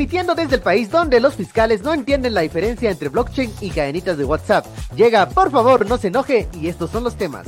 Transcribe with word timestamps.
Transmitiendo 0.00 0.34
desde 0.34 0.56
el 0.56 0.62
país 0.62 0.90
donde 0.90 1.20
los 1.20 1.34
fiscales 1.34 1.82
no 1.82 1.92
entienden 1.92 2.32
la 2.32 2.40
diferencia 2.40 2.90
entre 2.90 3.10
blockchain 3.10 3.52
y 3.60 3.68
cadenitas 3.68 4.16
de 4.16 4.24
WhatsApp. 4.24 4.64
Llega, 4.96 5.28
por 5.28 5.50
favor, 5.50 5.86
no 5.86 5.98
se 5.98 6.06
enoje 6.06 6.48
y 6.54 6.68
estos 6.68 6.90
son 6.90 7.04
los 7.04 7.16
temas. 7.16 7.46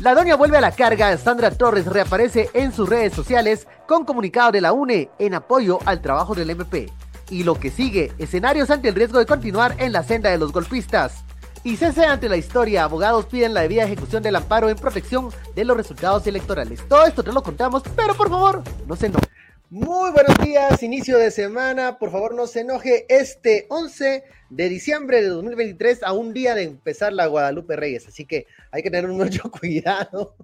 La 0.00 0.14
doña 0.14 0.36
vuelve 0.36 0.56
a 0.56 0.62
la 0.62 0.72
carga, 0.72 1.14
Sandra 1.18 1.50
Torres 1.50 1.84
reaparece 1.84 2.48
en 2.54 2.72
sus 2.72 2.88
redes 2.88 3.12
sociales 3.12 3.68
con 3.86 4.06
comunicado 4.06 4.52
de 4.52 4.62
la 4.62 4.72
UNE 4.72 5.10
en 5.18 5.34
apoyo 5.34 5.80
al 5.84 6.00
trabajo 6.00 6.34
del 6.34 6.48
MP. 6.48 6.90
Y 7.28 7.44
lo 7.44 7.60
que 7.60 7.70
sigue, 7.70 8.10
escenarios 8.16 8.70
ante 8.70 8.88
el 8.88 8.94
riesgo 8.94 9.18
de 9.18 9.26
continuar 9.26 9.76
en 9.76 9.92
la 9.92 10.02
senda 10.02 10.30
de 10.30 10.38
los 10.38 10.50
golpistas. 10.50 11.22
Y 11.62 11.76
cese 11.76 12.06
ante 12.06 12.30
la 12.30 12.38
historia, 12.38 12.84
abogados 12.84 13.26
piden 13.26 13.52
la 13.52 13.60
debida 13.60 13.84
ejecución 13.84 14.22
del 14.22 14.36
amparo 14.36 14.70
en 14.70 14.78
protección 14.78 15.28
de 15.54 15.66
los 15.66 15.76
resultados 15.76 16.26
electorales. 16.26 16.88
Todo 16.88 17.04
esto 17.04 17.22
te 17.22 17.34
lo 17.34 17.42
contamos, 17.42 17.82
pero 17.94 18.14
por 18.14 18.30
favor, 18.30 18.62
no 18.86 18.96
se 18.96 19.08
enoje. 19.08 19.41
Muy 19.72 20.10
buenos 20.10 20.36
días, 20.44 20.82
inicio 20.82 21.16
de 21.16 21.30
semana. 21.30 21.98
Por 21.98 22.10
favor, 22.10 22.34
no 22.34 22.46
se 22.46 22.60
enoje. 22.60 23.06
Este 23.08 23.64
11 23.70 24.22
de 24.56 24.68
diciembre 24.68 25.22
de 25.22 25.28
2023 25.28 26.02
a 26.02 26.12
un 26.12 26.34
día 26.34 26.54
de 26.54 26.64
empezar 26.64 27.14
la 27.14 27.26
Guadalupe 27.26 27.74
Reyes. 27.74 28.06
Así 28.06 28.26
que 28.26 28.46
hay 28.70 28.82
que 28.82 28.90
tener 28.90 29.08
mucho 29.08 29.50
cuidado 29.60 30.34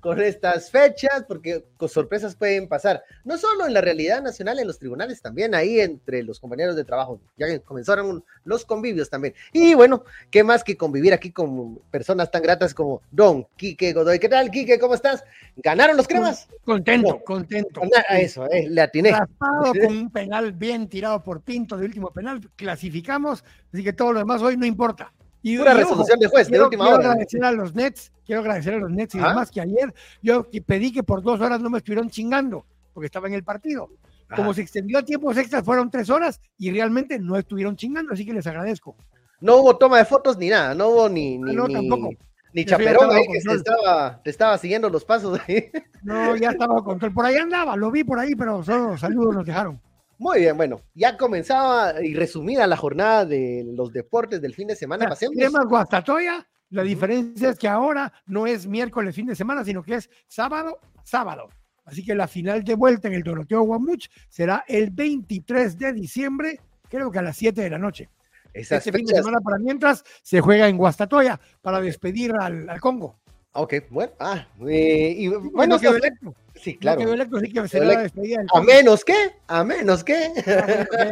con 0.00 0.22
estas 0.22 0.70
fechas 0.70 1.24
porque 1.28 1.64
sorpresas 1.86 2.34
pueden 2.34 2.66
pasar. 2.66 3.02
No 3.24 3.36
solo 3.36 3.66
en 3.66 3.74
la 3.74 3.82
realidad 3.82 4.22
nacional, 4.22 4.58
en 4.58 4.66
los 4.66 4.78
tribunales 4.78 5.20
también, 5.20 5.54
ahí 5.54 5.80
entre 5.80 6.22
los 6.22 6.40
compañeros 6.40 6.76
de 6.76 6.84
trabajo. 6.84 7.20
Ya 7.36 7.58
comenzaron 7.60 8.24
los 8.44 8.64
convivios 8.64 9.10
también. 9.10 9.34
Y 9.52 9.74
bueno, 9.74 10.02
¿qué 10.30 10.42
más 10.42 10.64
que 10.64 10.76
convivir 10.76 11.12
aquí 11.12 11.30
con 11.30 11.76
personas 11.90 12.30
tan 12.30 12.42
gratas 12.42 12.72
como 12.72 13.02
Don 13.10 13.46
Quique 13.56 13.92
Godoy? 13.92 14.18
¿Qué 14.18 14.30
tal, 14.30 14.50
Quique? 14.50 14.78
¿Cómo 14.78 14.94
estás? 14.94 15.24
¿Ganaron 15.56 15.98
los 15.98 16.08
cremas? 16.08 16.48
Contento, 16.64 17.22
contento. 17.22 17.82
A 18.08 18.18
eso, 18.18 18.50
eh, 18.50 18.66
le 18.70 18.80
atiné. 18.80 19.12
con 19.38 19.86
un 19.86 20.10
penal 20.10 20.52
bien 20.52 20.88
tirado 20.88 21.22
por 21.22 21.42
Pinto 21.42 21.76
de 21.76 21.84
último 21.84 22.10
penal, 22.10 22.40
clasificamos 22.56 23.44
Así 23.72 23.84
que 23.84 23.92
todo 23.92 24.12
lo 24.12 24.18
demás 24.18 24.42
hoy 24.42 24.56
no 24.56 24.66
importa. 24.66 25.12
Y, 25.42 25.56
Pura 25.56 25.74
resolución 25.74 26.18
de 26.18 26.26
juez, 26.26 26.48
de 26.48 26.60
última 26.60 26.84
quiero 26.84 26.98
agradecer 26.98 27.44
a 27.44 27.52
los 27.52 27.74
Nets, 27.74 28.12
quiero 28.26 28.40
agradecer 28.40 28.74
a 28.74 28.78
los 28.78 28.90
Nets 28.90 29.14
y 29.14 29.18
demás 29.18 29.50
que 29.50 29.60
ayer 29.60 29.94
yo 30.20 30.48
pedí 30.66 30.92
que 30.92 31.02
por 31.02 31.22
dos 31.22 31.40
horas 31.40 31.60
no 31.60 31.70
me 31.70 31.78
estuvieron 31.78 32.10
chingando, 32.10 32.66
porque 32.92 33.06
estaba 33.06 33.28
en 33.28 33.34
el 33.34 33.44
partido. 33.44 33.88
Como 34.34 34.52
se 34.52 34.60
extendió 34.60 34.98
a 34.98 35.02
tiempos 35.02 35.36
extras, 35.38 35.64
fueron 35.64 35.90
tres 35.90 36.10
horas 36.10 36.40
y 36.58 36.70
realmente 36.70 37.18
no 37.18 37.36
estuvieron 37.36 37.76
chingando, 37.76 38.12
así 38.12 38.26
que 38.26 38.34
les 38.34 38.46
agradezco. 38.46 38.96
No 39.40 39.56
hubo 39.56 39.76
toma 39.76 39.98
de 39.98 40.04
fotos 40.04 40.36
ni 40.36 40.48
nada, 40.48 40.74
no 40.74 40.88
hubo 40.88 41.08
ni. 41.08 41.36
Ah, 41.36 41.52
no, 41.52 41.68
tampoco. 41.68 42.10
Ni 42.52 42.64
chaperón 42.64 43.10
ahí 43.10 43.22
que 43.26 43.40
te 43.40 43.54
estaba, 43.54 44.22
te 44.22 44.30
estaba 44.30 44.58
siguiendo 44.58 44.90
los 44.90 45.04
pasos. 45.04 45.38
Ahí. 45.46 45.70
No, 46.02 46.34
ya 46.36 46.50
estaba 46.50 46.74
con 46.76 46.84
control. 46.84 47.12
Por 47.12 47.26
ahí 47.26 47.36
andaba, 47.36 47.76
lo 47.76 47.90
vi 47.90 48.04
por 48.04 48.18
ahí, 48.18 48.34
pero 48.34 48.62
solo 48.62 48.96
saludos 48.96 49.34
nos 49.34 49.46
dejaron. 49.46 49.80
Muy 50.18 50.40
bien, 50.40 50.56
bueno, 50.56 50.82
ya 50.94 51.16
comenzaba 51.16 52.02
y 52.02 52.12
resumida 52.12 52.66
la 52.66 52.76
jornada 52.76 53.24
de 53.24 53.64
los 53.72 53.92
deportes 53.92 54.40
del 54.40 54.52
fin 54.52 54.66
de 54.66 54.74
semana. 54.74 55.08
Pasemos. 55.08 55.36
Cremas 55.36 55.64
Guastatoya, 55.66 56.44
la 56.70 56.82
diferencia 56.82 57.50
es 57.50 57.58
que 57.58 57.68
ahora 57.68 58.12
no 58.26 58.46
es 58.46 58.66
miércoles 58.66 59.14
fin 59.14 59.26
de 59.26 59.36
semana, 59.36 59.64
sino 59.64 59.82
que 59.82 59.94
es 59.94 60.10
sábado, 60.26 60.80
sábado. 61.04 61.48
Así 61.84 62.04
que 62.04 62.16
la 62.16 62.26
final 62.26 62.64
de 62.64 62.74
vuelta 62.74 63.08
en 63.08 63.14
el 63.14 63.22
Doroteo 63.22 63.62
Guamuch 63.62 64.08
será 64.28 64.64
el 64.66 64.90
23 64.90 65.78
de 65.78 65.92
diciembre, 65.92 66.60
creo 66.88 67.10
que 67.10 67.20
a 67.20 67.22
las 67.22 67.36
7 67.36 67.62
de 67.62 67.70
la 67.70 67.78
noche. 67.78 68.10
este 68.52 68.92
fin 68.92 69.06
de 69.06 69.14
semana 69.14 69.38
para 69.40 69.58
mientras 69.58 70.02
se 70.22 70.40
juega 70.40 70.68
en 70.68 70.76
Guastatoya 70.76 71.40
para 71.62 71.80
despedir 71.80 72.34
al, 72.38 72.68
al 72.68 72.80
Congo. 72.80 73.20
Ok, 73.52 73.74
bueno, 73.90 74.12
ah, 74.20 74.46
eh, 74.68 75.14
y 75.16 75.28
bueno, 75.28 75.78
que 75.78 75.86
electo. 75.86 76.34
Sí, 76.60 76.76
claro. 76.76 77.16
No 77.16 77.40
que 77.40 77.60
despedida 77.60 78.44
a 78.52 78.60
menos 78.60 79.04
que, 79.04 79.32
a 79.46 79.64
menos 79.64 80.04
que. 80.04 80.32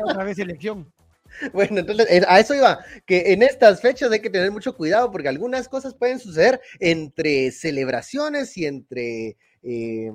Otra 0.05 0.25
vez 0.25 0.39
elección. 0.39 0.91
Bueno, 1.53 1.81
entonces 1.81 2.07
eh, 2.09 2.23
a 2.27 2.41
eso 2.41 2.55
iba, 2.55 2.83
que 3.05 3.33
en 3.33 3.43
estas 3.43 3.83
fechas 3.83 4.11
hay 4.11 4.21
que 4.21 4.31
tener 4.31 4.51
mucho 4.51 4.75
cuidado 4.75 5.11
porque 5.11 5.29
algunas 5.29 5.69
cosas 5.69 5.95
pueden 5.95 6.19
suceder 6.19 6.61
entre 6.81 7.51
celebraciones 7.51 8.57
y 8.57 8.65
entre... 8.67 9.37
Eh, 9.63 10.11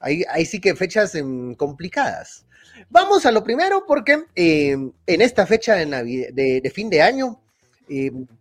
ahí, 0.00 0.24
ahí, 0.28 0.44
sí 0.44 0.60
que 0.60 0.74
fechas 0.74 1.14
em, 1.14 1.54
complicadas. 1.54 2.46
Vamos 2.90 3.26
a 3.26 3.30
lo 3.30 3.44
primero 3.44 3.84
porque 3.86 4.24
em, 4.34 4.92
en 5.06 5.20
esta 5.20 5.46
fecha 5.46 5.74
de, 5.74 5.86
de, 6.32 6.60
de, 6.60 6.70
fin 6.70 6.90
de 6.90 7.02
año 7.02 7.40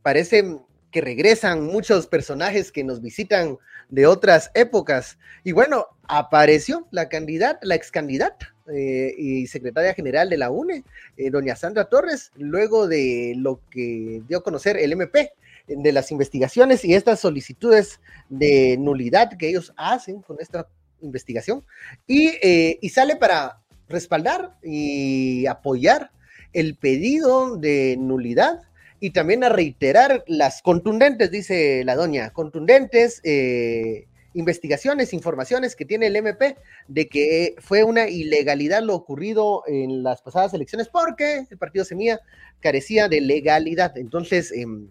parece 0.02 0.58
que 0.92 1.02
regresan 1.02 1.66
muchos 1.66 2.08
personajes 2.08 2.72
que 2.72 2.84
nos 2.84 3.02
visitan 3.02 3.58
de 3.90 4.06
otras 4.06 4.52
épocas. 4.54 5.18
Y 5.44 5.52
bueno, 5.52 5.88
apareció 6.08 6.88
la 6.92 7.10
candidata, 7.10 7.60
la 7.62 7.76
ex 7.76 7.92
candidata 7.92 8.54
eh, 8.72 9.14
y 9.18 9.48
secretaria 9.48 9.94
general 9.94 10.30
de 10.30 10.38
la 10.38 10.50
UNE, 10.50 10.84
eh, 11.18 11.30
doña 11.30 11.56
Sandra 11.56 11.86
Torres, 11.86 12.32
luego 12.36 12.88
de 12.88 13.34
lo 13.38 13.62
que 13.70 14.22
dio 14.28 14.40
a 14.40 14.44
conocer 14.44 14.78
el 14.78 14.92
MP 14.92 15.32
de 15.68 15.92
las 15.92 16.12
investigaciones 16.12 16.86
y 16.86 16.94
estas 16.94 17.20
solicitudes 17.20 18.00
de 18.30 18.78
nulidad 18.78 19.38
que 19.38 19.50
ellos 19.50 19.74
hacen 19.76 20.22
con 20.22 20.38
esta 20.40 20.68
investigación, 21.02 21.64
y, 22.08 22.30
eh, 22.42 22.80
y 22.82 22.90
sale 22.90 23.18
para 23.18 23.60
respaldar 23.90 24.58
y 24.64 25.46
apoyar 25.46 26.12
el 26.54 26.76
pedido 26.76 27.58
de 27.58 27.98
nulidad 28.00 28.62
y 29.00 29.12
también 29.12 29.44
a 29.44 29.50
reiterar 29.50 30.24
las 30.28 30.62
contundentes, 30.62 31.32
dice 31.32 31.84
la 31.86 31.96
doña, 31.96 32.32
contundentes 32.32 33.22
eh, 33.24 34.08
investigaciones, 34.34 35.14
informaciones 35.14 35.76
que 35.76 35.86
tiene 35.86 36.08
el 36.08 36.16
MP 36.16 36.58
de 36.88 37.10
que 37.10 37.56
fue 37.60 37.84
una 37.84 38.08
ilegalidad 38.08 38.82
lo 38.84 38.96
ocurrido 38.96 39.64
en 39.68 40.04
las 40.04 40.22
pasadas 40.22 40.54
elecciones 40.54 40.88
porque 40.90 41.48
el 41.50 41.58
partido 41.58 41.86
Semilla 41.86 42.20
carecía 42.60 43.08
de 43.08 43.22
legalidad. 43.22 43.98
Entonces, 43.98 44.52
em, 44.52 44.90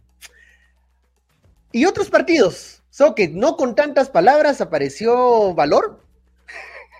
y 1.72 1.84
otros 1.84 2.10
partidos, 2.10 2.82
solo 2.90 3.14
que 3.14 3.28
no 3.28 3.56
con 3.56 3.74
tantas 3.74 4.08
palabras 4.08 4.60
apareció 4.60 5.54
Valor, 5.54 6.00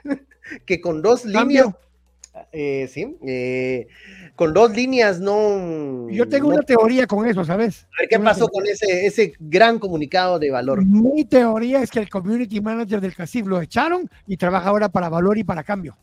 que 0.67 0.81
con 0.81 1.03
dos 1.03 1.25
líneas, 1.25 1.69
eh, 2.53 2.89
sí, 2.89 3.17
eh, 3.27 3.89
con 4.35 4.55
dos 4.55 4.75
líneas 4.75 5.21
no. 5.21 6.09
Yo 6.11 6.29
tengo 6.29 6.49
una 6.49 6.63
teoría 6.63 7.07
con 7.07 7.27
eso, 7.27 7.45
¿sabes? 7.45 7.87
A 7.97 8.03
ver 8.03 8.09
qué 8.09 8.19
pasó 8.19 8.49
con 8.49 8.67
ese, 8.67 9.07
ese 9.07 9.35
gran 9.39 9.79
comunicado 9.79 10.39
de 10.39 10.51
valor. 10.51 10.85
Mi 10.85 11.25
teoría 11.25 11.83
es 11.83 11.91
que 11.91 12.01
el 12.01 12.09
community 12.09 12.61
manager 12.61 13.01
del 13.01 13.15
CACIF 13.15 13.47
lo 13.47 13.61
echaron 13.61 14.09
y 14.27 14.37
trabaja 14.37 14.69
ahora 14.69 14.89
para 14.89 15.09
valor 15.09 15.39
y 15.39 15.45
para 15.45 15.65
cambio. 15.65 15.97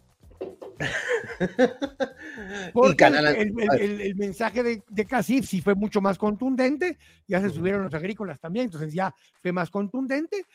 Porque 2.74 3.06
el, 3.06 4.16
mensaje 4.16 4.64
de, 4.64 4.84
de 4.90 5.06
Casif 5.06 5.48
sí 5.48 5.62
fue 5.62 5.76
mucho 5.76 6.02
más 6.02 6.18
contundente, 6.18 6.98
ya 7.28 7.42
se 7.42 7.50
subieron 7.50 7.84
los 7.84 7.94
agrícolas 7.94 8.40
también, 8.40 8.66
entonces 8.66 8.94
ya 8.94 9.14
fue 9.42 9.52
más 9.52 9.70
contundente, 9.70 10.46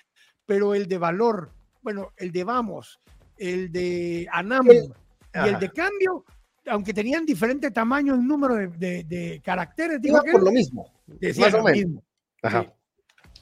pero 0.47 0.75
el 0.75 0.87
de 0.89 0.99
valor, 0.99 1.53
bueno, 1.83 2.13
el 2.17 2.33
de 2.33 2.45
Vamos, 2.45 3.01
el 3.37 3.71
de 3.71 4.27
Anam 4.33 4.67
y 5.35 5.49
el 5.49 5.59
de 5.59 5.71
cambio 5.71 6.25
aunque 6.71 6.95
tenían 6.95 7.25
diferente 7.27 7.71
tamaño 7.71 8.15
en 8.15 8.27
número 8.27 8.57
de, 8.57 9.41
caracteres, 9.45 10.01
digo 10.01 10.21
por 10.31 10.43
lo 10.43 10.53
mismo. 10.53 10.93
Más 11.39 11.55
o 11.55 11.63
menos. 11.63 12.03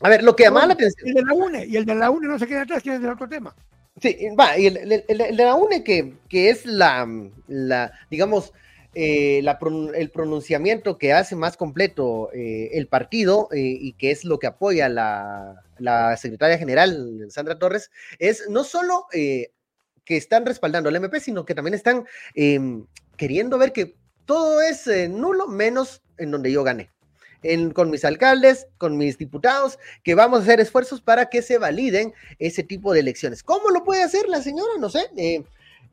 A 0.01 0.09
ver, 0.11 0.23
lo 0.23 0.37
que 0.37 0.45
llamaba 0.45 0.67
la 0.67 0.75
atención. 0.75 1.09
El 1.09 1.15
de 1.15 1.23
la 1.23 1.33
UNE, 1.33 1.67
y 1.67 1.77
el 1.77 1.87
de 1.87 1.95
la 1.95 2.11
UNE 2.11 2.29
no 2.29 2.39
se 2.39 2.47
queda 2.47 2.63
atrás, 2.63 2.83
que 2.83 2.95
es 2.95 3.01
el 3.01 3.09
otro 3.09 3.29
tema. 3.29 3.55
Sí, 4.01 4.15
va, 4.39 4.59
y 4.59 4.67
el, 4.67 5.05
de 5.09 5.33
la 5.33 5.55
UNE, 5.55 5.83
que, 5.83 6.15
que 6.29 6.51
es 6.51 6.67
la, 6.67 7.09
la 7.49 7.93
digamos, 8.11 8.53
eh, 8.95 9.43
el 9.95 10.11
pronunciamiento 10.11 10.99
que 10.99 11.15
hace 11.15 11.35
más 11.35 11.57
completo 11.57 12.31
eh, 12.33 12.71
el 12.75 12.89
partido 12.89 13.49
eh, 13.53 13.59
y 13.59 13.95
que 13.95 14.11
es 14.11 14.25
lo 14.25 14.39
que 14.39 14.47
apoya 14.47 14.91
la, 14.91 15.63
la, 15.79 16.17
secretaria 16.19 16.59
general, 16.59 17.27
Sandra 17.31 17.59
Torres, 17.59 17.91
es 18.19 18.49
no 18.51 18.65
solo 18.65 19.07
que 20.07 20.17
están 20.17 20.47
respaldando 20.47 20.89
al 20.89 20.97
MP, 20.97 21.21
sino 21.21 21.45
que 21.45 21.55
también 21.55 21.75
están 21.75 22.07
em, 22.35 22.87
queriendo 23.19 23.59
ver 23.59 23.73
que 23.73 23.97
todo 24.25 24.63
es 24.63 24.87
eh, 24.87 25.09
nulo 25.09 25.49
menos 25.49 26.01
en 26.17 26.31
donde 26.31 26.51
yo 26.51 26.65
gané. 26.65 26.91
Con 27.75 27.91
mis 27.91 28.05
alcaldes, 28.05 28.67
con 28.77 28.97
mis 28.97 29.19
diputados, 29.19 29.79
que 30.03 30.17
vamos 30.17 30.41
a 30.41 30.43
hacer 30.43 30.59
esfuerzos 30.59 31.01
para 31.01 31.27
que 31.27 31.43
se 31.43 31.59
validen 31.59 32.13
ese 32.41 32.65
tipo 32.65 32.93
de 32.93 33.01
elecciones. 33.01 33.45
¿Cómo 33.45 33.71
lo 33.71 33.85
puede 33.85 34.03
hacer 34.03 34.29
la 34.29 34.43
señora? 34.43 34.73
No 34.81 34.89
sé. 34.89 35.11
Eh, 35.17 35.45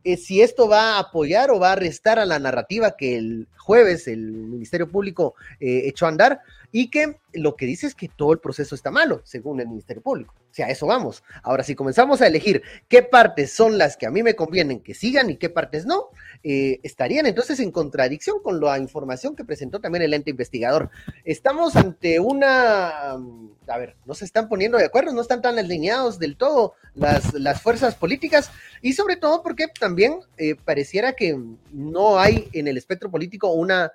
eh, 0.04 0.18
si 0.18 0.42
esto 0.42 0.68
va 0.68 0.96
a 0.96 1.00
apoyar 1.00 1.52
o 1.52 1.60
va 1.60 1.74
a 1.74 1.76
restar 1.76 2.18
a 2.18 2.26
la 2.26 2.40
narrativa 2.40 2.96
que 2.98 3.18
el 3.18 3.48
jueves 3.58 4.08
el 4.08 4.32
Ministerio 4.32 4.90
Público 4.90 5.36
echó 5.60 6.06
a 6.08 6.10
andar 6.10 6.42
y 6.76 6.90
que 6.90 7.20
lo 7.34 7.56
que 7.56 7.68
dice 7.68 7.86
es 7.86 7.94
que 7.94 8.10
todo 8.10 8.34
el 8.34 8.40
proceso 8.40 8.74
está 8.74 8.90
malo, 8.90 9.22
según 9.26 9.60
el 9.62 9.68
Ministerio 9.68 10.02
Público. 10.02 10.34
O 10.36 10.54
sea, 10.54 10.66
a 10.66 10.70
eso 10.72 10.88
vamos. 10.88 11.24
Ahora, 11.44 11.64
si 11.64 11.76
comenzamos 11.76 12.22
a 12.22 12.28
elegir 12.28 12.64
qué 12.90 13.04
partes 13.04 13.54
son 13.54 13.78
las 13.78 13.96
que 13.96 14.08
a 14.08 14.12
mí 14.12 14.24
me 14.24 14.36
convienen 14.36 14.82
que 14.82 14.96
sigan 14.96 15.30
y 15.30 15.38
qué 15.38 15.52
partes 15.52 15.86
no, 15.86 16.10
eh, 16.44 16.80
estarían 16.82 17.28
entonces 17.28 17.60
en 17.60 17.72
contradicción 17.72 18.42
con 18.42 18.60
la 18.60 18.80
información 18.80 19.36
que 19.36 19.46
presentó 19.46 19.82
también 19.82 20.02
el 20.02 20.16
ente 20.16 20.32
investigador. 20.32 20.90
Estamos 21.26 21.76
ante 21.76 22.20
una, 22.20 23.12
a 23.12 23.78
ver, 23.78 23.96
no 24.06 24.16
se 24.16 24.26
están 24.26 24.50
poniendo 24.50 24.80
de 24.80 24.86
acuerdo, 24.86 25.14
no 25.14 25.22
están 25.22 25.44
tan 25.44 25.60
alineados 25.60 26.18
del 26.18 26.38
todo 26.38 26.74
las, 26.96 27.36
las 27.36 27.62
fuerzas 27.62 27.94
políticas 27.94 28.50
y 28.82 28.94
sobre 28.94 29.16
todo 29.16 29.44
porque 29.44 29.68
también 29.68 30.22
eh, 30.38 30.56
pareciera 30.56 31.14
que 31.14 31.40
no 31.72 32.18
hay 32.18 32.50
en 32.54 32.68
el 32.68 32.78
espectro 32.78 33.12
político 33.12 33.52
una, 33.52 33.92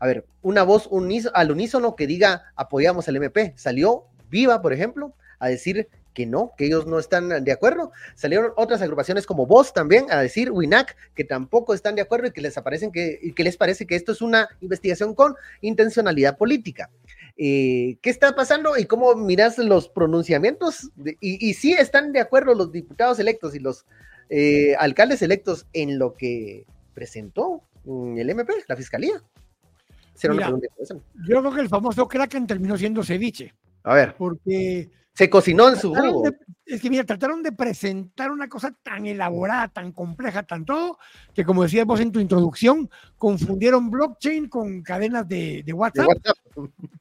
a 0.00 0.06
ver, 0.06 0.24
una 0.42 0.62
voz 0.62 0.88
al 1.34 1.50
unísono 1.52 1.94
que 1.94 2.06
diga 2.06 2.52
apoyamos 2.56 3.08
al 3.08 3.16
MP. 3.16 3.52
Salió 3.56 4.04
Viva, 4.30 4.62
por 4.62 4.72
ejemplo, 4.72 5.14
a 5.38 5.48
decir 5.48 5.88
que 6.14 6.26
no, 6.26 6.52
que 6.56 6.66
ellos 6.66 6.86
no 6.86 6.98
están 6.98 7.44
de 7.44 7.52
acuerdo. 7.52 7.92
Salieron 8.14 8.52
otras 8.56 8.82
agrupaciones 8.82 9.26
como 9.26 9.46
vos 9.46 9.72
también 9.72 10.06
a 10.10 10.20
decir, 10.20 10.50
WINAC, 10.50 10.96
que 11.14 11.24
tampoco 11.24 11.74
están 11.74 11.94
de 11.94 12.02
acuerdo 12.02 12.26
y 12.26 12.32
que 12.32 12.40
les, 12.40 12.58
aparecen 12.58 12.90
que, 12.90 13.32
que 13.36 13.44
les 13.44 13.56
parece 13.56 13.86
que 13.86 13.94
esto 13.94 14.10
es 14.10 14.20
una 14.20 14.48
investigación 14.60 15.14
con 15.14 15.36
intencionalidad 15.60 16.36
política. 16.36 16.90
Eh, 17.36 17.96
¿Qué 18.02 18.10
está 18.10 18.34
pasando 18.34 18.76
y 18.76 18.86
cómo 18.86 19.14
miras 19.14 19.58
los 19.58 19.88
pronunciamientos? 19.88 20.90
y, 21.20 21.48
y 21.48 21.54
sí 21.54 21.72
están 21.72 22.12
de 22.12 22.20
acuerdo 22.20 22.54
los 22.54 22.72
diputados 22.72 23.18
electos 23.18 23.54
y 23.54 23.60
los 23.60 23.86
eh, 24.30 24.76
alcaldes 24.78 25.22
electos 25.22 25.66
en 25.72 25.98
lo 25.98 26.14
que 26.14 26.64
presentó 26.94 27.62
el 27.84 28.30
MP, 28.30 28.52
la 28.68 28.76
fiscalía. 28.76 29.22
Mira, 30.28 30.50
yo 31.26 31.40
creo 31.40 31.52
que 31.52 31.60
el 31.60 31.68
famoso 31.68 32.06
Kraken 32.06 32.46
terminó 32.46 32.76
siendo 32.76 33.02
ceviche. 33.02 33.54
A 33.82 33.94
ver. 33.94 34.14
Porque 34.16 34.90
se 35.20 35.28
cocinó 35.28 35.68
en 35.68 35.76
su 35.76 35.94
jugo. 35.94 36.24
es 36.64 36.80
que 36.80 36.88
mira, 36.88 37.04
trataron 37.04 37.42
de 37.42 37.52
presentar 37.52 38.30
una 38.30 38.48
cosa 38.48 38.74
tan 38.82 39.06
elaborada, 39.06 39.68
tan 39.68 39.92
compleja, 39.92 40.44
tan 40.44 40.64
todo, 40.64 40.98
que 41.34 41.44
como 41.44 41.62
decías 41.62 41.84
vos 41.84 42.00
en 42.00 42.12
tu 42.12 42.20
introducción, 42.20 42.88
confundieron 43.18 43.90
blockchain 43.90 44.48
con 44.48 44.82
cadenas 44.82 45.28
de, 45.28 45.64
WhatsApp, 45.74 46.08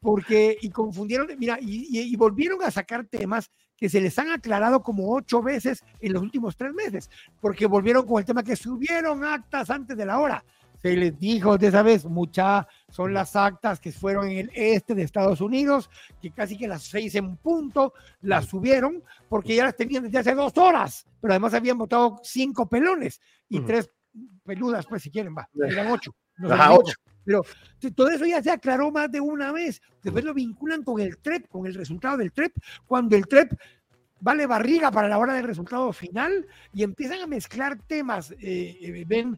Porque, 0.02 0.58
y 0.62 0.70
confundieron, 0.70 1.28
mira, 1.38 1.60
y, 1.62 2.14
volvieron 2.16 2.62
a 2.64 2.72
sacar 2.72 3.06
temas 3.06 3.50
que 3.78 3.88
se 3.88 4.02
les 4.02 4.20
han 4.20 4.32
aclarado 4.32 4.82
como 4.84 5.16
ocho 5.16 5.42
veces 5.42 5.82
en 6.02 6.12
los 6.12 6.22
últimos 6.22 6.58
tres 6.58 6.74
meses, 6.74 7.10
porque 7.40 7.68
volvieron 7.68 8.06
con 8.06 8.20
el 8.20 8.26
tema 8.26 8.44
que 8.44 8.58
subieron 8.58 9.24
actas 9.24 9.70
antes 9.70 9.96
de 9.96 10.06
la 10.06 10.20
hora 10.20 10.44
se 10.82 10.96
les 10.96 11.18
dijo 11.20 11.58
de 11.58 11.68
esa 11.68 11.84
vez, 11.84 12.06
mucha, 12.06 12.68
son 12.90 13.14
las 13.14 13.36
actas 13.36 13.80
que 13.80 13.92
fueron 13.92 14.30
en 14.30 14.38
el 14.38 14.52
este 14.54 14.96
de 14.96 15.04
Estados 15.04 15.42
Unidos, 15.42 15.90
que 16.22 16.32
casi 16.32 16.58
que 16.58 16.68
las 16.68 16.84
seis 16.84 17.16
en 17.16 17.38
punto 17.38 17.94
las 18.22 18.46
subieron, 18.46 19.04
porque 19.28 19.56
ya 19.56 19.66
las 19.66 19.76
tenían 19.76 20.04
desde 20.04 20.20
hace 20.20 20.36
dos 20.36 20.58
horas, 20.58 21.06
pero 21.20 21.34
además 21.34 21.54
habían 21.54 21.78
votado 21.78 22.20
cinco 22.24 22.68
pelones 22.68 23.20
y 23.50 23.60
tres 23.62 23.90
peludas, 24.44 24.86
pues 24.88 25.04
si 25.04 25.12
quieren, 25.12 25.36
va, 25.36 25.48
eran 25.68 25.92
ocho. 25.92 26.16
ocho. 26.42 26.94
Pero 27.26 27.44
todo 27.94 28.10
eso 28.10 28.26
ya 28.26 28.42
se 28.42 28.50
aclaró 28.50 28.92
más 28.92 29.12
de 29.12 29.20
una 29.20 29.52
vez. 29.52 29.82
Después 30.02 30.24
lo 30.24 30.34
vinculan 30.34 30.84
con 30.84 31.00
el 31.00 31.18
TREP, 31.18 31.48
con 31.48 31.68
el 31.68 31.76
resultado 31.76 32.18
del 32.18 32.32
TREP, 32.32 32.54
cuando 32.88 33.16
el 33.16 33.28
TREP 33.28 33.54
vale 34.22 34.48
barriga 34.48 34.92
para 34.92 35.08
la 35.08 35.18
hora 35.18 35.34
del 35.34 35.46
resultado 35.46 35.94
final 35.94 36.46
y 36.74 36.84
empiezan 36.84 37.22
a 37.22 37.28
mezclar 37.28 37.78
temas, 37.88 38.32
eh, 38.32 38.78
eh, 38.82 39.06
ven, 39.08 39.38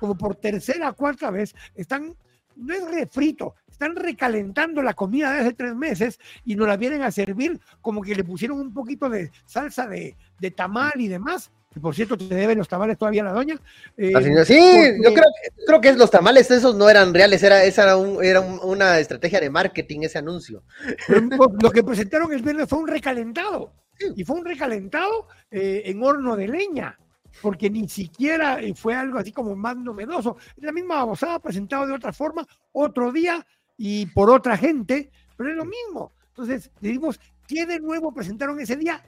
como 0.00 0.16
por 0.16 0.34
tercera 0.34 0.88
o 0.88 0.96
cuarta 0.96 1.30
vez, 1.30 1.54
están, 1.74 2.16
no 2.56 2.74
es 2.74 2.90
refrito, 2.90 3.54
están 3.70 3.94
recalentando 3.94 4.82
la 4.82 4.94
comida 4.94 5.32
de 5.32 5.40
hace 5.40 5.52
tres 5.52 5.74
meses 5.74 6.18
y 6.44 6.56
nos 6.56 6.66
la 6.66 6.78
vienen 6.78 7.02
a 7.02 7.10
servir 7.10 7.60
como 7.82 8.00
que 8.00 8.14
le 8.14 8.24
pusieron 8.24 8.58
un 8.58 8.72
poquito 8.72 9.10
de 9.10 9.30
salsa 9.44 9.86
de, 9.86 10.16
de 10.38 10.50
tamal 10.50 10.94
y 10.96 11.08
demás. 11.08 11.50
Que 11.72 11.78
por 11.78 11.94
cierto, 11.94 12.16
te 12.16 12.34
deben 12.34 12.58
los 12.58 12.66
tamales 12.66 12.98
todavía 12.98 13.22
la 13.22 13.32
doña. 13.32 13.56
Eh, 13.96 14.12
sí, 14.44 14.58
yo 15.04 15.14
creo, 15.14 15.26
creo, 15.66 15.80
que 15.80 15.92
los 15.92 16.10
tamales 16.10 16.50
esos 16.50 16.74
no 16.74 16.90
eran 16.90 17.14
reales, 17.14 17.42
era, 17.44 17.62
esa 17.62 17.84
era, 17.84 17.96
un, 17.96 18.24
era 18.24 18.40
una 18.40 18.98
estrategia 18.98 19.38
de 19.38 19.50
marketing 19.50 20.00
ese 20.00 20.18
anuncio. 20.18 20.64
Lo 21.08 21.70
que 21.70 21.84
presentaron 21.84 22.32
el 22.32 22.42
viernes 22.42 22.68
fue 22.68 22.80
un 22.80 22.88
recalentado. 22.88 23.72
Y 24.16 24.24
fue 24.24 24.36
un 24.36 24.46
recalentado 24.46 25.28
eh, 25.50 25.82
en 25.84 26.02
horno 26.02 26.34
de 26.34 26.48
leña 26.48 26.98
porque 27.42 27.70
ni 27.70 27.88
siquiera 27.88 28.60
eh, 28.60 28.74
fue 28.74 28.94
algo 28.94 29.18
así 29.18 29.32
como 29.32 29.54
más 29.56 29.76
novedoso. 29.76 30.36
La 30.56 30.72
misma 30.72 30.96
babosada 30.96 31.38
presentado 31.38 31.86
de 31.86 31.94
otra 31.94 32.12
forma, 32.12 32.46
otro 32.72 33.12
día 33.12 33.46
y 33.76 34.06
por 34.06 34.30
otra 34.30 34.56
gente, 34.56 35.10
pero 35.36 35.50
es 35.50 35.56
lo 35.56 35.64
mismo. 35.64 36.12
Entonces, 36.28 36.70
decimos, 36.80 37.20
¿qué 37.46 37.66
de 37.66 37.80
nuevo 37.80 38.12
presentaron 38.12 38.60
ese 38.60 38.76
día? 38.76 39.02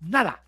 Nada, 0.00 0.44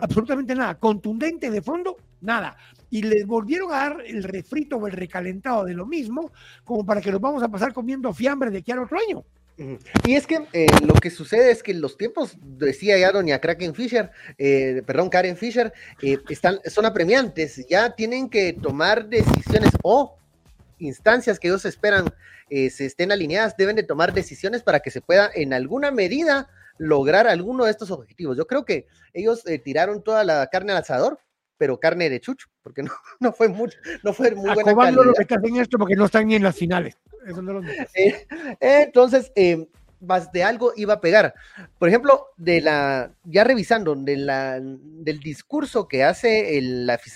absolutamente 0.00 0.54
nada. 0.54 0.78
Contundente 0.78 1.50
de 1.50 1.62
fondo, 1.62 1.96
nada. 2.20 2.56
Y 2.90 3.02
les 3.02 3.26
volvieron 3.26 3.72
a 3.72 3.76
dar 3.76 4.02
el 4.06 4.22
refrito 4.22 4.76
o 4.76 4.86
el 4.86 4.92
recalentado 4.92 5.64
de 5.64 5.74
lo 5.74 5.86
mismo, 5.86 6.30
como 6.64 6.84
para 6.84 7.00
que 7.00 7.10
nos 7.10 7.20
vamos 7.20 7.42
a 7.42 7.48
pasar 7.48 7.72
comiendo 7.72 8.12
fiambre 8.12 8.50
de 8.50 8.58
aquí 8.58 8.72
al 8.72 8.80
otro 8.80 8.98
año. 8.98 9.24
Y 9.58 10.14
es 10.14 10.26
que 10.26 10.46
eh, 10.52 10.66
lo 10.84 10.94
que 10.94 11.10
sucede 11.10 11.50
es 11.50 11.62
que 11.62 11.72
los 11.72 11.96
tiempos, 11.96 12.36
decía 12.42 12.98
ya 12.98 13.10
doña 13.10 13.40
Kraken 13.40 13.74
Fisher, 13.74 14.10
eh, 14.36 14.82
perdón, 14.86 15.08
Karen 15.08 15.36
Fisher, 15.36 15.72
eh, 16.02 16.18
están, 16.28 16.60
son 16.66 16.84
apremiantes, 16.84 17.66
ya 17.66 17.94
tienen 17.94 18.28
que 18.28 18.52
tomar 18.52 19.08
decisiones 19.08 19.70
o 19.82 20.18
instancias 20.78 21.38
que 21.38 21.48
ellos 21.48 21.64
esperan 21.64 22.12
se 22.48 22.86
estén 22.86 23.10
alineadas, 23.10 23.56
deben 23.56 23.74
de 23.74 23.82
tomar 23.82 24.12
decisiones 24.12 24.62
para 24.62 24.78
que 24.78 24.92
se 24.92 25.00
pueda 25.00 25.28
en 25.34 25.52
alguna 25.52 25.90
medida 25.90 26.48
lograr 26.78 27.26
alguno 27.26 27.64
de 27.64 27.72
estos 27.72 27.90
objetivos. 27.90 28.36
Yo 28.36 28.46
creo 28.46 28.64
que 28.64 28.86
ellos 29.14 29.42
tiraron 29.64 30.00
toda 30.00 30.22
la 30.22 30.46
carne 30.46 30.70
al 30.70 30.78
asador, 30.78 31.18
pero 31.58 31.80
carne 31.80 32.08
de 32.08 32.20
chucho, 32.20 32.46
porque 32.62 32.84
no, 32.84 32.92
no 33.20 33.32
fue 33.32 33.48
mucho, 33.48 33.76
no 34.04 34.12
fue 34.12 34.30
muy 34.30 34.54
buena 34.54 34.76
calidad. 34.76 35.04
lo 35.04 35.12
que 35.12 35.34
hacen 35.34 35.56
esto 35.56 35.76
porque 35.76 35.96
no 35.96 36.04
están 36.04 36.28
ni 36.28 36.36
en 36.36 36.44
las 36.44 36.54
finales. 36.54 36.96
Eh, 37.94 38.26
entonces, 38.60 39.32
eh, 39.34 39.66
más 40.00 40.30
de 40.32 40.44
algo 40.44 40.72
iba 40.76 40.94
a 40.94 41.00
pegar. 41.00 41.34
Por 41.78 41.88
ejemplo, 41.88 42.28
de 42.36 42.60
la, 42.60 43.12
ya 43.24 43.44
revisando 43.44 43.94
del 43.96 45.20
discurso 45.20 45.88
que 45.88 46.04
hace 46.04 46.60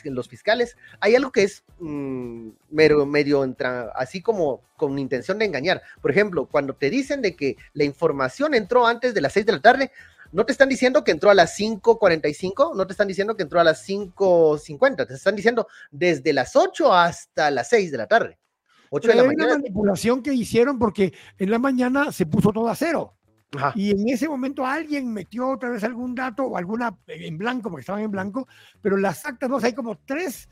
los 0.04 0.28
fiscales, 0.28 0.76
hay 1.00 1.14
algo 1.14 1.32
que 1.32 1.44
es 1.44 1.64
mm, 1.78 2.48
medio, 2.70 3.06
medio 3.06 3.56
así 3.94 4.22
como 4.22 4.62
con 4.76 4.98
intención 4.98 5.38
de 5.38 5.44
engañar. 5.46 5.82
Por 6.00 6.10
ejemplo, 6.10 6.46
cuando 6.46 6.74
te 6.74 6.90
dicen 6.90 7.22
de 7.22 7.36
que 7.36 7.56
la 7.74 7.84
información 7.84 8.54
entró 8.54 8.86
antes 8.86 9.14
de 9.14 9.20
las 9.20 9.32
6 9.34 9.46
de 9.46 9.52
la 9.52 9.60
tarde, 9.60 9.93
no 10.32 10.46
te 10.46 10.52
están 10.52 10.69
diciendo 10.69 11.02
que 11.02 11.10
entró 11.10 11.31
a 11.31 11.34
las 11.34 11.58
5.45, 11.58 12.76
no 12.76 12.86
te 12.86 12.93
están 12.93 13.08
diciendo 13.08 13.36
que 13.36 13.43
entró 13.43 13.60
a 13.60 13.64
las 13.64 13.86
5.50, 13.88 15.08
te 15.08 15.14
están 15.14 15.34
diciendo 15.34 15.67
desde 15.90 16.32
las 16.32 16.55
8 16.55 16.93
hasta 16.94 17.50
las 17.50 17.69
6 17.69 17.90
de 17.90 17.98
la 17.98 18.06
tarde. 18.06 18.40
8 18.91 19.09
de 19.09 19.15
la 19.15 19.25
mañana. 19.25 19.44
una 19.47 19.55
manipulación 19.56 20.23
que 20.23 20.35
hicieron 20.35 20.79
porque 20.79 21.13
en 21.39 21.51
la 21.51 21.59
mañana 21.59 22.13
se 22.13 22.27
puso 22.27 22.53
todo 22.53 22.69
a 22.69 22.75
cero. 22.75 23.15
Y 23.75 23.91
en 23.91 24.09
ese 24.09 24.29
momento 24.29 24.65
alguien 24.65 25.13
metió 25.13 25.49
otra 25.49 25.70
vez 25.70 25.82
algún 25.82 26.15
dato 26.15 26.44
o 26.44 26.56
alguna 26.56 26.97
en 27.09 27.37
blanco, 27.37 27.69
porque 27.69 27.81
estaban 27.81 28.03
en 28.03 28.11
blanco, 28.11 28.47
pero 28.81 28.97
las 28.97 29.27
actas, 29.27 29.51
no 29.51 29.59
hay 29.59 29.73
como 29.73 29.97
tres 29.99 30.49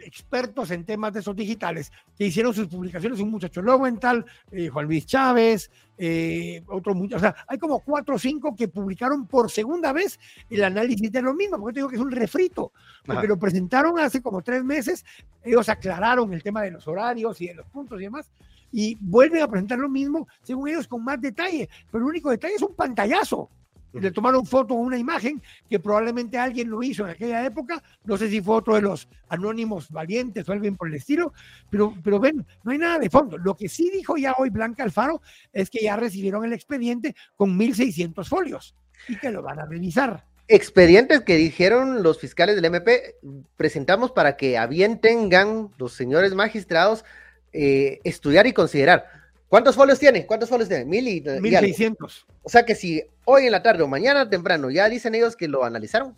expertos 0.00 0.70
en 0.70 0.84
temas 0.84 1.12
de 1.12 1.20
esos 1.20 1.34
digitales 1.34 1.92
que 2.16 2.26
hicieron 2.26 2.54
sus 2.54 2.68
publicaciones, 2.68 3.20
un 3.20 3.30
muchacho 3.30 3.62
Lowenthal, 3.62 4.24
eh, 4.50 4.68
Juan 4.68 4.86
Luis 4.86 5.06
Chávez, 5.06 5.70
eh, 5.96 6.62
otro 6.68 6.94
muchacho, 6.94 7.16
o 7.16 7.20
sea, 7.20 7.36
hay 7.46 7.58
como 7.58 7.80
cuatro 7.80 8.14
o 8.16 8.18
cinco 8.18 8.54
que 8.54 8.68
publicaron 8.68 9.26
por 9.26 9.50
segunda 9.50 9.92
vez 9.92 10.18
el 10.48 10.64
análisis 10.64 11.10
de 11.10 11.22
lo 11.22 11.34
mismo, 11.34 11.58
porque 11.58 11.74
te 11.74 11.80
digo 11.80 11.88
que 11.88 11.96
es 11.96 12.02
un 12.02 12.10
refrito, 12.10 12.72
porque 13.04 13.26
lo 13.26 13.38
presentaron 13.38 13.98
hace 13.98 14.22
como 14.22 14.42
tres 14.42 14.64
meses, 14.64 15.04
ellos 15.42 15.68
aclararon 15.68 16.32
el 16.32 16.42
tema 16.42 16.62
de 16.62 16.70
los 16.70 16.86
horarios 16.86 17.40
y 17.40 17.48
de 17.48 17.54
los 17.54 17.66
puntos 17.66 18.00
y 18.00 18.04
demás, 18.04 18.30
y 18.70 18.96
vuelven 19.00 19.42
a 19.42 19.48
presentar 19.48 19.78
lo 19.78 19.88
mismo, 19.88 20.28
según 20.42 20.68
ellos, 20.68 20.86
con 20.86 21.02
más 21.02 21.20
detalle, 21.20 21.68
pero 21.90 22.04
el 22.04 22.10
único 22.10 22.30
detalle 22.30 22.54
es 22.54 22.62
un 22.62 22.74
pantallazo 22.74 23.50
le 23.92 24.10
tomaron 24.10 24.44
foto 24.44 24.74
o 24.74 24.78
una 24.78 24.98
imagen 24.98 25.42
que 25.68 25.78
probablemente 25.78 26.38
alguien 26.38 26.70
lo 26.70 26.82
hizo 26.82 27.04
en 27.04 27.10
aquella 27.10 27.44
época, 27.44 27.82
no 28.04 28.16
sé 28.16 28.28
si 28.28 28.40
fue 28.40 28.56
otro 28.56 28.74
de 28.74 28.82
los 28.82 29.08
anónimos 29.28 29.90
valientes 29.90 30.48
o 30.48 30.52
alguien 30.52 30.76
por 30.76 30.88
el 30.88 30.94
estilo, 30.94 31.32
pero, 31.70 31.94
pero 32.02 32.20
ven, 32.20 32.46
no 32.64 32.72
hay 32.72 32.78
nada 32.78 32.98
de 32.98 33.10
fondo. 33.10 33.38
Lo 33.38 33.56
que 33.56 33.68
sí 33.68 33.90
dijo 33.90 34.16
ya 34.16 34.34
hoy 34.38 34.50
Blanca 34.50 34.82
Alfaro 34.82 35.22
es 35.52 35.70
que 35.70 35.82
ya 35.82 35.96
recibieron 35.96 36.44
el 36.44 36.52
expediente 36.52 37.14
con 37.36 37.58
1.600 37.58 38.26
folios 38.26 38.74
y 39.08 39.16
que 39.16 39.30
lo 39.30 39.42
van 39.42 39.60
a 39.60 39.66
revisar. 39.66 40.24
Expedientes 40.48 41.20
que 41.20 41.36
dijeron 41.36 42.02
los 42.02 42.18
fiscales 42.18 42.56
del 42.56 42.64
MP, 42.64 43.16
presentamos 43.56 44.12
para 44.12 44.36
que 44.36 44.56
a 44.56 44.66
bien 44.66 44.98
tengan 44.98 45.70
los 45.76 45.92
señores 45.92 46.34
magistrados 46.34 47.04
eh, 47.52 48.00
estudiar 48.04 48.46
y 48.46 48.52
considerar 48.52 49.18
¿Cuántos 49.48 49.76
folios 49.76 49.98
tiene? 49.98 50.26
¿Cuántos 50.26 50.48
folios 50.48 50.68
tiene? 50.68 50.84
Mil 50.84 51.08
y, 51.08 51.20
Mil 51.40 51.58
seiscientos. 51.58 52.26
O 52.42 52.50
sea 52.50 52.64
que 52.64 52.74
si 52.74 53.02
hoy 53.30 53.44
en 53.44 53.52
la 53.52 53.62
tarde 53.62 53.82
o 53.82 53.88
mañana 53.88 54.28
temprano 54.28 54.70
ya 54.70 54.88
dicen 54.88 55.14
ellos 55.14 55.36
que 55.36 55.48
lo 55.48 55.62
analizaron, 55.62 56.16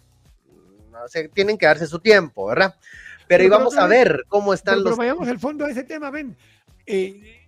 no 0.92 1.08
sé, 1.08 1.28
tienen 1.28 1.58
que 1.58 1.66
darse 1.66 1.86
su 1.88 1.98
tiempo, 1.98 2.46
¿verdad? 2.46 2.76
Pero, 3.26 3.42
ahí 3.42 3.48
vamos 3.48 3.76
a 3.76 3.86
ver 3.86 4.24
cómo 4.28 4.54
están 4.54 4.76
los. 4.76 4.84
Pero 4.84 4.96
vayamos 4.96 5.28
al 5.28 5.38
fondo 5.38 5.64
de 5.64 5.72
ese 5.72 5.82
tema, 5.82 6.10
ven. 6.10 6.36
Eh, 6.86 7.40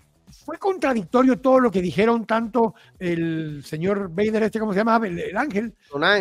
fue 0.44 0.58
contradictorio 0.58 1.40
todo 1.40 1.60
lo 1.60 1.70
que 1.70 1.80
dijeron 1.80 2.26
tanto 2.26 2.74
el 2.98 3.62
señor 3.64 4.08
Bader, 4.08 4.44
este, 4.44 4.58
¿cómo 4.58 4.72
se 4.72 4.78
llama? 4.78 5.00
El, 5.06 5.36
ángel. 5.36 5.74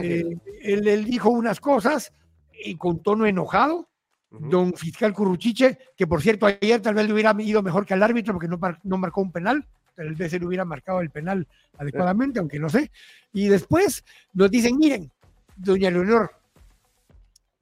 Eh, 0.04 0.38
él, 0.62 1.06
dijo 1.06 1.30
unas 1.30 1.60
cosas 1.60 2.14
y 2.64 2.76
con 2.76 3.02
tono 3.02 3.26
enojado. 3.26 3.88
Don 4.30 4.74
fiscal 4.74 5.14
Curruchiche, 5.14 5.78
que 5.98 6.08
por 6.08 6.22
cierto 6.22 6.46
ayer 6.46 6.82
tal 6.82 6.96
vez 6.96 7.06
le 7.06 7.14
hubiera 7.14 7.36
ido 7.40 7.62
mejor 7.62 7.86
que 7.86 7.94
al 7.94 8.04
árbitro 8.04 8.34
porque 8.34 8.48
no, 8.48 8.58
no 8.84 8.98
marcó 8.98 9.20
un 9.20 9.32
penal, 9.34 9.68
tal 9.96 10.16
vez 10.16 10.34
él 10.34 10.46
hubiera 10.46 10.66
marcado 10.66 11.02
el 11.02 11.10
penal 11.10 11.48
adecuadamente, 11.78 12.40
aunque 12.40 12.60
no 12.60 12.70
sé. 12.70 12.92
Y 13.34 13.48
después 13.48 14.04
nos 14.34 14.50
dicen, 14.50 14.78
miren, 14.78 15.12
doña 15.56 15.90
Leonor, 15.90 16.32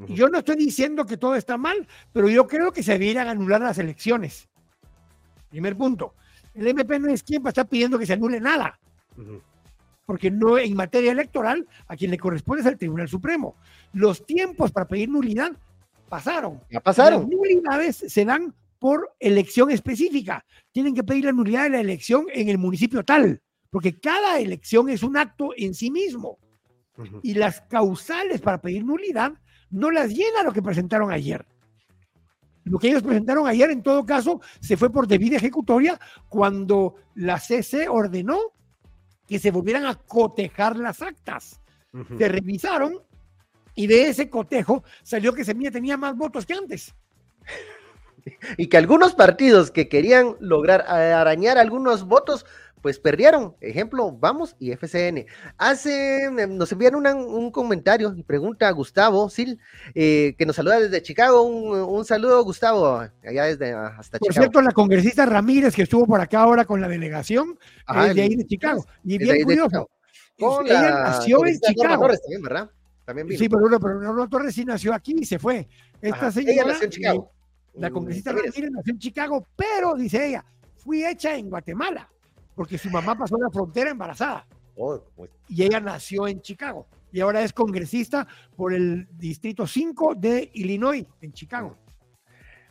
yo 0.08 0.30
no 0.30 0.40
estoy 0.40 0.56
diciendo 0.56 1.06
que 1.06 1.18
todo 1.18 1.36
está 1.36 1.58
mal, 1.58 1.88
pero 2.14 2.30
yo 2.30 2.48
creo 2.48 2.72
que 2.72 2.84
se 2.84 2.94
deberían 2.94 3.28
anular 3.28 3.60
las 3.60 3.78
elecciones. 3.78 4.48
Primer 5.50 5.76
punto. 5.76 6.14
El 6.54 6.68
MP 6.68 7.00
no 7.00 7.10
es 7.10 7.24
quien 7.24 7.44
va 7.44 7.48
a 7.48 7.50
estar 7.50 7.68
pidiendo 7.68 8.00
que 8.00 8.06
se 8.06 8.14
anule 8.14 8.40
nada. 8.40 8.80
Porque 10.06 10.32
no 10.32 10.58
en 10.58 10.76
materia 10.76 11.12
electoral, 11.12 11.68
a 11.88 11.96
quien 11.96 12.12
le 12.12 12.18
corresponde 12.18 12.62
es 12.62 12.68
el 12.68 12.78
Tribunal 12.78 13.10
Supremo. 13.10 13.56
Los 13.94 14.26
tiempos 14.26 14.72
para 14.72 14.88
pedir 14.88 15.10
nulidad 15.10 15.52
pasaron. 16.08 16.62
Ya 16.70 16.80
pasaron. 16.80 17.22
Las 17.22 17.30
nulidades 17.30 17.98
se 17.98 18.26
dan 18.26 18.54
por 18.80 19.16
elección 19.20 19.70
específica. 19.70 20.46
Tienen 20.72 20.96
que 20.96 21.04
pedir 21.04 21.26
la 21.26 21.32
nulidad 21.32 21.64
de 21.64 21.70
la 21.70 21.82
elección 21.82 22.26
en 22.34 22.50
el 22.50 22.58
municipio 22.58 23.04
tal, 23.04 23.42
porque 23.70 24.00
cada 24.00 24.40
elección 24.40 24.90
es 24.90 25.04
un 25.04 25.18
acto 25.18 25.52
en 25.56 25.74
sí 25.74 25.92
mismo. 25.92 26.40
Y 27.22 27.34
las 27.36 27.62
causales 27.62 28.42
para 28.42 28.60
pedir 28.60 28.84
nulidad 28.84 29.34
no 29.70 29.92
las 29.92 30.10
llena 30.10 30.44
lo 30.44 30.52
que 30.52 30.62
presentaron 30.62 31.12
ayer. 31.12 31.46
Lo 32.64 32.78
que 32.78 32.90
ellos 32.90 33.04
presentaron 33.04 33.48
ayer, 33.48 33.72
en 33.72 33.82
todo 33.82 34.06
caso, 34.06 34.42
se 34.60 34.78
fue 34.78 34.92
por 34.92 35.08
debida 35.08 35.38
ejecutoria 35.38 36.00
cuando 36.28 36.96
la 37.16 37.40
CC 37.40 37.88
ordenó 37.88 38.38
que 39.28 39.40
se 39.40 39.52
volvieran 39.52 39.86
a 39.86 39.96
cotejar 39.96 40.76
las 40.76 41.02
actas. 41.02 41.62
Se 42.18 42.28
revisaron 42.28 43.00
y 43.76 43.88
de 43.88 44.10
ese 44.10 44.30
cotejo 44.30 44.84
salió 45.04 45.34
que 45.34 45.46
Semilla 45.46 45.72
tenía 45.72 45.98
más 45.98 46.16
votos 46.16 46.46
que 46.46 46.54
antes. 46.54 46.94
Y 48.58 48.68
que 48.68 48.78
algunos 48.78 49.16
partidos 49.16 49.72
que 49.72 49.90
querían 49.90 50.36
lograr 50.40 50.82
arañar 50.82 51.58
algunos 51.58 52.06
votos 52.06 52.46
pues 52.82 53.00
perdieron. 53.00 53.56
Ejemplo, 53.62 54.12
Vamos 54.12 54.56
y 54.60 54.72
FCN. 54.72 55.26
Hace, 55.58 56.26
em, 56.26 56.58
nos 56.58 56.72
envían 56.72 56.96
un 56.96 57.52
comentario 57.52 58.14
y 58.16 58.24
pregunta 58.24 58.68
a 58.68 58.72
Gustavo 58.72 59.30
Sil, 59.32 59.60
eh, 59.96 60.36
que 60.38 60.46
nos 60.46 60.56
saluda 60.56 60.80
desde 60.80 61.02
Chicago. 61.02 61.44
Un, 61.44 62.06
saludo, 62.06 62.44
Gustavo, 62.44 63.00
allá 63.24 63.44
desde 63.46 63.74
ah, 63.74 63.96
hasta 63.98 64.18
Chicago. 64.18 64.28
Por 64.28 64.34
cierto, 64.34 64.62
la 64.62 64.72
congresista 64.72 65.26
Ramírez, 65.26 65.76
que 65.76 65.84
estuvo 65.84 66.06
por 66.06 66.22
acá 66.22 66.42
ahora 66.42 66.66
con 66.66 66.82
la 66.82 66.88
delegación, 66.88 67.58
es 68.08 68.16
de 68.16 68.22
ahí 68.22 68.36
de 68.36 68.46
Chicago. 68.46 68.86
Y 69.04 69.18
bien 69.18 69.44
curioso. 69.44 69.90
ella 70.66 70.92
nació 71.04 71.46
en 71.46 71.60
Chicago. 71.60 72.08
también, 72.08 72.42
¿verdad? 72.42 72.70
También 73.06 73.28
vino. 73.28 73.40
Sí, 73.40 73.50
pero, 73.50 73.80
pero 73.80 74.02
Norma 74.02 74.30
Torres 74.30 74.54
sí 74.56 74.64
nació 74.64 74.94
aquí 74.94 75.16
y 75.20 75.26
se 75.26 75.40
fue. 75.40 75.68
Esta 76.02 76.32
señora, 76.32 76.54
ella 76.54 76.66
nació 76.66 76.84
en 76.86 76.92
Chicago. 76.92 77.32
La 77.76 77.90
mm, 77.90 77.94
congresista 77.94 78.32
Ramírez 78.32 78.72
nació 78.72 78.94
en 78.94 79.00
Chicago, 79.00 79.48
pero 79.56 79.96
dice 79.96 80.28
ella, 80.28 80.46
fui 80.76 81.06
hecha 81.06 81.36
en 81.36 81.50
Guatemala 81.50 82.10
porque 82.60 82.78
su 82.78 82.90
mamá 82.90 83.18
pasó 83.18 83.38
la 83.38 83.50
frontera 83.50 83.90
embarazada. 83.90 84.46
Oh, 84.76 85.02
pues. 85.16 85.32
Y 85.48 85.64
ella 85.64 85.80
nació 85.80 86.28
en 86.28 86.42
Chicago. 86.42 86.88
Y 87.10 87.22
ahora 87.22 87.42
es 87.42 87.54
congresista 87.54 88.28
por 88.58 88.74
el 88.74 89.08
Distrito 89.18 89.66
5 89.66 90.16
de 90.16 90.52
Illinois, 90.56 91.06
en 91.22 91.32
Chicago. 91.32 91.78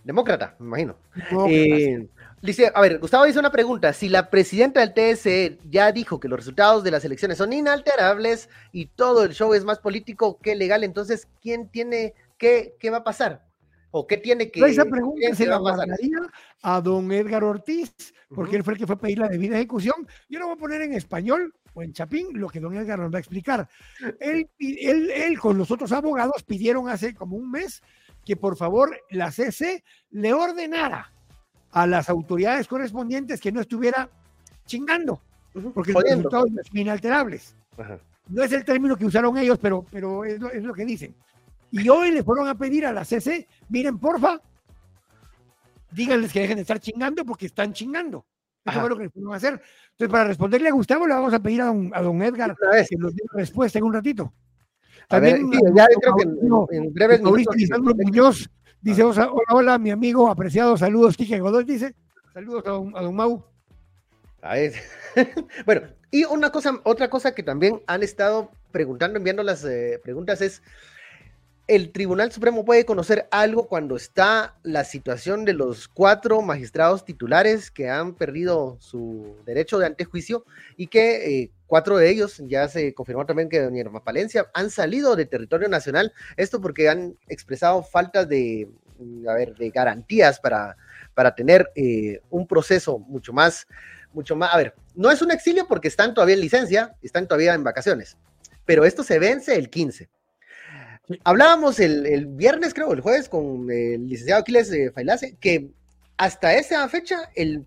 Demócrata, 0.04 0.56
me 0.58 0.66
imagino. 0.66 0.96
Eh, 1.48 2.06
dice, 2.42 2.70
a 2.74 2.82
ver, 2.82 2.98
Gustavo 2.98 3.24
dice 3.24 3.38
una 3.38 3.50
pregunta. 3.50 3.94
Si 3.94 4.10
la 4.10 4.28
presidenta 4.28 4.80
del 4.80 4.92
TSE 4.92 5.58
ya 5.70 5.90
dijo 5.90 6.20
que 6.20 6.28
los 6.28 6.38
resultados 6.38 6.84
de 6.84 6.90
las 6.90 7.06
elecciones 7.06 7.38
son 7.38 7.54
inalterables 7.54 8.50
y 8.72 8.88
todo 8.88 9.24
el 9.24 9.32
show 9.32 9.54
es 9.54 9.64
más 9.64 9.78
político 9.78 10.38
que 10.38 10.54
legal, 10.54 10.84
entonces, 10.84 11.28
¿quién 11.40 11.70
tiene 11.70 12.12
qué, 12.36 12.76
qué 12.78 12.90
va 12.90 12.98
a 12.98 13.04
pasar? 13.04 13.47
¿O 13.90 14.06
qué 14.06 14.18
tiene 14.18 14.50
que 14.50 14.60
Esa 14.60 14.84
pregunta 14.84 15.34
se 15.34 15.46
la 15.46 15.58
mandaría 15.58 16.18
a 16.62 16.80
don 16.80 17.10
Edgar 17.10 17.42
Ortiz, 17.42 17.94
porque 18.34 18.56
él 18.56 18.64
fue 18.64 18.74
el 18.74 18.78
que 18.78 18.86
fue 18.86 18.96
a 18.96 18.98
pedir 18.98 19.18
la 19.18 19.28
debida 19.28 19.56
ejecución. 19.56 20.06
Yo 20.28 20.38
lo 20.38 20.46
voy 20.46 20.56
a 20.56 20.58
poner 20.58 20.82
en 20.82 20.92
español 20.92 21.54
o 21.72 21.82
en 21.82 21.92
chapín 21.92 22.28
lo 22.34 22.48
que 22.48 22.60
don 22.60 22.76
Edgar 22.76 22.98
nos 22.98 23.12
va 23.12 23.16
a 23.16 23.20
explicar. 23.20 23.68
Él, 24.20 24.48
él, 24.58 25.10
él 25.10 25.38
con 25.38 25.56
los 25.56 25.70
otros 25.70 25.92
abogados 25.92 26.42
pidieron 26.42 26.88
hace 26.88 27.14
como 27.14 27.36
un 27.36 27.50
mes 27.50 27.82
que 28.24 28.36
por 28.36 28.56
favor 28.56 28.94
la 29.10 29.32
CC 29.32 29.82
le 30.10 30.34
ordenara 30.34 31.12
a 31.70 31.86
las 31.86 32.10
autoridades 32.10 32.68
correspondientes 32.68 33.40
que 33.40 33.52
no 33.52 33.60
estuviera 33.60 34.10
chingando, 34.66 35.22
porque 35.74 35.92
los 35.92 36.02
resultados 36.02 36.50
son 36.50 36.78
inalterables. 36.78 37.56
No 38.28 38.42
es 38.42 38.52
el 38.52 38.64
término 38.64 38.96
que 38.96 39.06
usaron 39.06 39.38
ellos, 39.38 39.58
pero, 39.58 39.86
pero 39.90 40.24
es, 40.24 40.38
lo, 40.38 40.50
es 40.50 40.62
lo 40.62 40.74
que 40.74 40.84
dicen. 40.84 41.14
Y 41.70 41.88
hoy 41.88 42.10
le 42.10 42.22
fueron 42.22 42.48
a 42.48 42.56
pedir 42.56 42.86
a 42.86 42.92
la 42.92 43.04
CC, 43.04 43.46
miren, 43.68 43.98
porfa, 43.98 44.40
díganles 45.90 46.32
que 46.32 46.40
dejen 46.40 46.56
de 46.56 46.62
estar 46.62 46.80
chingando 46.80 47.24
porque 47.24 47.46
están 47.46 47.72
chingando. 47.72 48.24
Eso 48.64 48.80
fue 48.80 48.88
lo 48.88 48.96
que 48.96 49.04
le 49.04 49.10
fueron 49.10 49.32
a 49.32 49.36
hacer. 49.36 49.60
Entonces, 49.92 50.12
para 50.12 50.24
responderle 50.24 50.68
a 50.68 50.72
Gustavo, 50.72 51.06
le 51.06 51.14
vamos 51.14 51.32
a 51.32 51.40
pedir 51.40 51.62
a 51.62 51.66
don, 51.66 51.90
a 51.94 52.02
don 52.02 52.22
Edgar 52.22 52.54
que 52.88 52.96
nos 52.96 53.14
dé 53.14 53.22
respuesta 53.32 53.78
en 53.78 53.84
un 53.84 53.94
ratito. 53.94 54.32
También, 55.08 55.50
ya 55.74 55.86
creo 56.00 56.14
que 56.68 56.76
en, 56.76 56.92
breve 56.92 57.18
Mauricio 57.18 57.52
Muñoz 57.80 58.50
dice, 58.82 59.02
hola, 59.02 59.30
hola, 59.50 59.78
mi 59.78 59.90
amigo 59.90 60.28
apreciado, 60.28 60.76
saludos, 60.76 61.16
Quique 61.16 61.40
Godoy 61.40 61.64
dice, 61.64 61.94
saludos 62.34 62.62
a 62.66 62.70
don, 62.70 62.92
a 62.94 63.00
don 63.00 63.16
Mau. 63.16 63.44
bueno, 65.66 65.82
y 66.10 66.24
una 66.24 66.50
cosa, 66.50 66.78
otra 66.84 67.10
cosa 67.10 67.34
que 67.34 67.42
también 67.42 67.82
han 67.86 68.02
estado 68.02 68.50
preguntando, 68.70 69.18
enviando 69.18 69.42
las 69.42 69.64
eh, 69.64 70.00
preguntas 70.02 70.40
es, 70.40 70.62
el 71.68 71.92
Tribunal 71.92 72.32
Supremo 72.32 72.64
puede 72.64 72.86
conocer 72.86 73.28
algo 73.30 73.68
cuando 73.68 73.94
está 73.94 74.56
la 74.62 74.84
situación 74.84 75.44
de 75.44 75.52
los 75.52 75.86
cuatro 75.86 76.40
magistrados 76.40 77.04
titulares 77.04 77.70
que 77.70 77.90
han 77.90 78.14
perdido 78.14 78.78
su 78.80 79.36
derecho 79.44 79.78
de 79.78 79.84
antejuicio 79.84 80.46
y 80.78 80.86
que 80.86 81.42
eh, 81.42 81.50
cuatro 81.66 81.98
de 81.98 82.08
ellos, 82.08 82.42
ya 82.46 82.68
se 82.68 82.94
confirmó 82.94 83.26
también 83.26 83.50
que 83.50 83.60
doña 83.60 83.84
Palencia, 84.02 84.50
han 84.54 84.70
salido 84.70 85.14
de 85.14 85.26
territorio 85.26 85.68
nacional, 85.68 86.14
esto 86.38 86.58
porque 86.58 86.88
han 86.88 87.18
expresado 87.28 87.82
faltas 87.82 88.26
de, 88.26 88.66
a 89.28 89.34
ver, 89.34 89.54
de 89.54 89.68
garantías 89.68 90.40
para, 90.40 90.74
para 91.12 91.34
tener 91.34 91.70
eh, 91.74 92.22
un 92.30 92.46
proceso 92.46 92.98
mucho 92.98 93.34
más, 93.34 93.66
mucho 94.14 94.34
más, 94.34 94.54
a 94.54 94.56
ver, 94.56 94.74
no 94.94 95.10
es 95.10 95.20
un 95.20 95.30
exilio 95.30 95.68
porque 95.68 95.88
están 95.88 96.14
todavía 96.14 96.34
en 96.34 96.40
licencia, 96.40 96.96
están 97.02 97.28
todavía 97.28 97.52
en 97.52 97.62
vacaciones, 97.62 98.16
pero 98.64 98.86
esto 98.86 99.02
se 99.02 99.18
vence 99.18 99.54
el 99.54 99.68
15 99.68 100.08
Hablábamos 101.24 101.80
el, 101.80 102.26
viernes, 102.26 102.74
creo, 102.74 102.92
el 102.92 103.00
jueves, 103.00 103.28
con 103.28 103.70
el 103.70 104.08
licenciado 104.08 104.42
Aquiles 104.42 104.70
de 104.70 104.90
Failase, 104.90 105.36
que 105.40 105.70
hasta 106.16 106.54
esa 106.54 106.86
fecha 106.88 107.30
el, 107.34 107.64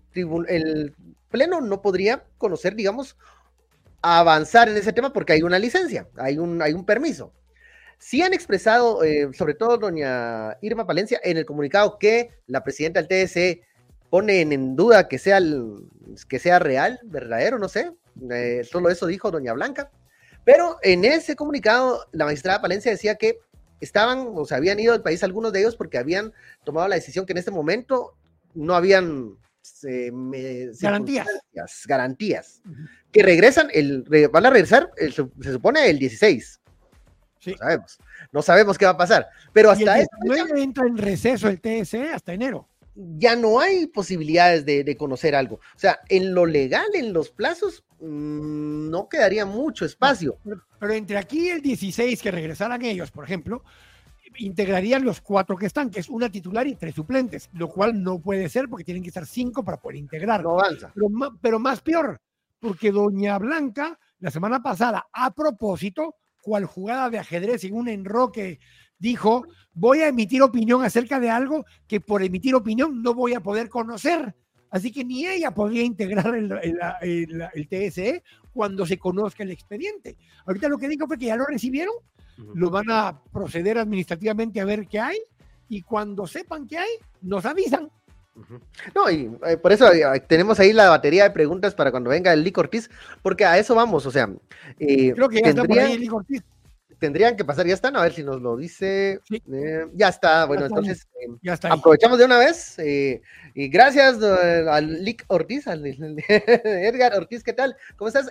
el 0.48 0.94
Pleno 1.30 1.60
no 1.60 1.82
podría 1.82 2.24
conocer, 2.38 2.76
digamos, 2.76 3.16
avanzar 4.02 4.68
en 4.68 4.76
ese 4.76 4.92
tema 4.92 5.12
porque 5.12 5.32
hay 5.32 5.42
una 5.42 5.58
licencia, 5.58 6.08
hay 6.16 6.38
un, 6.38 6.60
hay 6.62 6.72
un 6.72 6.84
permiso. 6.84 7.32
Sí 7.98 8.20
han 8.20 8.34
expresado, 8.34 9.04
eh, 9.04 9.28
sobre 9.32 9.54
todo 9.54 9.78
doña 9.78 10.56
Irma 10.60 10.86
Palencia, 10.86 11.20
en 11.22 11.36
el 11.36 11.46
comunicado 11.46 11.98
que 11.98 12.30
la 12.46 12.64
presidenta 12.64 13.02
del 13.02 13.08
TSE 13.08 13.62
pone 14.10 14.40
en, 14.40 14.76
duda 14.76 15.08
que 15.08 15.18
sea, 15.18 15.40
que 16.28 16.38
sea 16.38 16.58
real, 16.58 17.00
verdadero, 17.04 17.58
no 17.58 17.68
sé. 17.68 17.92
Eh, 18.30 18.62
solo 18.70 18.90
eso 18.90 19.06
dijo 19.06 19.30
doña 19.30 19.52
Blanca. 19.52 19.90
Pero 20.44 20.78
en 20.82 21.04
ese 21.04 21.36
comunicado, 21.36 22.06
la 22.12 22.24
magistrada 22.24 22.60
Palencia 22.60 22.90
decía 22.90 23.16
que 23.16 23.38
estaban, 23.80 24.28
o 24.34 24.44
sea, 24.44 24.56
habían 24.58 24.80
ido 24.80 24.92
al 24.92 25.02
país 25.02 25.22
algunos 25.22 25.52
de 25.52 25.60
ellos 25.60 25.76
porque 25.76 25.98
habían 25.98 26.32
tomado 26.64 26.88
la 26.88 26.96
decisión 26.96 27.26
que 27.26 27.32
en 27.32 27.38
este 27.38 27.50
momento 27.50 28.14
no 28.54 28.74
habían 28.74 29.36
garantías. 30.80 31.26
Garantías. 31.86 32.60
Que 33.12 33.22
regresan, 33.22 33.68
el, 33.72 34.04
van 34.32 34.46
a 34.46 34.50
regresar, 34.50 34.90
se 34.96 35.52
supone, 35.52 35.88
el 35.88 35.98
16. 35.98 36.60
Sí. 37.38 37.50
No 37.50 37.56
sabemos. 37.58 37.98
No 38.30 38.42
sabemos 38.42 38.78
qué 38.78 38.84
va 38.84 38.92
a 38.92 38.96
pasar. 38.96 39.28
Pero 39.52 39.70
hasta 39.70 40.00
el 40.00 40.08
entra 40.56 40.86
en 40.86 40.96
receso 40.96 41.48
el 41.48 41.60
TSE 41.60 42.12
hasta 42.12 42.32
enero 42.32 42.68
ya 42.94 43.36
no 43.36 43.60
hay 43.60 43.86
posibilidades 43.86 44.64
de, 44.64 44.96
conocer 44.96 45.34
algo. 45.34 45.56
O 45.56 45.78
sea, 45.78 46.00
en 46.08 46.34
lo 46.34 46.46
legal, 46.46 46.86
en 46.94 47.12
los 47.12 47.30
plazos, 47.30 47.84
mm, 48.00 48.90
no 48.90 49.08
quedaría 49.08 49.46
mucho 49.46 49.84
espacio. 49.84 50.38
Pero, 50.78 50.92
entre 50.92 51.18
aquí 51.18 51.46
y 51.46 51.50
el 51.50 51.62
16 51.62 52.20
que 52.20 52.30
regresaran 52.30 52.84
ellos, 52.84 53.10
por 53.10 53.24
ejemplo, 53.24 53.64
integrarían 54.36 55.04
los 55.04 55.20
cuatro 55.20 55.56
que 55.56 55.66
están, 55.66 55.90
que 55.90 56.00
es 56.00 56.08
una 56.08 56.30
titular 56.30 56.66
y 56.66 56.74
tres 56.74 56.94
suplentes, 56.94 57.50
lo 57.52 57.68
cual 57.68 58.02
no 58.02 58.20
puede 58.20 58.48
ser 58.48 58.68
porque 58.68 58.84
tienen 58.84 59.02
que 59.02 59.10
estar 59.10 59.26
cinco 59.26 59.64
para 59.64 59.80
poder 59.80 59.96
integrar. 59.96 60.42
No 60.42 60.58
avanza. 60.58 60.92
Pero, 60.94 61.08
pero 61.40 61.58
más 61.58 61.80
peor, 61.80 62.20
porque 62.60 62.92
Doña 62.92 63.38
Blanca, 63.38 63.98
la 64.20 64.30
semana 64.30 64.62
pasada, 64.62 65.06
a 65.12 65.34
propósito, 65.34 66.16
cual 66.42 66.64
jugada 66.66 67.08
de 67.08 67.18
ajedrez 67.18 67.64
en 67.64 67.74
un 67.74 67.88
enroque 67.88 68.58
dijo, 69.02 69.44
voy 69.74 70.00
a 70.00 70.08
emitir 70.08 70.42
opinión 70.42 70.82
acerca 70.84 71.20
de 71.20 71.28
algo 71.28 71.64
que 71.86 72.00
por 72.00 72.22
emitir 72.22 72.54
opinión 72.54 73.02
no 73.02 73.12
voy 73.14 73.34
a 73.34 73.40
poder 73.40 73.68
conocer 73.68 74.34
Así 74.72 74.90
que 74.90 75.04
ni 75.04 75.26
ella 75.26 75.50
podría 75.50 75.82
integrar 75.82 76.34
el, 76.34 76.50
el, 77.02 77.68
TSE 77.68 78.22
cuando 78.54 78.86
se 78.86 78.98
conozca 78.98 79.42
el 79.42 79.50
expediente. 79.50 80.16
Ahorita 80.46 80.66
lo 80.66 80.78
que 80.78 80.88
dijo 80.88 81.06
fue 81.06 81.18
que 81.18 81.26
ya 81.26 81.36
lo 81.36 81.44
recibieron, 81.44 81.94
lo 82.54 82.70
van 82.70 82.90
a 82.90 83.20
proceder 83.30 83.76
administrativamente 83.76 84.62
a 84.62 84.64
ver 84.64 84.88
qué 84.88 84.98
hay 84.98 85.18
y 85.68 85.82
cuando 85.82 86.26
sepan 86.26 86.66
qué 86.66 86.78
hay, 86.78 86.88
nos 87.20 87.44
avisan. 87.44 87.90
No, 88.94 89.10
y 89.10 89.30
eh, 89.46 89.58
por 89.58 89.72
eso 89.72 89.92
eh, 89.92 90.20
tenemos 90.26 90.58
ahí 90.58 90.72
la 90.72 90.88
batería 90.88 91.24
de 91.24 91.32
preguntas 91.32 91.74
para 91.74 91.90
cuando 91.90 92.08
venga 92.08 92.32
el 92.32 92.50
Ortiz, 92.56 92.88
porque 93.20 93.44
a 93.44 93.58
eso 93.58 93.74
vamos, 93.74 94.06
o 94.06 94.10
sea, 94.10 94.30
eh, 94.78 95.12
creo 95.12 95.28
que 95.28 95.42
ya 95.42 95.50
está 95.50 95.64
por 95.64 95.78
ahí 95.78 95.92
el 95.92 96.10
Ortiz 96.10 96.42
tendrían 97.02 97.34
que 97.34 97.44
pasar, 97.44 97.66
ya 97.66 97.74
están, 97.74 97.96
a 97.96 98.02
ver 98.02 98.12
si 98.12 98.22
nos 98.22 98.40
lo 98.40 98.56
dice. 98.56 99.20
Eh, 99.28 99.86
ya 99.92 100.06
está, 100.06 100.44
bueno, 100.44 100.66
entonces 100.66 101.08
eh, 101.20 101.50
aprovechamos 101.68 102.16
de 102.16 102.24
una 102.24 102.38
vez. 102.38 102.78
Eh, 102.78 103.20
y 103.54 103.66
gracias 103.68 104.22
al 104.22 105.02
Lick 105.02 105.24
Ortiz, 105.26 105.66
al 105.66 105.84
Edgar 106.28 107.16
Ortiz, 107.16 107.42
¿qué 107.42 107.54
tal? 107.54 107.76
¿Cómo 107.96 108.06
estás? 108.06 108.30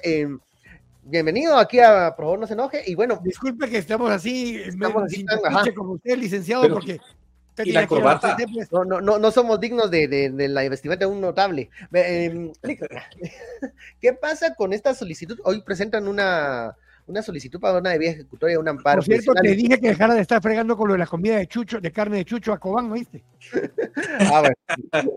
bienvenido 1.03 1.57
aquí 1.57 1.79
a 1.79 2.13
Por 2.15 2.23
favor 2.23 2.39
no 2.39 2.47
se 2.47 2.53
enoje. 2.53 2.81
Y 2.87 2.95
bueno. 2.95 3.19
Disculpe 3.21 3.69
que 3.69 3.77
estamos 3.77 4.09
así, 4.09 4.55
estamos 4.55 5.03
así 5.03 5.25
como 5.75 5.93
usted, 5.93 6.17
licenciado, 6.17 6.69
porque. 6.69 7.01
Y 7.65 7.73
la 7.73 7.85
corbata. 7.85 8.37
Pues. 8.53 8.71
No, 8.71 8.85
no, 8.85 9.19
no, 9.19 9.31
somos 9.31 9.59
dignos 9.59 9.91
de, 9.91 10.07
de, 10.07 10.47
la 10.47 10.61
vestimenta 10.69 11.05
de 11.05 11.11
un 11.11 11.19
notable. 11.19 11.69
Em, 11.91 12.53
¿Qué 13.99 14.13
pasa 14.13 14.55
con 14.55 14.71
esta 14.71 14.93
solicitud? 14.93 15.37
Hoy 15.43 15.61
presentan 15.61 16.07
una, 16.07 16.77
una 17.07 17.21
solicitud 17.21 17.59
para 17.59 17.79
una 17.79 17.91
debida 17.91 18.11
ejecutoria, 18.11 18.59
un 18.59 18.67
amparo. 18.67 18.97
Por 18.97 19.05
cierto, 19.05 19.33
te 19.33 19.55
dije 19.55 19.79
que 19.79 19.89
dejara 19.89 20.13
de 20.15 20.21
estar 20.21 20.41
fregando 20.41 20.77
con 20.77 20.87
lo 20.87 20.93
de 20.93 20.99
la 20.99 21.07
comida 21.07 21.37
de 21.37 21.47
chucho, 21.47 21.79
de 21.79 21.91
carne 21.91 22.17
de 22.17 22.25
chucho 22.25 22.53
a 22.53 22.59
Cobán, 22.59 22.91
¿oíste? 22.91 23.23
ah, 24.19 24.41
bueno. 24.41 25.11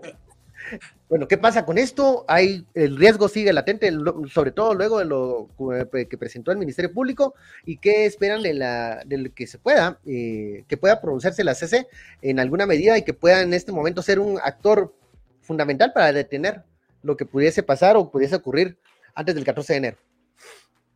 Bueno, 1.07 1.27
¿qué 1.27 1.37
pasa 1.37 1.65
con 1.65 1.77
esto? 1.77 2.25
Hay, 2.27 2.65
el 2.73 2.97
riesgo 2.97 3.29
sigue 3.29 3.53
latente, 3.53 3.91
sobre 4.33 4.51
todo 4.51 4.73
luego 4.73 4.99
de 4.99 5.05
lo 5.05 5.49
que 5.91 6.17
presentó 6.17 6.51
el 6.51 6.57
Ministerio 6.57 6.91
Público 6.91 7.35
y 7.65 7.77
qué 7.77 8.05
esperan 8.05 8.41
de, 8.41 8.55
la, 8.55 9.03
de 9.05 9.29
que 9.29 9.45
se 9.45 9.59
pueda, 9.59 9.99
eh, 10.05 10.63
que 10.67 10.77
pueda 10.77 10.99
pronunciarse 10.99 11.43
la 11.43 11.53
CC 11.53 11.87
en 12.21 12.39
alguna 12.39 12.65
medida 12.65 12.97
y 12.97 13.03
que 13.03 13.13
pueda 13.13 13.43
en 13.43 13.53
este 13.53 13.71
momento 13.71 14.01
ser 14.01 14.19
un 14.19 14.39
actor 14.43 14.95
fundamental 15.41 15.93
para 15.93 16.11
detener 16.11 16.63
lo 17.03 17.15
que 17.15 17.25
pudiese 17.25 17.61
pasar 17.61 17.95
o 17.97 18.09
pudiese 18.09 18.35
ocurrir 18.35 18.77
antes 19.13 19.35
del 19.35 19.45
14 19.45 19.73
de 19.73 19.77
enero. 19.77 19.97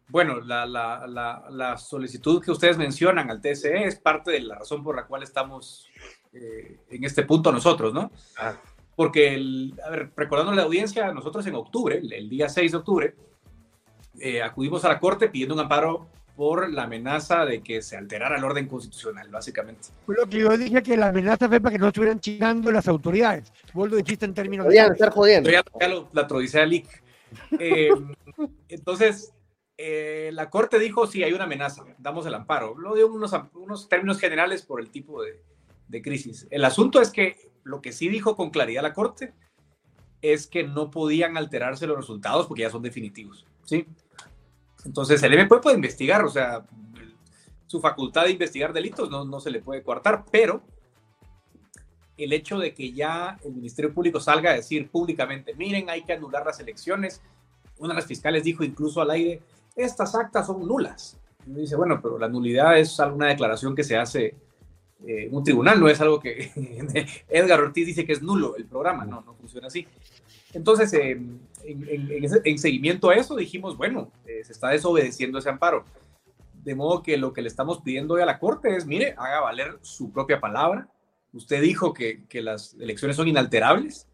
Bueno, 0.09 0.41
la, 0.41 1.75
solicitud 1.77 2.43
que 2.43 2.51
ustedes 2.51 2.77
mencionan 2.77 3.29
al 3.29 3.41
TSE 3.41 3.83
es 3.83 3.95
parte 3.99 4.31
de 4.31 4.41
la 4.41 4.55
razón 4.55 4.83
por 4.83 4.95
la 4.95 5.05
cual 5.05 5.23
estamos 5.23 5.87
eh, 6.33 6.79
en 6.89 7.03
este 7.03 7.23
punto 7.23 7.51
nosotros, 7.51 7.93
¿no? 7.93 8.11
Ah. 8.37 8.55
Porque, 8.95 9.71
a 9.85 9.89
ver, 9.91 10.11
recordando 10.15 10.51
la 10.51 10.63
audiencia, 10.63 11.13
nosotros 11.13 11.45
en 11.47 11.55
octubre, 11.55 12.01
el, 12.03 12.27
día 12.27 12.49
6 12.49 12.71
de 12.71 12.77
octubre, 12.77 13.15
eh, 14.19 14.41
acudimos 14.41 14.83
a 14.83 14.89
la 14.89 14.99
Corte 14.99 15.29
pidiendo 15.29 15.53
un 15.53 15.61
amparo 15.61 16.09
por 16.35 16.69
la 16.71 16.83
amenaza 16.83 17.45
de 17.45 17.61
que 17.61 17.81
se 17.81 17.97
alterara 17.97 18.37
el 18.37 18.43
orden 18.43 18.67
constitucional, 18.67 19.29
básicamente. 19.29 19.89
Fue 20.05 20.15
lo 20.15 20.25
que 20.25 20.39
yo 20.39 20.57
dije 20.57 20.81
que 20.81 20.97
la 20.97 21.09
amenaza 21.09 21.47
fue 21.47 21.59
para 21.59 21.73
que 21.73 21.79
no 21.79 21.87
estuvieran 21.89 22.19
chingando 22.19 22.71
las 22.71 22.87
autoridades. 22.87 23.51
Vuelvo 23.73 23.97
de 23.97 24.03
chiste 24.03 24.25
en 24.25 24.33
términos 24.33 24.65
Podrían 24.65 24.93
estar 24.93 25.11
jodiendo. 25.11 25.49
Ya, 25.49 25.63
ya 25.79 25.87
lo, 25.87 26.09
la 26.13 26.27
trodicea 26.27 26.65
eh, 27.59 27.89
entonces, 28.69 29.33
eh, 29.81 30.31
la 30.33 30.49
Corte 30.49 30.77
dijo 30.77 31.07
si 31.07 31.23
hay 31.23 31.31
una 31.31 31.45
amenaza, 31.45 31.85
damos 31.99 32.25
el 32.25 32.33
amparo. 32.33 32.77
Lo 32.77 32.95
dio 32.95 33.07
unos, 33.07 33.31
unos 33.53 33.87
términos 33.87 34.19
generales 34.19 34.61
por 34.63 34.81
el 34.81 34.89
tipo 34.89 35.23
de, 35.23 35.41
de, 35.87 36.01
crisis. 36.01 36.47
El 36.51 36.65
asunto 36.65 36.99
es 36.99 37.11
que 37.11 37.49
lo 37.63 37.81
que 37.81 37.93
sí 37.93 38.09
dijo 38.09 38.35
con 38.35 38.49
claridad 38.49 38.81
la 38.81 38.93
Corte 38.93 39.33
es 40.21 40.47
que 40.47 40.65
no 40.65 40.91
podían 40.91 41.37
alterarse 41.37 41.87
los 41.87 41.95
resultados 41.95 42.45
porque 42.45 42.63
ya 42.63 42.69
son 42.69 42.81
definitivos. 42.81 43.45
¿sí? 43.63 43.87
Entonces 44.83 45.23
el 45.23 45.33
MP 45.33 45.59
puede 45.59 45.77
investigar, 45.77 46.25
o 46.25 46.29
sea, 46.29 46.65
su 47.65 47.79
facultad 47.79 48.25
de 48.25 48.31
investigar 48.31 48.73
delitos 48.73 49.09
no, 49.09 49.23
no 49.23 49.39
se 49.39 49.49
le 49.49 49.61
puede 49.61 49.81
coartar, 49.81 50.25
pero 50.29 50.61
el 52.17 52.33
hecho 52.33 52.59
de 52.59 52.73
que 52.73 52.91
ya 52.91 53.39
el 53.45 53.53
Ministerio 53.53 53.93
Público 53.93 54.19
salga 54.19 54.51
a 54.51 54.55
decir 54.55 54.89
públicamente, 54.89 55.55
miren, 55.55 55.89
hay 55.89 56.03
que 56.03 56.11
anular 56.11 56.45
las 56.45 56.59
elecciones, 56.59 57.21
una 57.77 57.93
de 57.93 58.01
las 58.01 58.07
fiscales 58.07 58.43
dijo 58.43 58.65
incluso 58.65 58.99
al 58.99 59.11
aire, 59.11 59.41
estas 59.75 60.15
actas 60.15 60.47
son 60.47 60.67
nulas. 60.67 61.17
Y 61.45 61.53
dice, 61.53 61.75
bueno, 61.75 61.99
pero 62.01 62.17
la 62.17 62.27
nulidad 62.27 62.77
es 62.77 62.99
alguna 62.99 63.27
declaración 63.27 63.75
que 63.75 63.83
se 63.83 63.97
hace 63.97 64.35
eh, 65.05 65.29
un 65.31 65.43
tribunal, 65.43 65.79
no 65.79 65.87
es 65.87 66.01
algo 66.01 66.19
que 66.19 66.51
Edgar 67.29 67.61
Ortiz 67.61 67.87
dice 67.87 68.05
que 68.05 68.11
es 68.11 68.21
nulo 68.21 68.57
el 68.57 68.65
programa, 68.65 69.05
no, 69.05 69.21
no 69.21 69.33
funciona 69.33 69.67
así. 69.67 69.87
Entonces, 70.53 70.91
eh, 70.93 71.19
en, 71.63 72.57
seguimiento 72.59 73.09
a 73.09 73.15
eso, 73.15 73.35
dijimos, 73.35 73.77
bueno, 73.77 74.11
eh, 74.25 74.43
se 74.43 74.51
está 74.51 74.69
desobedeciendo 74.69 75.37
ese 75.39 75.49
amparo. 75.49 75.85
De 76.63 76.75
modo 76.75 77.01
que 77.01 77.17
lo 77.17 77.31
que 77.31 77.41
le 77.41 77.47
estamos 77.47 77.81
pidiendo 77.81 78.15
hoy 78.15 78.21
a 78.21 78.25
la 78.25 78.39
Corte 78.39 78.75
es, 78.75 78.85
mire, 78.85 79.15
haga 79.17 79.39
valer 79.39 79.77
su 79.81 80.11
propia 80.11 80.41
palabra. 80.41 80.89
Usted 81.31 81.61
dijo 81.61 81.93
que, 81.93 82.25
que 82.27 82.41
las 82.41 82.73
elecciones 82.73 83.15
son 83.15 83.27
inalterables, 83.27 84.07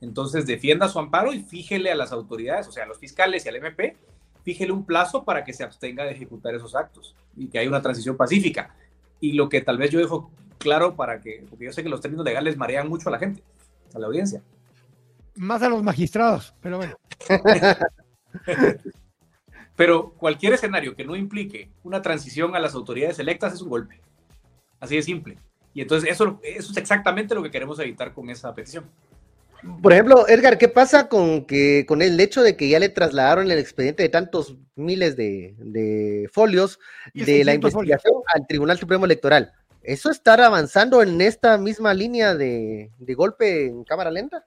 entonces 0.00 0.46
defienda 0.46 0.88
su 0.88 0.98
amparo 0.98 1.32
y 1.32 1.42
fíjele 1.42 1.90
a 1.90 1.96
las 1.96 2.12
autoridades, 2.12 2.68
o 2.68 2.72
sea, 2.72 2.84
a 2.84 2.86
los 2.86 2.98
fiscales 2.98 3.44
y 3.44 3.48
al 3.48 3.56
MP, 3.56 3.96
fíjele 4.42 4.72
un 4.72 4.84
plazo 4.84 5.24
para 5.24 5.44
que 5.44 5.52
se 5.52 5.64
abstenga 5.64 6.04
de 6.04 6.12
ejecutar 6.12 6.54
esos 6.54 6.74
actos 6.74 7.14
y 7.36 7.48
que 7.48 7.58
haya 7.58 7.68
una 7.68 7.82
transición 7.82 8.16
pacífica. 8.16 8.74
Y 9.20 9.32
lo 9.32 9.48
que 9.48 9.60
tal 9.60 9.78
vez 9.78 9.90
yo 9.90 9.98
dejo 9.98 10.30
claro 10.58 10.94
para 10.94 11.20
que, 11.20 11.44
porque 11.48 11.66
yo 11.66 11.72
sé 11.72 11.82
que 11.82 11.88
los 11.88 12.00
términos 12.00 12.24
legales 12.24 12.56
marean 12.56 12.88
mucho 12.88 13.08
a 13.08 13.12
la 13.12 13.18
gente, 13.18 13.42
a 13.94 13.98
la 13.98 14.06
audiencia. 14.06 14.42
Más 15.36 15.62
a 15.62 15.68
los 15.68 15.82
magistrados, 15.82 16.54
pero 16.60 16.78
bueno. 16.78 16.94
pero 19.76 20.10
cualquier 20.10 20.54
escenario 20.54 20.94
que 20.94 21.04
no 21.04 21.16
implique 21.16 21.70
una 21.82 22.02
transición 22.02 22.54
a 22.54 22.60
las 22.60 22.74
autoridades 22.74 23.18
electas 23.18 23.54
es 23.54 23.62
un 23.62 23.70
golpe. 23.70 24.00
Así 24.80 24.96
de 24.96 25.02
simple. 25.02 25.38
Y 25.74 25.80
entonces 25.80 26.10
eso, 26.10 26.38
eso 26.42 26.72
es 26.72 26.76
exactamente 26.76 27.34
lo 27.34 27.42
que 27.42 27.50
queremos 27.50 27.78
evitar 27.78 28.12
con 28.12 28.28
esa 28.28 28.54
petición. 28.54 28.84
Por 29.80 29.92
ejemplo, 29.92 30.26
Edgar, 30.28 30.58
¿qué 30.58 30.68
pasa 30.68 31.08
con 31.08 31.44
que 31.46 31.86
con 31.86 32.02
el 32.02 32.18
hecho 32.18 32.42
de 32.42 32.56
que 32.56 32.68
ya 32.68 32.80
le 32.80 32.88
trasladaron 32.88 33.48
el 33.50 33.58
expediente 33.58 34.02
de 34.02 34.08
tantos 34.08 34.56
miles 34.74 35.16
de, 35.16 36.28
folios 36.32 36.80
de 37.14 37.44
la 37.44 37.54
investigación 37.54 38.14
al 38.34 38.46
Tribunal 38.46 38.78
Supremo 38.78 39.04
Electoral? 39.04 39.52
¿Eso 39.82 40.10
estar 40.10 40.40
avanzando 40.40 41.02
en 41.02 41.20
esta 41.20 41.58
misma 41.58 41.94
línea 41.94 42.34
de, 42.34 42.90
golpe 43.16 43.66
en 43.66 43.84
cámara 43.84 44.10
lenta? 44.10 44.44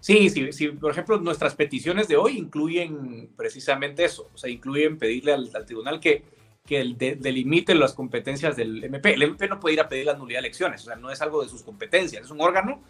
Sí, 0.00 0.28
sí, 0.28 0.52
sí, 0.52 0.68
por 0.68 0.90
ejemplo, 0.90 1.18
nuestras 1.18 1.54
peticiones 1.54 2.08
de 2.08 2.16
hoy 2.16 2.36
incluyen 2.36 3.30
precisamente 3.36 4.04
eso, 4.04 4.30
o 4.34 4.36
sea, 4.36 4.50
incluyen 4.50 4.98
pedirle 4.98 5.32
al, 5.32 5.50
tribunal 5.64 6.00
que, 6.00 6.24
que 6.66 7.16
delimite 7.18 7.74
las 7.74 7.94
competencias 7.94 8.56
del 8.56 8.82
MP. 8.82 9.14
El 9.14 9.22
MP 9.22 9.48
no 9.48 9.60
puede 9.60 9.74
ir 9.74 9.80
a 9.80 9.88
pedir 9.88 10.06
la 10.06 10.16
nulidad 10.16 10.40
de 10.40 10.46
elecciones, 10.48 10.82
o 10.82 10.84
sea, 10.86 10.96
no 10.96 11.10
es 11.10 11.22
algo 11.22 11.42
de 11.42 11.48
sus 11.48 11.62
competencias, 11.62 12.24
es 12.24 12.30
un 12.30 12.40
órgano 12.40 12.82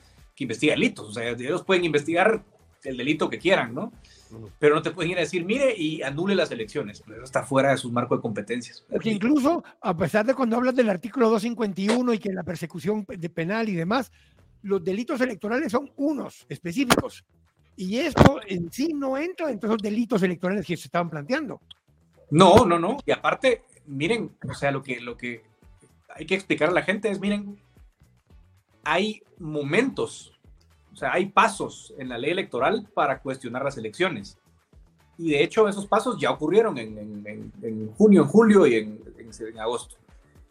que 0.43 0.45
investiga 0.45 0.75
delitos. 0.75 1.09
O 1.09 1.13
sea, 1.13 1.31
ellos 1.31 1.65
pueden 1.65 1.85
investigar 1.85 2.45
el 2.85 2.97
delito 2.97 3.31
que 3.31 3.39
quieran, 3.39 3.75
¿no? 3.75 3.93
Pero 4.59 4.75
no 4.75 4.83
te 4.83 4.91
pueden 4.91 5.13
ir 5.13 5.19
a 5.19 5.21
decir, 5.21 5.45
mire 5.45 5.75
y 5.77 6.03
anule 6.03 6.35
las 6.35 6.51
elecciones. 6.51 7.03
Eso 7.07 7.23
está 7.23 7.45
fuera 7.45 7.71
de 7.71 7.77
su 7.77 7.93
marco 7.93 8.17
de 8.17 8.23
competencias. 8.23 8.85
Porque 8.89 9.11
incluso, 9.11 9.63
a 9.81 9.97
pesar 9.97 10.25
de 10.25 10.35
cuando 10.35 10.57
hablas 10.57 10.75
del 10.75 10.89
artículo 10.89 11.29
251 11.31 12.15
y 12.15 12.19
que 12.19 12.33
la 12.33 12.43
persecución 12.43 13.05
de 13.07 13.31
penal 13.31 13.69
y 13.69 13.75
demás, 13.75 14.11
los 14.63 14.83
delitos 14.83 15.21
electorales 15.21 15.71
son 15.71 15.91
unos 15.97 16.47
específicos. 16.49 17.25
Y 17.77 17.99
esto 17.99 18.41
en 18.47 18.71
sí 18.73 18.89
no 18.95 19.17
entra 19.17 19.51
entre 19.51 19.69
esos 19.69 19.83
delitos 19.83 20.23
electorales 20.23 20.67
que 20.67 20.77
se 20.77 20.89
estaban 20.89 21.11
planteando. 21.11 21.61
No, 22.31 22.65
no, 22.65 22.79
no. 22.79 22.97
Y 23.05 23.11
aparte, 23.13 23.63
miren, 23.87 24.33
o 24.49 24.55
sea, 24.55 24.71
lo 24.71 24.83
que, 24.83 25.01
lo 25.01 25.17
que 25.17 25.43
hay 26.09 26.27
que 26.27 26.35
explicar 26.35 26.71
a 26.71 26.73
la 26.73 26.83
gente 26.83 27.11
es, 27.11 27.21
miren, 27.21 27.59
hay 28.85 29.23
momentos, 29.39 30.32
o 30.93 30.97
sea, 30.97 31.13
hay 31.13 31.27
pasos 31.27 31.95
en 31.99 32.09
la 32.09 32.19
ley 32.19 32.31
electoral 32.31 32.89
para 32.95 33.21
cuestionar 33.21 33.65
las 33.65 33.77
elecciones. 33.79 34.39
Y 35.19 35.31
de 35.31 35.43
hecho 35.43 35.69
esos 35.69 35.87
pasos 35.87 36.19
ya 36.21 36.31
ocurrieron 36.31 36.77
en, 36.79 37.93
junio, 37.97 38.23
en 38.23 38.29
julio 38.29 38.67
y 38.67 38.75
en, 38.77 39.01
agosto. 39.59 39.97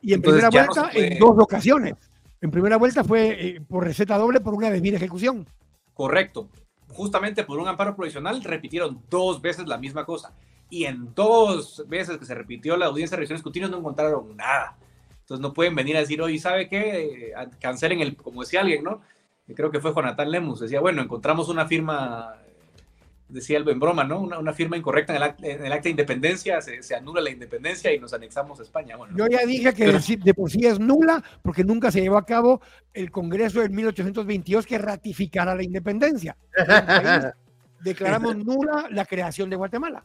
Y 0.01 0.13
en 0.13 0.21
primera 0.21 0.49
vuelta 0.49 0.89
en 0.93 1.19
dos 1.19 1.35
ocasiones. 1.37 1.95
En 2.41 2.49
primera 2.49 2.77
vuelta 2.77 3.03
fue 3.03 3.47
eh, 3.47 3.61
por 3.61 3.83
receta 3.83 4.17
doble 4.17 4.39
por 4.39 4.55
una 4.55 4.69
debida 4.71 4.97
ejecución. 4.97 5.47
Correcto. 5.93 6.49
Justamente 6.87 7.43
por 7.43 7.59
un 7.59 7.67
amparo 7.67 7.95
provisional 7.95 8.43
repitieron 8.43 9.01
dos 9.09 9.41
veces 9.41 9.67
la 9.67 9.77
misma 9.77 10.05
cosa. 10.05 10.33
Y 10.69 10.85
en 10.85 11.13
dos 11.13 11.85
veces 11.87 12.17
que 12.17 12.25
se 12.25 12.33
repitió 12.33 12.77
la 12.77 12.87
audiencia 12.87 13.15
de 13.15 13.19
revisiones 13.19 13.43
continuas 13.43 13.71
no 13.71 13.77
encontraron 13.77 14.35
nada. 14.35 14.77
Entonces 15.19 15.41
no 15.41 15.53
pueden 15.53 15.75
venir 15.75 15.95
a 15.97 15.99
decir, 15.99 16.21
oye, 16.21 16.39
¿sabe 16.39 16.67
qué? 16.67 17.33
Cancelen 17.59 18.01
el, 18.01 18.15
como 18.15 18.41
decía 18.41 18.61
alguien, 18.61 18.83
¿no? 18.83 19.01
Creo 19.55 19.71
que 19.71 19.79
fue 19.79 19.93
Jonathan 19.93 20.29
Lemus, 20.29 20.61
decía, 20.61 20.79
bueno, 20.79 21.01
encontramos 21.01 21.49
una 21.49 21.65
firma 21.67 22.35
decía 23.31 23.57
el 23.57 23.67
en 23.67 23.79
broma, 23.79 24.03
¿no? 24.03 24.19
Una, 24.19 24.53
firma 24.53 24.77
incorrecta 24.77 25.13
en 25.13 25.17
el, 25.17 25.23
acta, 25.23 25.47
en 25.47 25.65
el 25.65 25.71
acta 25.71 25.83
de 25.83 25.91
independencia, 25.91 26.59
se, 26.61 26.95
anula 26.95 27.21
la 27.21 27.29
independencia 27.29 27.93
y 27.93 27.99
nos 27.99 28.13
anexamos 28.13 28.59
a 28.59 28.63
España. 28.63 28.97
Bueno, 28.97 29.15
Yo 29.17 29.27
ya 29.27 29.45
dije 29.45 29.73
que 29.73 29.85
de 30.23 30.33
por 30.33 30.51
sí 30.51 30.65
es 30.65 30.79
nula 30.79 31.23
porque 31.41 31.63
nunca 31.63 31.91
se 31.91 32.01
llevó 32.01 32.17
a 32.17 32.25
cabo 32.25 32.61
el 32.93 33.09
Congreso 33.09 33.61
del 33.61 33.71
1822 33.71 34.65
que 34.65 34.77
ratificara 34.77 35.55
la 35.55 35.63
independencia. 35.63 36.35
declaramos 37.83 38.37
nula 38.37 38.87
la 38.91 39.05
creación 39.05 39.49
de 39.49 39.55
Guatemala. 39.55 40.03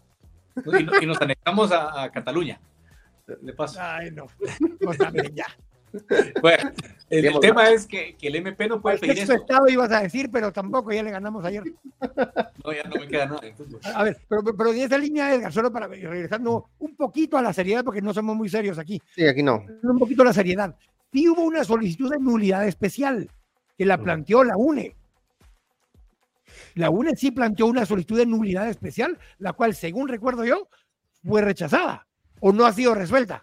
Y, 1.03 1.07
nos 1.07 1.21
anexamos 1.21 1.71
a, 1.73 2.11
Cataluña. 2.11 2.61
De 3.27 3.53
paso. 3.53 3.79
Ay, 3.83 4.11
no. 4.13 4.27
Pues 4.81 4.99
también 4.99 5.35
ya. 5.35 5.47
Bueno, 6.43 6.71
el, 7.11 7.41
tema 7.41 7.71
es 7.71 7.87
que, 7.87 8.17
el 8.21 8.37
MP 8.37 8.69
no 8.69 8.81
puede 8.81 8.99
pedir 8.99 9.19
eso. 9.19 9.33
estado 9.33 9.69
ibas 9.69 9.91
a 9.93 10.03
decir, 10.03 10.31
pero 10.31 10.53
tampoco 10.53 10.93
ya 10.93 11.03
le 11.03 11.11
ganamos 11.11 11.45
ayer. 11.45 11.63
No, 12.65 12.73
ya 12.73 12.83
no 12.83 12.97
me 12.97 13.07
queda 13.07 13.27
nada. 13.27 13.41
A 13.95 14.03
ver, 14.03 14.17
pero, 14.29 14.43
pero 14.43 14.73
en 14.73 14.79
esa 14.81 14.99
línea, 14.99 15.33
Edgar, 15.33 15.53
solo 15.53 15.73
para 15.73 15.87
regresando 15.87 16.71
un 16.81 16.97
poquito 16.97 17.39
a 17.39 17.43
la 17.43 17.53
seriedad, 17.53 17.85
porque 17.85 18.03
no 18.03 18.13
somos 18.13 18.35
muy 18.35 18.49
serios 18.49 18.77
aquí. 18.79 19.01
Sí, 19.15 19.25
aquí 19.25 19.41
no. 19.41 19.65
Un 19.85 19.99
poquito 19.99 20.23
a 20.23 20.27
la 20.27 20.33
seriedad. 20.33 20.75
Sí 21.13 21.29
hubo 21.29 21.43
una 21.43 21.63
solicitud 21.63 22.11
de 22.11 22.19
nulidad 22.19 22.67
especial 22.67 23.31
que 23.79 23.87
la 23.87 23.99
mm. 23.99 24.03
planteó 24.03 24.43
la 24.43 24.57
UNE. 24.57 24.97
La 26.75 26.91
UNE 26.91 27.15
sí 27.17 27.31
planteó 27.31 27.67
una 27.67 27.87
solicitud 27.87 28.19
de 28.19 28.27
nulidad 28.27 28.69
especial, 28.69 29.19
la 29.39 29.53
cual, 29.53 29.75
según 29.75 30.09
recuerdo 30.09 30.45
yo, 30.45 30.69
fue 31.25 31.43
rechazada 31.43 32.07
o 32.41 32.53
no 32.53 32.67
ha 32.67 32.73
sido 32.73 32.95
resuelta. 32.95 33.43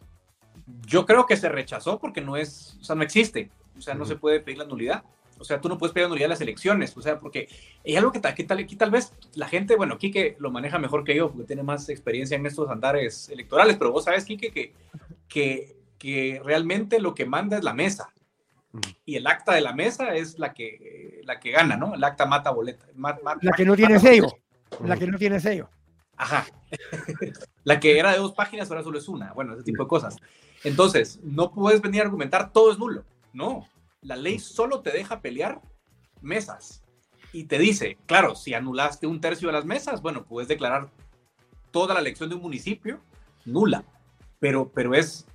Yo 0.86 1.06
creo 1.06 1.26
que 1.26 1.38
se 1.38 1.49
rechazó 1.49 1.99
porque 1.99 2.21
no 2.21 2.38
es, 2.38 2.78
o 2.82 2.84
sea, 2.84 2.95
no 2.95 3.04
existe. 3.04 3.49
O 3.78 3.82
sea, 3.82 3.93
no 3.95 4.06
se 4.06 4.15
puede 4.15 4.39
pedir 4.39 4.60
la 4.60 4.65
nulidad. 4.65 5.04
O 5.39 5.43
sea, 5.43 5.60
tú 5.60 5.67
no 5.67 5.78
puedes 5.78 5.93
pedir 5.93 6.06
la 6.06 6.10
nulidad 6.10 6.26
de 6.26 6.30
las 6.30 6.41
elecciones. 6.41 6.95
O 6.95 7.02
sea, 7.02 7.19
porque 7.19 7.49
hay 7.86 7.95
algo 7.95 8.12
que, 8.12 8.21
que 8.21 8.43
tal, 8.43 8.60
aquí 8.60 8.76
tal 8.76 8.91
vez 8.91 9.13
la 9.36 9.47
gente, 9.47 9.76
bueno, 9.76 9.97
Quique 9.97 10.36
lo 10.39 10.52
maneja 10.52 10.80
mejor 10.80 11.04
que 11.04 11.15
yo 11.15 11.32
porque 11.32 11.47
tiene 11.47 11.63
más 11.63 11.89
experiencia 11.89 12.38
en 12.38 12.45
estos 12.45 12.69
andares 12.69 13.30
electorales, 13.30 13.78
pero 13.78 13.91
vos 13.91 14.06
sabes, 14.06 14.26
Quique, 14.26 14.52
que, 14.52 14.73
que, 15.28 15.76
que 15.97 16.41
realmente 16.43 16.99
lo 16.99 17.13
que 17.15 17.26
manda 17.26 17.58
es 17.58 17.63
la 17.63 17.73
mesa. 17.73 18.13
Y 19.06 19.17
el 19.17 19.28
acta 19.28 19.54
de 19.54 19.62
la 19.62 19.73
mesa 19.73 20.15
es 20.15 20.39
la 20.39 20.54
que, 20.54 21.21
la 21.26 21.39
que 21.39 21.52
gana, 21.52 21.78
¿no? 21.78 21.93
El 21.93 22.04
acta 22.04 22.26
mata 22.26 22.49
boleta. 22.49 22.86
la 22.95 23.52
que 23.56 23.65
no 23.65 23.76
tiene 23.76 23.99
sello. 23.99 24.28
La 24.84 24.97
que 24.97 25.06
no 25.06 25.17
tiene 25.17 25.39
sello. 25.39 25.69
Ajá. 26.17 26.45
la 27.63 27.80
que 27.80 27.99
era 27.99 28.12
de 28.12 28.17
dos 28.17 28.34
páginas 28.34 28.69
ahora 28.69 28.84
solo 28.84 28.97
es 28.97 29.08
una. 29.08 29.34
Bueno, 29.34 29.54
ese 29.54 29.63
tipo 29.63 29.84
de 29.84 29.89
cosas. 29.89 30.17
Entonces, 30.63 31.19
no 31.23 31.52
puedes 31.52 31.82
venir 31.82 32.02
a 32.02 32.06
argumentar 32.06 32.52
todo 32.52 32.71
es 32.71 32.80
nulo. 32.80 33.04
No, 33.34 33.67
la 34.02 34.15
ley 34.15 34.39
solo 34.39 34.82
te 34.82 34.91
deja 34.91 35.21
pelear 35.21 35.62
mesas. 36.21 36.84
Y 37.32 37.45
te 37.45 37.58
dice, 37.58 37.97
claro, 38.06 38.36
si 38.36 38.54
anulaste 38.54 39.08
un 39.08 39.19
tercio 39.19 39.47
de 39.47 39.54
las 39.54 39.65
mesas, 39.65 40.02
bueno, 40.02 40.23
puedes 40.26 40.47
declarar 40.47 40.89
toda 41.71 41.93
la 41.93 41.99
elección 41.99 42.30
de 42.30 42.36
un 42.36 42.41
municipio 42.41 43.02
nula. 43.45 43.84
Pero, 44.39 44.71
pero 44.73 44.93
es 44.93 45.26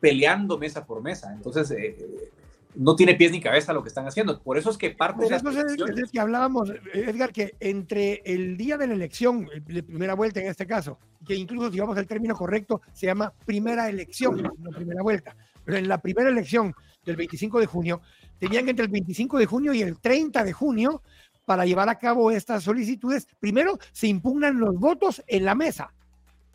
peleando 0.00 0.58
mesa 0.58 0.84
por 0.84 1.00
mesa. 1.00 1.32
Entonces, 1.32 1.70
eh, 1.70 2.32
no 2.74 2.96
tiene 2.96 3.14
pies 3.14 3.30
ni 3.30 3.40
cabeza 3.40 3.72
lo 3.72 3.82
que 3.82 3.88
están 3.88 4.06
haciendo. 4.06 4.40
Por 4.40 4.58
eso 4.58 4.70
es 4.70 4.76
que 4.76 4.90
parte 4.90 5.24
de 5.24 5.30
las 5.30 5.42
es, 5.44 6.10
que 6.10 6.20
hablábamos, 6.20 6.72
Edgar, 6.92 7.32
que 7.32 7.54
entre 7.60 8.22
el 8.24 8.56
día 8.56 8.76
de 8.76 8.88
la 8.88 8.94
elección, 8.94 9.48
de 9.66 9.82
primera 9.82 10.14
vuelta 10.14 10.40
en 10.40 10.48
este 10.48 10.66
caso, 10.66 10.98
que 11.24 11.34
incluso 11.34 11.70
si 11.70 11.80
vamos 11.80 11.96
al 11.96 12.06
término 12.06 12.34
correcto, 12.34 12.82
se 12.92 13.06
llama 13.06 13.32
primera 13.44 13.88
elección, 13.88 14.42
no 14.42 14.70
primera 14.70 15.02
vuelta. 15.02 15.36
Pero 15.64 15.78
en 15.78 15.88
la 15.88 15.98
primera 15.98 16.28
elección 16.28 16.74
del 17.04 17.16
25 17.16 17.60
de 17.60 17.66
junio, 17.66 18.00
tenían 18.38 18.64
que 18.64 18.70
entre 18.70 18.86
el 18.86 18.90
25 18.90 19.38
de 19.38 19.46
junio 19.46 19.72
y 19.74 19.82
el 19.82 19.98
30 19.98 20.44
de 20.44 20.52
junio, 20.52 21.02
para 21.44 21.66
llevar 21.66 21.88
a 21.88 21.98
cabo 21.98 22.30
estas 22.30 22.64
solicitudes, 22.64 23.26
primero 23.38 23.78
se 23.92 24.06
impugnan 24.06 24.58
los 24.58 24.78
votos 24.78 25.22
en 25.26 25.44
la 25.44 25.54
mesa. 25.54 25.92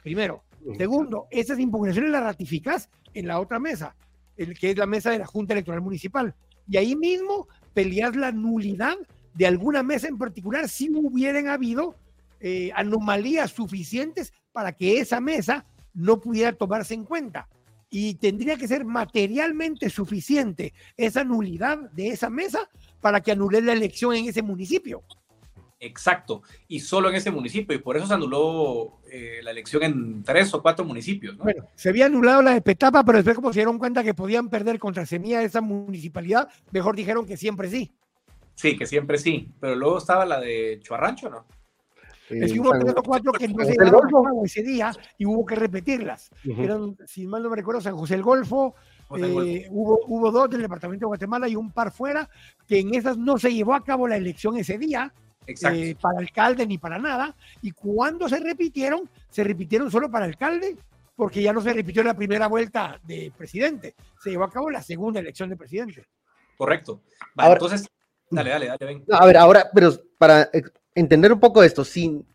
Primero. 0.03 0.43
Segundo, 0.77 1.27
esas 1.31 1.57
impugnaciones 1.57 2.11
las 2.11 2.23
ratificas 2.23 2.89
en 3.13 3.27
la 3.27 3.39
otra 3.39 3.59
mesa 3.59 3.95
el 4.39 4.57
que 4.57 4.71
es 4.71 4.77
la 4.77 4.85
mesa 4.85 5.11
de 5.11 5.19
la 5.19 5.25
Junta 5.25 5.53
Electoral 5.53 5.81
Municipal. 5.81 6.33
Y 6.67 6.77
ahí 6.77 6.95
mismo 6.95 7.47
peleas 7.73 8.15
la 8.15 8.31
nulidad 8.31 8.95
de 9.33 9.45
alguna 9.45 9.83
mesa 9.83 10.07
en 10.07 10.17
particular 10.17 10.69
si 10.69 10.89
hubieran 10.89 11.47
habido 11.47 11.95
eh, 12.39 12.71
anomalías 12.73 13.51
suficientes 13.51 14.33
para 14.51 14.71
que 14.71 14.99
esa 14.99 15.19
mesa 15.19 15.65
no 15.93 16.19
pudiera 16.19 16.53
tomarse 16.53 16.93
en 16.93 17.05
cuenta. 17.05 17.47
Y 17.89 18.15
tendría 18.15 18.55
que 18.55 18.67
ser 18.67 18.85
materialmente 18.85 19.89
suficiente 19.89 20.73
esa 20.95 21.23
nulidad 21.23 21.89
de 21.91 22.09
esa 22.09 22.29
mesa 22.29 22.69
para 23.01 23.21
que 23.21 23.31
anule 23.31 23.61
la 23.61 23.73
elección 23.73 24.15
en 24.15 24.27
ese 24.27 24.43
municipio. 24.43 25.03
Exacto, 25.81 26.43
y 26.67 26.81
solo 26.81 27.09
en 27.09 27.15
ese 27.15 27.31
municipio, 27.31 27.73
y 27.73 27.79
por 27.79 27.95
eso 27.95 28.05
se 28.05 28.13
anuló 28.13 28.99
eh, 29.09 29.39
la 29.41 29.51
elección 29.51 29.81
en 29.83 30.23
tres 30.23 30.53
o 30.53 30.61
cuatro 30.61 30.83
municipios. 30.83 31.37
Bueno, 31.37 31.67
se 31.75 31.87
había 31.87 32.07
anulado 32.07 32.41
la 32.41 32.53
de 32.53 32.61
Petapa, 32.61 33.03
pero 33.05 33.19
después 33.19 33.37
como 33.37 33.53
se 33.53 33.59
dieron 33.59 33.79
cuenta 33.79 34.03
que 34.03 34.13
podían 34.13 34.49
perder 34.49 34.77
contra 34.77 35.05
Semilla 35.05 35.41
esa 35.41 35.61
municipalidad, 35.61 36.49
mejor 36.71 36.97
dijeron 36.97 37.25
que 37.25 37.37
siempre 37.37 37.69
sí. 37.69 37.93
Sí, 38.55 38.77
que 38.77 38.85
siempre 38.85 39.17
sí, 39.17 39.53
pero 39.61 39.75
luego 39.75 39.99
estaba 39.99 40.25
la 40.25 40.41
de 40.41 40.79
Chuarrancho, 40.81 41.29
¿no? 41.29 41.45
Es 42.29 42.53
que 42.53 42.59
hubo 42.59 42.77
tres 42.77 42.93
o 42.95 43.03
cuatro 43.03 43.31
que 43.31 43.47
no 43.47 43.65
se 43.65 43.71
llevaron 43.71 44.45
ese 44.45 44.63
día 44.63 44.91
y 45.17 45.25
hubo 45.25 45.45
que 45.45 45.55
repetirlas. 45.55 46.29
Eran, 46.43 46.95
si 47.05 47.25
mal 47.25 47.41
no 47.43 47.49
me 47.49 47.55
recuerdo, 47.55 47.81
San 47.81 47.97
José 47.97 48.15
el 48.15 48.23
Golfo, 48.23 48.75
eh, 49.17 49.67
hubo, 49.71 49.99
hubo 50.07 50.31
dos 50.31 50.49
del 50.49 50.61
departamento 50.61 51.05
de 51.05 51.07
Guatemala 51.07 51.47
y 51.47 51.55
un 51.55 51.71
par 51.71 51.91
fuera, 51.91 52.29
que 52.67 52.79
en 52.79 52.93
esas 52.93 53.17
no 53.17 53.37
se 53.39 53.53
llevó 53.53 53.73
a 53.73 53.83
cabo 53.83 54.07
la 54.07 54.17
elección 54.17 54.57
ese 54.57 54.77
día, 54.77 55.11
eh, 55.47 55.95
para 55.99 56.19
alcalde 56.19 56.67
ni 56.67 56.77
para 56.77 56.99
nada. 56.99 57.35
Y 57.61 57.71
cuando 57.71 58.29
se 58.29 58.39
repitieron, 58.39 59.09
se 59.29 59.43
repitieron 59.43 59.89
solo 59.89 60.11
para 60.11 60.25
alcalde, 60.25 60.77
porque 61.15 61.41
ya 61.41 61.53
no 61.53 61.61
se 61.61 61.73
repitió 61.73 62.03
la 62.03 62.13
primera 62.13 62.47
vuelta 62.47 62.99
de 63.03 63.31
presidente. 63.35 63.95
Se 64.21 64.29
llevó 64.29 64.43
a 64.43 64.51
cabo 64.51 64.69
la 64.69 64.81
segunda 64.81 65.19
elección 65.19 65.49
de 65.49 65.57
presidente. 65.57 66.05
Correcto. 66.57 67.01
entonces, 67.37 67.87
dale, 68.29 68.51
dale, 68.51 68.67
dale, 68.67 68.85
ven. 68.85 69.03
A 69.11 69.25
ver, 69.25 69.37
ahora, 69.37 69.69
pero 69.73 69.91
para 70.17 70.49
entender 70.95 71.31
un 71.31 71.39
poco 71.39 71.63
esto, 71.63 71.83
sin 71.83 72.25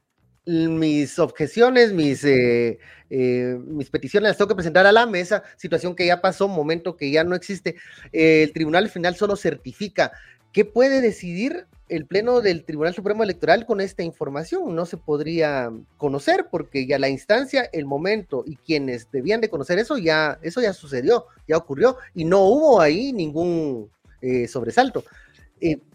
mis 0.46 1.18
objeciones, 1.18 1.92
mis, 1.92 2.22
eh, 2.24 2.78
eh, 3.08 3.58
mis 3.66 3.88
peticiones 3.88 4.28
las 4.28 4.36
tengo 4.36 4.48
que 4.48 4.54
presentar 4.54 4.86
a 4.86 4.92
la 4.92 5.06
mesa, 5.06 5.42
situación 5.56 5.96
que 5.96 6.06
ya 6.06 6.20
pasó, 6.20 6.48
momento 6.48 6.96
que 6.96 7.10
ya 7.10 7.24
no 7.24 7.34
existe. 7.34 7.76
el 8.12 8.52
tribunal 8.52 8.88
final 8.90 9.16
solo 9.16 9.36
certifica. 9.36 10.12
¿Qué 10.52 10.64
puede 10.64 11.00
decidir 11.00 11.66
el 11.88 12.06
Pleno 12.06 12.40
del 12.40 12.64
Tribunal 12.64 12.94
Supremo 12.94 13.22
Electoral 13.22 13.66
con 13.66 13.80
esta 13.80 14.02
información. 14.02 14.74
No 14.74 14.86
se 14.86 14.96
podría 14.96 15.70
conocer 15.96 16.46
porque 16.50 16.86
ya 16.86 16.98
la 16.98 17.08
instancia, 17.08 17.68
el 17.72 17.86
momento 17.86 18.44
y 18.46 18.56
quienes 18.56 19.10
debían 19.10 19.40
de 19.40 19.50
conocer 19.50 19.78
eso 19.78 19.98
ya, 19.98 20.38
eso 20.42 20.60
ya 20.60 20.72
sucedió, 20.72 21.26
ya 21.46 21.56
ocurrió 21.56 21.98
y 22.14 22.24
no 22.24 22.44
hubo 22.44 22.80
ahí 22.80 23.12
ningún 23.12 23.90
eh, 24.20 24.48
sobresalto. 24.48 25.04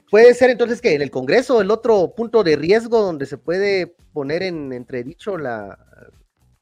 Puede 0.10 0.34
ser 0.34 0.50
entonces 0.50 0.82
que 0.82 0.94
en 0.94 1.02
el 1.02 1.12
Congreso 1.12 1.62
el 1.62 1.72
otro 1.72 2.14
punto 2.16 2.44
de 2.44 2.56
riesgo 2.56 3.02
donde 3.02 3.26
se 3.26 3.38
puede 3.38 3.96
poner 4.14 4.44
en 4.44 4.74
entredicho 4.74 5.38
la, 5.38 5.78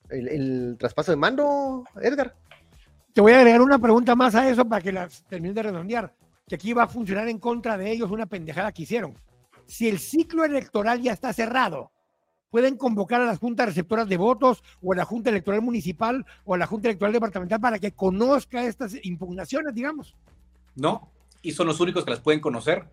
el, 0.10 0.76
traspaso 0.78 1.12
de 1.12 1.18
mando, 1.18 1.86
Edgar. 2.02 2.36
Te 3.14 3.22
voy 3.22 3.32
a 3.32 3.40
agregar 3.40 3.62
una 3.62 3.80
pregunta 3.80 4.16
más 4.16 4.36
a 4.36 4.50
eso 4.50 4.68
para 4.68 4.82
que 4.82 4.92
las 4.92 5.24
termine 5.24 5.54
de 5.54 5.64
redondear 5.64 6.14
que 6.48 6.56
aquí 6.56 6.74
va 6.74 6.84
a 6.84 6.88
funcionar 6.88 7.28
en 7.28 7.40
contra 7.40 7.78
de 7.78 7.92
ellos 7.92 8.10
una 8.10 8.26
pendejada 8.26 8.72
que 8.72 8.84
hicieron. 8.84 9.16
Si 9.66 9.88
el 9.90 10.00
ciclo 10.00 10.46
electoral 10.46 11.02
ya 11.02 11.12
está 11.12 11.34
cerrado, 11.34 11.92
pueden 12.50 12.78
convocar 12.78 13.20
a 13.20 13.26
las 13.26 13.38
juntas 13.38 13.68
receptoras 13.68 14.08
de 14.08 14.16
votos 14.16 14.64
o 14.82 14.94
a 14.94 14.96
la 14.96 15.04
Junta 15.04 15.30
Electoral 15.30 15.62
Municipal 15.62 16.26
o 16.46 16.54
a 16.54 16.58
la 16.58 16.66
Junta 16.66 16.88
Electoral 16.88 17.12
Departamental 17.12 17.60
para 17.60 17.80
que 17.80 17.92
conozca 17.92 18.64
estas 18.64 18.96
impugnaciones, 19.04 19.74
digamos. 19.74 20.16
No, 20.76 21.12
y 21.42 21.52
son 21.52 21.68
los 21.68 21.80
únicos 21.80 22.04
que 22.04 22.12
las 22.12 22.20
pueden 22.20 22.40
conocer. 22.40 22.86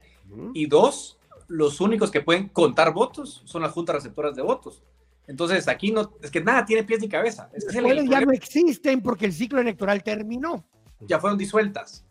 Y 0.55 0.67
dos, 0.67 1.19
los 1.49 1.81
únicos 1.81 2.11
que 2.11 2.21
pueden 2.21 2.49
contar 2.49 2.93
votos 2.93 3.43
son 3.45 3.63
las 3.63 3.73
juntas 3.73 3.97
receptoras 3.97 4.35
de 4.35 4.43
votos. 4.43 4.83
Entonces, 5.27 5.69
aquí 5.69 5.91
no, 5.91 6.13
es 6.23 6.31
que 6.31 6.43
nada 6.43 6.65
tiene 6.67 6.85
pies 6.85 7.01
ni 7.01 7.09
cabeza. 7.09 7.51
Es 7.53 7.67
ya 7.73 8.21
no 8.21 8.33
existen 8.33 9.01
porque 9.03 9.27
el 9.27 9.33
ciclo 9.33 9.61
electoral 9.61 10.03
terminó. 10.03 10.65
Ya 11.01 11.19
fueron 11.19 11.39
disueltas. 11.39 12.05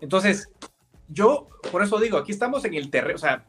Entonces, 0.00 0.50
yo, 1.08 1.48
por 1.70 1.82
eso 1.82 1.98
digo, 1.98 2.18
aquí 2.18 2.32
estamos 2.32 2.64
en 2.64 2.74
el 2.74 2.90
terreno, 2.90 3.16
o 3.16 3.18
sea, 3.18 3.46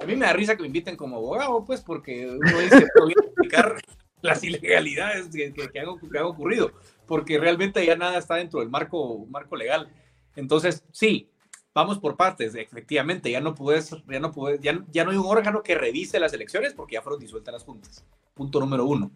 a 0.00 0.04
mí 0.04 0.16
me 0.16 0.26
da 0.26 0.32
risa 0.32 0.56
que 0.56 0.62
me 0.62 0.68
inviten 0.68 0.96
como 0.96 1.16
abogado, 1.16 1.64
pues, 1.64 1.80
porque 1.82 2.26
uno 2.26 2.58
dice, 2.58 2.86
voy 2.98 3.14
a 3.16 3.24
explicar 3.24 3.76
las 4.22 4.42
ilegalidades 4.42 5.28
que, 5.28 5.52
que, 5.52 5.80
han, 5.80 5.88
ocurrido, 6.24 6.72
porque 7.06 7.38
realmente 7.38 7.84
ya 7.84 7.96
nada 7.96 8.18
está 8.18 8.36
dentro 8.36 8.60
del 8.60 8.70
marco, 8.70 9.26
marco 9.28 9.54
legal. 9.54 9.88
Entonces, 10.34 10.84
sí, 10.92 11.30
vamos 11.74 11.98
por 11.98 12.16
partes, 12.16 12.54
efectivamente, 12.54 13.30
ya 13.30 13.40
no 13.40 13.54
puedes, 13.54 13.90
ya 14.08 14.20
no 14.20 14.30
puedes, 14.30 14.60
ya, 14.60 14.82
ya 14.92 15.04
no 15.04 15.10
hay 15.10 15.16
un 15.16 15.26
órgano 15.26 15.62
que 15.62 15.74
revise 15.74 16.20
las 16.20 16.32
elecciones 16.32 16.72
porque 16.72 16.94
ya 16.94 17.02
fueron 17.02 17.20
disueltas 17.20 17.52
las 17.52 17.64
juntas. 17.64 18.04
Punto 18.34 18.60
número 18.60 18.86
uno. 18.86 19.10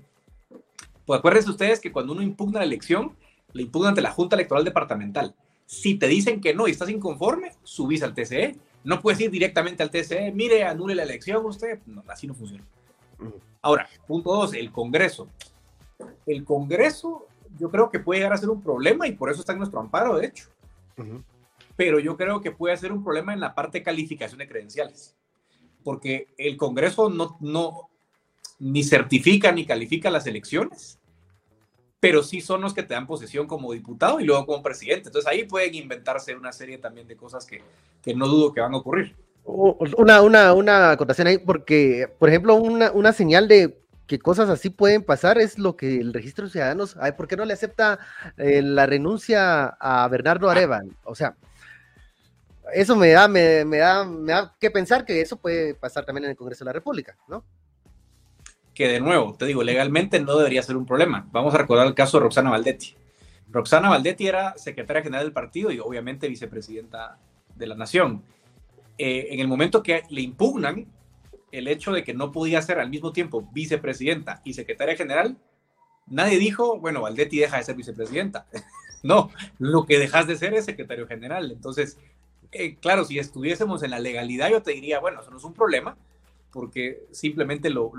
Pues 1.07 1.19
acuérdense 1.19 1.51
ustedes 1.51 1.81
que 1.81 1.93
cuando 1.93 2.13
uno 2.13 2.23
impugna 2.23 2.59
la 2.59 2.67
elección, 2.67 3.17
le 3.53 3.63
impugna 3.63 3.91
ante 3.91 4.03
la 4.03 4.11
Junta 4.11 4.37
Electoral 4.37 4.65
Departamental. 4.65 5.35
Si 5.65 5.95
te 5.95 6.07
dicen 6.07 6.41
que 6.41 6.55
no 6.55 6.69
y 6.69 6.73
estás 6.73 6.91
inconforme, 6.91 7.53
subís 7.63 8.03
al 8.03 8.15
TCE. 8.15 8.57
No 8.85 9.01
puedes 9.01 9.21
ir 9.21 9.31
directamente 9.31 9.83
al 9.83 9.91
TCE, 9.91 10.33
mire, 10.33 10.65
anule 10.65 10.95
la 10.95 11.03
elección 11.05 11.45
usted. 11.47 11.81
No, 11.87 12.03
así 12.09 12.27
no 12.27 12.35
funciona. 12.35 12.65
Ahora, 13.63 13.89
punto 14.07 14.33
dos, 14.33 14.55
el 14.55 14.71
Congreso. 14.71 15.29
El 16.27 16.45
Congreso 16.45 17.27
yo 17.59 17.71
creo 17.71 17.91
que 17.91 17.99
puede 17.99 18.21
llegar 18.21 18.35
a 18.35 18.39
ser 18.39 18.51
un 18.51 18.63
problema 18.63 19.07
y 19.07 19.13
por 19.13 19.31
eso 19.31 19.41
está 19.41 19.53
en 19.53 19.59
nuestro 19.59 19.81
amparo, 19.81 20.17
de 20.17 20.27
hecho. 20.27 20.49
Pero 21.79 22.01
yo 22.01 22.17
creo 22.17 22.41
que 22.41 22.51
puede 22.51 22.77
ser 22.77 22.91
un 22.91 23.05
problema 23.05 23.33
en 23.33 23.39
la 23.39 23.55
parte 23.55 23.79
de 23.79 23.85
calificación 23.85 24.41
de 24.41 24.49
credenciales. 24.49 25.15
Porque 25.85 26.27
el 26.37 26.57
Congreso 26.57 27.09
no, 27.09 27.37
no 27.39 27.89
ni 28.59 28.83
certifica 28.83 29.53
ni 29.53 29.65
califica 29.65 30.11
las 30.11 30.27
elecciones, 30.27 30.99
pero 32.01 32.25
sí 32.25 32.41
son 32.41 32.63
los 32.63 32.75
que 32.75 32.83
te 32.83 32.95
dan 32.95 33.07
posesión 33.07 33.47
como 33.47 33.73
diputado 33.73 34.19
y 34.19 34.25
luego 34.25 34.45
como 34.45 34.61
presidente. 34.61 35.09
Entonces 35.11 35.31
ahí 35.31 35.45
pueden 35.45 35.77
inventarse 35.77 36.35
una 36.35 36.51
serie 36.51 36.79
también 36.79 37.07
de 37.07 37.17
cosas 37.17 37.47
que, 37.47 37.63
que 38.03 38.13
no 38.13 38.27
dudo 38.27 38.53
que 38.53 38.61
van 38.61 38.75
a 38.75 38.79
ocurrir. 38.79 39.15
Una, 39.45 40.21
una, 40.21 40.55
una 40.55 40.91
acotación 40.91 41.29
ahí, 41.29 41.39
porque, 41.39 42.13
por 42.19 42.29
ejemplo, 42.29 42.57
una, 42.57 42.91
una 42.91 43.13
señal 43.13 43.47
de 43.47 43.79
que 44.09 44.19
cosas 44.19 44.49
así 44.49 44.69
pueden 44.69 45.05
pasar 45.05 45.39
es 45.39 45.61
lo 45.61 45.77
que 45.77 45.99
el 45.99 46.13
registro 46.13 46.47
de 46.47 46.51
ciudadanos, 46.51 46.97
ay, 47.01 47.13
¿por 47.13 47.29
qué 47.29 47.37
no 47.37 47.45
le 47.45 47.53
acepta 47.53 48.01
eh, 48.37 48.63
la 48.63 48.85
renuncia 48.87 49.67
a 49.79 50.09
Bernardo 50.09 50.51
Arevan? 50.51 50.97
O 51.05 51.15
sea, 51.15 51.37
eso 52.73 52.97
me 52.97 53.09
da, 53.11 53.29
me, 53.29 53.65
me, 53.65 53.79
da, 53.79 54.05
me 54.05 54.33
da 54.33 54.57
que 54.61 54.71
pensar 54.71 55.05
que 55.05 55.21
eso 55.21 55.37
puede 55.37 55.75
pasar 55.75 56.05
también 56.05 56.25
en 56.25 56.31
el 56.31 56.37
Congreso 56.37 56.65
de 56.65 56.69
la 56.69 56.73
República, 56.73 57.17
¿no? 57.29 57.45
Que 58.75 58.89
de 58.89 59.01
nuevo, 59.01 59.35
te 59.35 59.47
digo, 59.47 59.63
legalmente 59.63 60.21
no 60.21 60.37
debería 60.37 60.63
ser 60.63 60.77
un 60.77 60.87
problema. 60.87 61.29
Vamos 61.33 61.55
a 61.55 61.59
recordar 61.59 61.87
el 61.87 61.95
caso 61.95 62.19
de 62.19 62.25
Roxana 62.25 62.51
Valdetti. 62.51 62.97
Roxana 63.51 63.89
Valdetti 63.89 64.27
era 64.27 64.57
secretaria 64.57 65.03
general 65.03 65.25
del 65.25 65.33
partido 65.33 65.71
y 65.71 65.79
obviamente 65.79 66.29
vicepresidenta 66.29 67.19
de 67.55 67.67
la 67.67 67.75
nación. 67.75 68.23
Eh, 68.99 69.29
en 69.31 69.41
el 69.41 69.49
momento 69.49 69.83
que 69.83 70.03
le 70.11 70.21
impugnan 70.21 70.87
el 71.51 71.67
hecho 71.67 71.93
de 71.93 72.05
que 72.05 72.15
no 72.15 72.31
podía 72.31 72.61
ser 72.63 72.79
al 72.79 72.91
mismo 72.91 73.13
tiempo 73.13 73.49
vicepresidenta 73.53 74.43
y 74.45 74.55
secretaria 74.55 74.97
general, 74.97 75.39
nadie 76.07 76.39
dijo, 76.39 76.79
bueno, 76.79 77.01
Valdetti 77.01 77.39
deja 77.39 77.57
de 77.57 77.65
ser 77.65 77.75
vicepresidenta. 77.75 78.47
no, 79.03 79.31
lo 79.59 79.87
que 79.87 79.99
dejas 79.99 80.27
de 80.27 80.37
ser 80.37 80.55
es 80.55 80.67
secretario 80.67 81.07
general. 81.07 81.51
Entonces, 81.51 81.99
eh, 82.53 82.77
claro, 82.77 83.05
si 83.05 83.19
estuviésemos 83.19 83.83
en 83.83 83.91
la 83.91 83.99
legalidad, 83.99 84.51
yo 84.51 84.63
te 84.63 84.73
diría, 84.73 85.01
bueno, 85.01 85.21
eso 85.21 85.31
no 85.31 85.37
es 85.37 85.45
un 85.45 85.55
problema, 85.55 85.97
porque 86.51 87.07
simplemente 87.11 87.71
lo, 87.71 87.93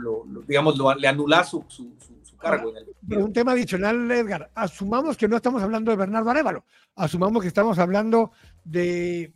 digamos, 0.47 0.75
le 0.97 1.07
anula 1.07 1.43
su, 1.43 1.63
su, 1.67 1.91
cargo. 2.37 2.73
un 3.09 3.33
tema 3.33 3.51
adicional, 3.51 4.09
Edgar, 4.11 4.49
asumamos 4.55 5.17
que 5.17 5.27
no 5.27 5.35
estamos 5.35 5.61
hablando 5.61 5.91
de 5.91 5.97
Bernardo 5.97 6.29
Arevalo, 6.29 6.65
asumamos 6.95 7.41
que 7.41 7.49
estamos 7.49 7.77
hablando 7.79 8.31
de 8.63 9.31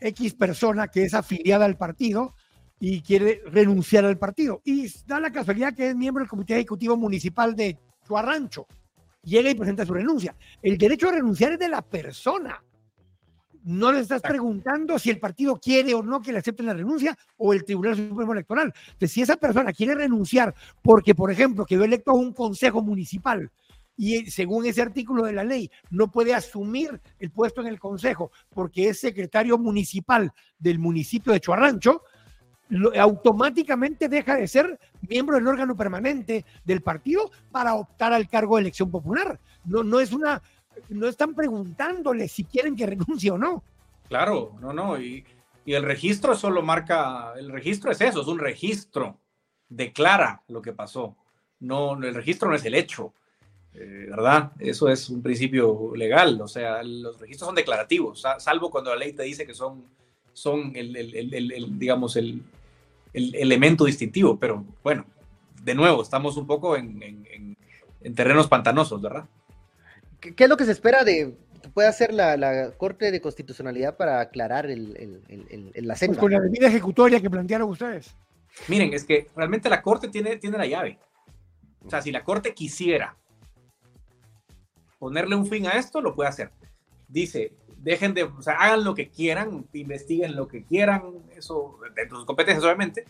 X 0.00 0.34
persona 0.34 0.88
que 0.88 1.04
es 1.04 1.14
afiliada 1.14 1.64
al 1.64 1.76
partido 1.76 2.34
y 2.80 3.02
quiere 3.02 3.42
renunciar 3.46 4.04
al 4.04 4.18
partido. 4.18 4.60
Y 4.64 4.88
da 5.06 5.20
la 5.20 5.32
casualidad 5.32 5.74
que 5.74 5.90
es 5.90 5.96
miembro 5.96 6.22
del 6.22 6.30
Comité 6.30 6.54
Ejecutivo 6.54 6.96
Municipal 6.96 7.54
de 7.54 7.78
Chuarrancho. 8.06 8.66
Llega 9.22 9.50
y 9.50 9.54
presenta 9.54 9.84
su 9.84 9.94
renuncia. 9.94 10.34
El 10.62 10.78
derecho 10.78 11.08
a 11.08 11.12
renunciar 11.12 11.52
es 11.52 11.58
de 11.58 11.68
la 11.68 11.82
persona. 11.82 12.62
No 13.64 13.92
le 13.92 14.00
estás 14.00 14.22
preguntando 14.22 14.98
si 14.98 15.10
el 15.10 15.18
partido 15.18 15.58
quiere 15.58 15.94
o 15.94 16.02
no 16.02 16.20
que 16.20 16.32
le 16.32 16.38
acepten 16.38 16.66
la 16.66 16.74
renuncia 16.74 17.16
o 17.36 17.52
el 17.52 17.64
Tribunal 17.64 17.96
Supremo 17.96 18.32
Electoral. 18.32 18.72
Entonces, 18.86 19.12
si 19.12 19.22
esa 19.22 19.36
persona 19.36 19.72
quiere 19.72 19.94
renunciar 19.94 20.54
porque, 20.82 21.14
por 21.14 21.30
ejemplo, 21.30 21.66
quedó 21.66 21.84
electo 21.84 22.12
a 22.12 22.14
un 22.14 22.32
consejo 22.32 22.82
municipal 22.82 23.50
y 23.98 24.30
según 24.30 24.64
ese 24.64 24.80
artículo 24.80 25.24
de 25.24 25.32
la 25.32 25.44
ley 25.44 25.70
no 25.90 26.10
puede 26.10 26.32
asumir 26.32 27.00
el 27.18 27.30
puesto 27.30 27.60
en 27.60 27.66
el 27.66 27.80
consejo 27.80 28.30
porque 28.54 28.88
es 28.88 29.00
secretario 29.00 29.58
municipal 29.58 30.32
del 30.58 30.78
municipio 30.78 31.32
de 31.32 31.40
Chuarrancho, 31.40 32.02
automáticamente 32.98 34.08
deja 34.08 34.36
de 34.36 34.46
ser 34.46 34.78
miembro 35.08 35.36
del 35.36 35.48
órgano 35.48 35.76
permanente 35.76 36.44
del 36.64 36.82
partido 36.82 37.30
para 37.50 37.74
optar 37.74 38.12
al 38.12 38.28
cargo 38.28 38.56
de 38.56 38.62
elección 38.62 38.90
popular. 38.90 39.40
No, 39.64 39.82
no 39.82 40.00
es 40.00 40.12
una, 40.12 40.42
no 40.88 41.08
están 41.08 41.34
preguntándole 41.34 42.28
si 42.28 42.44
quieren 42.44 42.76
que 42.76 42.86
renuncie 42.86 43.30
o 43.30 43.38
no. 43.38 43.62
Claro, 44.08 44.56
no, 44.60 44.72
no, 44.72 45.00
y, 45.00 45.24
el 45.66 45.82
registro 45.82 46.34
solo 46.34 46.62
marca, 46.62 47.34
el 47.36 47.50
registro 47.50 47.92
es 47.92 48.00
eso, 48.00 48.22
es 48.22 48.26
un 48.26 48.38
registro, 48.38 49.18
declara 49.68 50.42
lo 50.48 50.62
que 50.62 50.72
pasó. 50.72 51.14
No, 51.60 51.92
el 52.02 52.14
registro 52.14 52.48
no 52.48 52.54
es 52.54 52.64
el 52.64 52.74
hecho. 52.74 53.12
Eh, 53.74 54.06
¿verdad? 54.08 54.50
Eso 54.58 54.88
es 54.88 55.08
un 55.08 55.22
principio 55.22 55.92
legal, 55.94 56.40
o 56.40 56.48
sea, 56.48 56.82
los 56.82 57.20
registros 57.20 57.46
son 57.46 57.54
declarativos, 57.54 58.24
salvo 58.38 58.70
cuando 58.70 58.90
la 58.90 58.96
ley 58.96 59.12
te 59.12 59.22
dice 59.22 59.46
que 59.46 59.54
son, 59.54 59.84
son 60.32 60.72
el, 60.74 61.78
digamos, 61.78 62.16
el, 62.16 62.42
elemento 63.12 63.84
distintivo, 63.84 64.38
pero 64.38 64.64
bueno, 64.82 65.04
de 65.62 65.74
nuevo, 65.74 66.02
estamos 66.02 66.36
un 66.36 66.46
poco 66.46 66.76
en, 66.76 67.56
terrenos 68.16 68.48
pantanosos, 68.48 69.00
¿verdad? 69.00 69.26
¿Qué, 70.20 70.34
es 70.36 70.48
lo 70.48 70.56
que 70.56 70.64
se 70.64 70.72
espera 70.72 71.04
de 71.04 71.36
que 71.62 71.68
pueda 71.68 71.88
hacer 71.88 72.12
la, 72.12 72.72
Corte 72.76 73.10
de 73.10 73.20
Constitucionalidad 73.20 73.96
para 73.96 74.20
aclarar 74.20 74.66
el, 74.66 75.22
la 75.74 75.94
pues 75.94 76.18
con 76.18 76.32
la 76.32 76.40
medida 76.40 76.68
ejecutoria 76.68 77.20
que 77.20 77.30
plantearon 77.30 77.68
ustedes. 77.70 78.14
Miren, 78.68 78.92
es 78.92 79.04
que 79.04 79.28
realmente 79.36 79.68
la 79.68 79.82
Corte 79.82 80.08
tiene, 80.08 80.36
tiene 80.36 80.58
la 80.58 80.66
llave. 80.66 80.98
O 81.84 81.90
sea, 81.90 82.02
si 82.02 82.10
la 82.10 82.24
Corte 82.24 82.54
quisiera 82.54 83.16
ponerle 84.98 85.36
un 85.36 85.46
fin 85.46 85.66
a 85.66 85.72
esto, 85.72 86.00
lo 86.00 86.14
puede 86.14 86.28
hacer. 86.28 86.50
Dice, 87.08 87.52
dejen 87.78 88.14
de, 88.14 88.24
o 88.24 88.42
sea, 88.42 88.54
hagan 88.54 88.84
lo 88.84 88.94
que 88.94 89.08
quieran, 89.08 89.66
investiguen 89.72 90.36
lo 90.36 90.48
que 90.48 90.64
quieran, 90.64 91.02
eso 91.36 91.78
dentro 91.94 92.16
de 92.16 92.20
sus 92.20 92.26
competencias, 92.26 92.64
obviamente, 92.64 93.04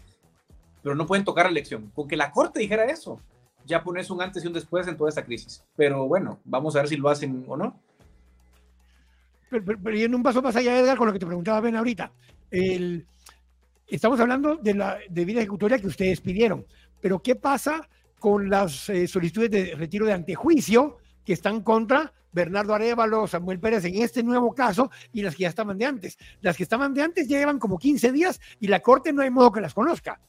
pero 0.83 0.94
no 0.94 1.07
pueden 1.07 1.25
tocar 1.25 1.47
la 1.47 1.51
elección. 1.51 1.90
Con 1.94 2.09
que 2.09 2.16
la 2.16 2.31
Corte 2.31 2.61
dijera 2.61 2.85
eso, 2.85 3.21
ya 3.68 3.85
pones 3.85 4.11
un 4.11 4.20
antes 4.20 4.42
y 4.42 4.46
un 4.46 4.52
después 4.52 4.88
en 4.88 4.96
toda 4.96 5.11
esta 5.11 5.24
crisis. 5.24 5.62
Pero 5.76 6.09
bueno, 6.09 6.40
vamos 6.44 6.74
a 6.74 6.81
ver 6.81 6.88
si 6.88 6.96
lo 6.96 7.09
hacen 7.09 7.44
o 7.46 7.57
no. 7.57 7.78
Pero, 9.50 9.64
pero, 9.64 9.96
yendo 9.96 10.16
un 10.16 10.22
paso 10.22 10.42
más 10.42 10.57
allá, 10.57 10.78
Edgar, 10.78 10.98
con 10.98 11.07
lo 11.07 11.12
que 11.12 11.18
te 11.18 11.26
preguntaba 11.26 11.61
Ben 11.61 11.76
ahorita, 11.76 12.12
el, 12.50 13.07
estamos 13.87 14.18
hablando 14.20 14.57
de 14.57 14.74
la 14.74 14.98
debida 15.09 15.40
ejecutoria 15.40 15.78
que 15.78 15.87
ustedes 15.87 16.20
pidieron, 16.20 16.66
pero 17.00 17.20
¿qué 17.20 17.35
pasa 17.35 17.88
con 18.18 18.50
las 18.50 18.88
eh, 18.88 19.07
solicitudes 19.07 19.50
de 19.50 19.74
retiro 19.74 20.04
de 20.04 20.12
antejuicio 20.12 20.98
que 21.24 21.33
están 21.33 21.62
contra 21.62 22.12
Bernardo 22.33 22.74
Arevalo, 22.74 23.26
Samuel 23.26 23.59
Pérez 23.59 23.85
en 23.85 24.02
este 24.02 24.22
nuevo 24.22 24.54
caso 24.54 24.90
y 25.12 25.22
las 25.22 25.35
que 25.35 25.42
ya 25.42 25.48
estaban 25.48 25.78
de 25.78 25.87
antes. 25.87 26.18
Las 26.40 26.57
que 26.57 26.62
estaban 26.62 26.94
de 26.94 27.02
antes 27.02 27.26
ya 27.28 27.38
llevan 27.38 27.59
como 27.59 27.78
15 27.78 28.12
días 28.12 28.40
y 28.61 28.68
la 28.68 28.81
Corte 28.81 29.12
no 29.12 29.22
hay 29.22 29.31
modo 29.31 29.52
que 29.52 29.61
las 29.61 29.74
conozca. 29.74 30.20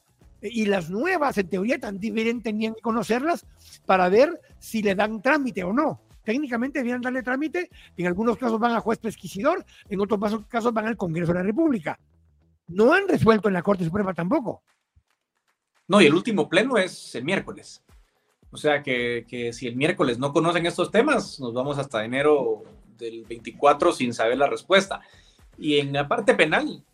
Y 0.42 0.66
las 0.66 0.90
nuevas, 0.90 1.36
en 1.38 1.48
teoría, 1.48 1.78
también 1.78 2.42
tenían 2.42 2.74
que 2.74 2.80
conocerlas 2.80 3.46
para 3.86 4.08
ver 4.08 4.40
si 4.58 4.82
le 4.82 4.94
dan 4.94 5.20
trámite 5.20 5.64
o 5.64 5.72
no. 5.72 6.00
Técnicamente 6.24 6.78
debían 6.80 7.00
darle 7.00 7.22
trámite, 7.22 7.70
en 7.96 8.06
algunos 8.06 8.36
casos 8.36 8.58
van 8.58 8.72
a 8.72 8.80
juez 8.80 8.98
pesquisidor, 8.98 9.64
en 9.88 10.00
otros 10.00 10.44
casos 10.48 10.72
van 10.72 10.86
al 10.86 10.96
Congreso 10.96 11.32
de 11.32 11.38
la 11.38 11.44
República. 11.44 11.98
No 12.68 12.92
han 12.92 13.08
resuelto 13.08 13.48
en 13.48 13.54
la 13.54 13.62
Corte 13.62 13.84
Suprema 13.84 14.14
tampoco. 14.14 14.62
No, 15.88 16.00
y 16.00 16.06
el 16.06 16.14
último 16.14 16.48
pleno 16.48 16.78
es 16.78 17.14
el 17.14 17.24
miércoles. 17.24 17.82
O 18.52 18.56
sea 18.56 18.82
que, 18.82 19.26
que, 19.28 19.52
si 19.52 19.66
el 19.66 19.76
miércoles 19.76 20.18
no 20.18 20.32
conocen 20.32 20.66
estos 20.66 20.90
temas, 20.90 21.40
nos 21.40 21.52
vamos 21.52 21.78
hasta 21.78 22.04
enero 22.04 22.62
del 22.96 23.24
24 23.24 23.92
sin 23.92 24.14
saber 24.14 24.38
la 24.38 24.46
respuesta. 24.46 25.00
Y 25.58 25.78
en 25.78 25.92
la 25.92 26.06
parte 26.06 26.34
penal, 26.34 26.84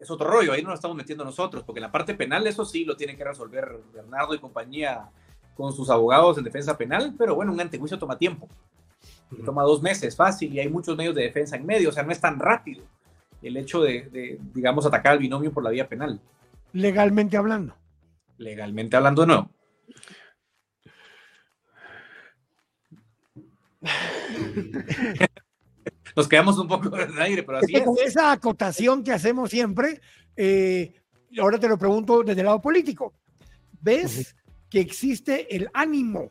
es 0.00 0.10
otro 0.10 0.28
rollo, 0.28 0.52
ahí 0.52 0.62
no 0.62 0.70
nos 0.70 0.78
estamos 0.78 0.96
metiendo 0.96 1.24
nosotros, 1.24 1.62
porque 1.62 1.78
en 1.78 1.82
la 1.82 1.92
parte 1.92 2.14
penal 2.14 2.46
eso 2.46 2.64
sí 2.64 2.86
lo 2.86 2.96
tiene 2.96 3.16
que 3.16 3.22
resolver 3.22 3.78
Bernardo 3.92 4.34
y 4.34 4.38
compañía 4.38 5.10
con 5.54 5.74
sus 5.74 5.90
abogados 5.90 6.38
en 6.38 6.44
defensa 6.44 6.78
penal, 6.78 7.14
pero 7.18 7.34
bueno, 7.34 7.52
un 7.52 7.60
antejuicio 7.60 7.98
toma 7.98 8.16
tiempo. 8.16 8.48
Toma 9.44 9.62
dos 9.62 9.82
meses, 9.82 10.16
fácil, 10.16 10.52
y 10.54 10.58
hay 10.58 10.70
muchos 10.70 10.96
medios 10.96 11.14
de 11.14 11.22
defensa 11.22 11.54
en 11.56 11.66
medio, 11.66 11.90
o 11.90 11.92
sea, 11.92 12.02
no 12.02 12.12
es 12.12 12.20
tan 12.20 12.38
rápido 12.38 12.82
el 13.42 13.56
hecho 13.58 13.82
de, 13.82 14.08
de 14.10 14.38
digamos, 14.54 14.86
atacar 14.86 15.12
al 15.12 15.18
binomio 15.18 15.52
por 15.52 15.62
la 15.62 15.70
vía 15.70 15.86
penal. 15.86 16.18
Legalmente 16.72 17.36
hablando. 17.36 17.74
Legalmente 18.38 18.96
hablando, 18.96 19.26
no. 19.26 19.50
Nos 26.16 26.28
quedamos 26.28 26.58
un 26.58 26.68
poco 26.68 26.96
en 26.98 27.10
el 27.10 27.20
aire, 27.20 27.42
pero 27.42 27.58
así 27.58 27.74
es. 27.74 27.82
Con 27.82 27.96
esa 28.04 28.32
acotación 28.32 29.02
que 29.02 29.12
hacemos 29.12 29.50
siempre, 29.50 30.00
eh, 30.36 30.94
ahora 31.38 31.58
te 31.58 31.68
lo 31.68 31.78
pregunto 31.78 32.22
desde 32.22 32.40
el 32.40 32.46
lado 32.46 32.60
político. 32.60 33.14
¿Ves 33.80 34.36
que 34.68 34.80
existe 34.80 35.54
el 35.54 35.68
ánimo, 35.72 36.30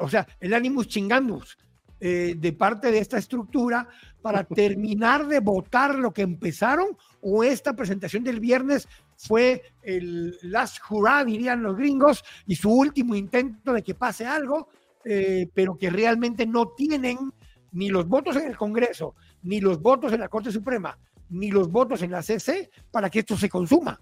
o 0.00 0.08
sea, 0.08 0.26
el 0.40 0.54
ánimo 0.54 0.84
chingandus 0.84 1.56
eh, 2.00 2.34
de 2.36 2.52
parte 2.52 2.90
de 2.90 2.98
esta 2.98 3.18
estructura 3.18 3.88
para 4.20 4.44
terminar 4.44 5.26
de 5.26 5.40
votar 5.40 5.94
lo 5.98 6.12
que 6.12 6.22
empezaron? 6.22 6.96
¿O 7.20 7.44
esta 7.44 7.74
presentación 7.74 8.24
del 8.24 8.40
viernes 8.40 8.88
fue 9.16 9.62
el 9.82 10.36
last 10.42 10.78
hurrah, 10.90 11.24
dirían 11.24 11.62
los 11.62 11.76
gringos, 11.76 12.24
y 12.46 12.56
su 12.56 12.70
último 12.70 13.14
intento 13.14 13.72
de 13.72 13.82
que 13.82 13.94
pase 13.94 14.26
algo? 14.26 14.68
Eh, 15.04 15.48
pero 15.52 15.76
que 15.76 15.90
realmente 15.90 16.46
no 16.46 16.68
tienen 16.68 17.32
ni 17.72 17.88
los 17.88 18.06
votos 18.06 18.36
en 18.36 18.46
el 18.46 18.56
Congreso, 18.56 19.14
ni 19.42 19.60
los 19.60 19.80
votos 19.80 20.12
en 20.12 20.20
la 20.20 20.28
Corte 20.28 20.52
Suprema, 20.52 20.98
ni 21.30 21.50
los 21.50 21.70
votos 21.70 22.02
en 22.02 22.10
la 22.10 22.22
CC 22.22 22.70
para 22.90 23.10
que 23.10 23.20
esto 23.20 23.36
se 23.36 23.48
consuma. 23.48 24.00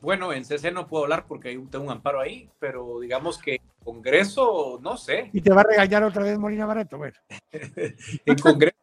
bueno, 0.00 0.32
en 0.32 0.44
CC 0.44 0.70
no 0.70 0.86
puedo 0.86 1.04
hablar 1.04 1.26
porque 1.26 1.58
tengo 1.70 1.84
un 1.84 1.90
amparo 1.90 2.20
ahí, 2.20 2.48
pero 2.58 3.00
digamos 3.00 3.38
que 3.38 3.60
Congreso, 3.82 4.78
no 4.82 4.96
sé. 4.96 5.30
Y 5.32 5.40
te 5.40 5.50
va 5.52 5.62
a 5.62 5.64
regañar 5.64 6.04
otra 6.04 6.22
vez 6.22 6.38
Molina 6.38 6.66
Barreto, 6.66 6.98
bueno. 6.98 7.16
en 7.52 8.38
Congreso 8.38 8.76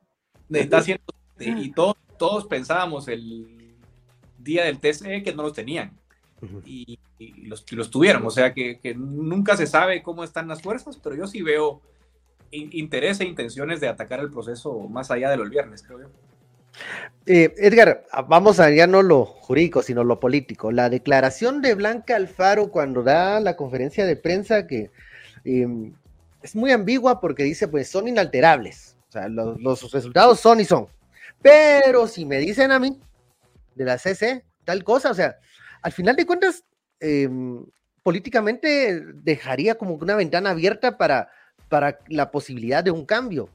está 0.52 0.78
haciendo, 0.78 1.04
y 1.40 1.72
todos, 1.72 1.96
todos 2.18 2.46
pensábamos 2.46 3.08
el 3.08 3.76
día 4.40 4.66
del 4.66 4.80
TCE 4.80 5.24
que 5.24 5.34
no 5.34 5.44
los 5.44 5.54
tenían. 5.54 5.98
y, 6.66 7.00
los, 7.20 7.66
los 7.72 7.90
tuvieron, 7.90 8.24
o 8.28 8.30
sea 8.30 8.54
que, 8.54 8.80
que, 8.80 8.94
nunca 8.94 9.58
se 9.58 9.66
sabe 9.66 10.04
cómo 10.04 10.24
están 10.24 10.48
las 10.48 10.62
fuerzas, 10.62 10.98
pero 10.98 11.16
yo 11.16 11.26
sí 11.26 11.42
veo 11.42 11.82
interés 12.52 13.20
e 13.20 13.26
intenciones 13.26 13.80
de 13.80 13.88
atacar 13.88 14.20
el 14.20 14.32
proceso 14.32 14.80
más 14.90 15.12
allá 15.12 15.30
de 15.30 15.38
los 15.38 15.50
viernes, 15.50 15.84
creo 15.84 16.02
yo. 16.02 16.08
Eh, 17.26 17.54
Edgar, 17.58 18.06
vamos 18.28 18.60
a 18.60 18.70
ya 18.70 18.88
no 18.88 19.02
lo 19.02 19.26
jurídico, 19.26 19.82
sino 19.82 20.04
lo 20.04 20.20
político. 20.20 20.72
La 20.72 20.90
declaración 20.90 21.62
de 21.62 21.76
Blanca 21.76 22.16
Alfaro 22.16 22.72
cuando 22.72 23.04
da 23.04 23.40
la 23.40 23.56
conferencia 23.56 24.06
de 24.06 24.16
prensa 24.16 24.68
que 24.68 24.92
em, 25.44 25.94
es 26.42 26.56
muy 26.56 26.72
ambigua 26.72 27.20
porque 27.20 27.44
dice, 27.44 27.68
pues 27.68 27.90
son 27.90 28.08
inalterables. 28.08 28.96
O 29.10 29.12
sea, 29.12 29.28
los, 29.28 29.92
resultados 29.92 30.40
son 30.40 30.60
y 30.60 30.66
son. 30.66 30.88
Pero 31.42 32.08
si 32.08 32.26
me 32.26 32.38
dicen 32.38 32.72
a 32.72 32.80
mí 32.80 33.00
de 33.76 33.86
la 33.86 33.98
CC, 33.98 34.46
tal 34.64 34.84
cosa, 34.84 35.12
o 35.12 35.14
sea, 35.14 35.38
al 35.82 35.92
final 35.92 36.16
de 36.16 36.26
cuentas, 36.26 36.64
em, 37.00 37.66
políticamente 38.04 39.02
dejaría 39.16 39.76
como 39.76 39.96
una 39.96 40.16
ventana 40.16 40.52
abierta 40.52 40.98
para, 40.98 41.30
para 41.70 42.00
la 42.08 42.32
posibilidad 42.32 42.84
de 42.84 42.92
un 42.92 43.06
cambio 43.06 43.50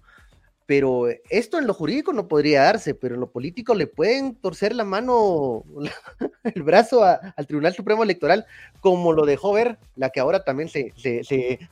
pero 0.67 1.07
esto 1.29 1.59
en 1.59 1.67
lo 1.67 1.75
jurídico 1.75 2.13
no 2.13 2.29
podría 2.29 2.63
darse, 2.63 2.95
pero 2.95 3.15
en 3.15 3.21
lo 3.21 3.31
político 3.31 3.75
le 3.75 3.87
pueden 3.87 4.35
torcer 4.37 4.75
la 4.75 4.85
mano, 4.85 5.65
el 6.45 6.63
brazo 6.63 7.05
al 7.05 7.47
Tribunal 7.47 7.75
Supremo 7.75 8.03
Electoral, 8.03 8.47
como 8.81 9.13
lo 9.13 9.27
dejó 9.27 9.53
ver, 9.53 9.79
la 9.97 10.09
que 10.09 10.21
ahora 10.21 10.45
también 10.45 10.71
se, 10.71 10.93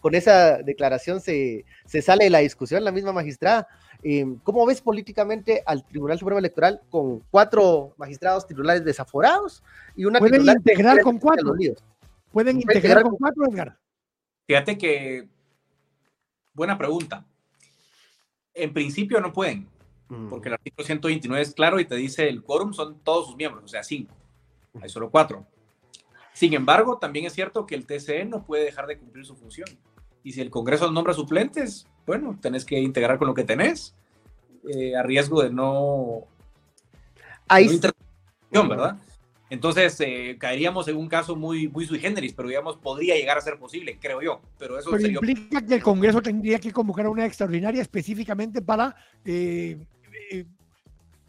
con 0.01 0.15
esa 0.15 0.59
declaración 0.59 1.23
se, 1.23 1.65
sale 1.87 2.25
de 2.25 2.31
la 2.31 2.41
discusión, 2.41 2.85
la 2.85 2.93
misma 2.93 3.13
magistrada. 3.13 3.69
Em, 4.03 4.39
¿Cómo 4.43 4.67
ves 4.67 4.81
políticamente 4.81 5.63
al 5.65 5.83
Tribunal 5.85 6.19
Supremo 6.19 6.39
Electoral 6.39 6.83
con 6.91 7.21
cuatro 7.31 7.95
magistrados 7.97 8.47
titulares 8.47 8.85
desaforados 8.85 9.63
y 9.97 10.05
una 10.05 10.19
¿Pueden 10.19 10.47
integrar 10.47 11.01
con 11.01 11.19
cuatro? 11.19 11.55
¿Pueden 12.33 12.57
integrar 12.57 13.03
con 13.03 13.17
cuatro, 13.17 13.45
Edgar? 13.51 13.79
Fíjate 14.47 14.77
que, 14.77 15.29
buena 16.55 16.77
pregunta 16.77 17.25
en 18.55 18.73
principio 18.73 19.21
no 19.21 19.33
pueden, 19.33 19.69
mm. 20.09 20.29
porque 20.29 20.49
el 20.49 20.55
artículo 20.55 20.85
129 20.85 21.43
es 21.43 21.55
claro 21.55 21.81
y 21.81 21.85
te 21.85 21.97
dice 21.97 22.29
el 22.29 22.43
quórum 22.43 22.73
son 22.73 22.99
todos 23.01 23.27
sus 23.27 23.37
miembros, 23.37 23.65
o 23.65 23.69
sea, 23.69 23.83
cinco. 23.83 24.15
Hay 24.81 24.89
solo 24.89 25.11
cuatro. 25.11 25.47
Sin 26.33 26.55
embargo, 26.55 26.99
también 26.99 27.27
es 27.27 27.33
cierto 27.33 27.67
que 27.67 27.75
el 27.75 27.87
TCE 27.87 28.25
no 28.25 28.45
puede 28.45 28.65
dejar 28.65 28.87
de 28.87 28.99
cumplir 28.99 29.27
su 29.27 29.35
función. 29.35 29.69
Y 30.23 30.33
si 30.33 30.41
el 30.41 30.51
Congreso 30.51 30.91
nombra 30.91 31.13
suplentes, 31.13 31.87
bueno, 32.07 32.39
tenés 32.41 32.65
que 32.65 32.79
integrar 32.79 33.19
con 33.19 33.27
lo 33.27 33.35
que 33.35 33.45
tenés, 33.45 33.97
eh, 34.69 34.95
a 34.95 35.03
riesgo 35.03 35.43
de 35.43 35.51
no... 35.51 36.27
Ahí... 37.49 37.81
No 38.53 38.69
¿verdad? 38.69 38.97
Entonces 39.51 40.01
eh, 40.01 40.37
caeríamos 40.39 40.87
en 40.87 40.97
un 40.97 41.09
caso 41.09 41.35
muy, 41.35 41.67
muy 41.67 41.85
sui 41.85 41.99
generis, 41.99 42.33
pero 42.33 42.49
digamos, 42.49 42.77
podría 42.77 43.17
llegar 43.17 43.37
a 43.37 43.41
ser 43.41 43.59
posible, 43.59 43.99
creo 44.01 44.23
yo. 44.23 44.41
Pero 44.57 44.79
eso 44.79 44.97
implica 44.97 45.61
que 45.61 45.75
el 45.75 45.83
Congreso 45.83 46.23
tendría 46.23 46.61
que 46.61 46.73
convocar 46.73 47.09
una 47.09 47.27
extraordinaria 47.27 47.83
específicamente 47.83 48.63
para 48.63 48.95
eh, 49.25 49.77
eh, 50.31 50.45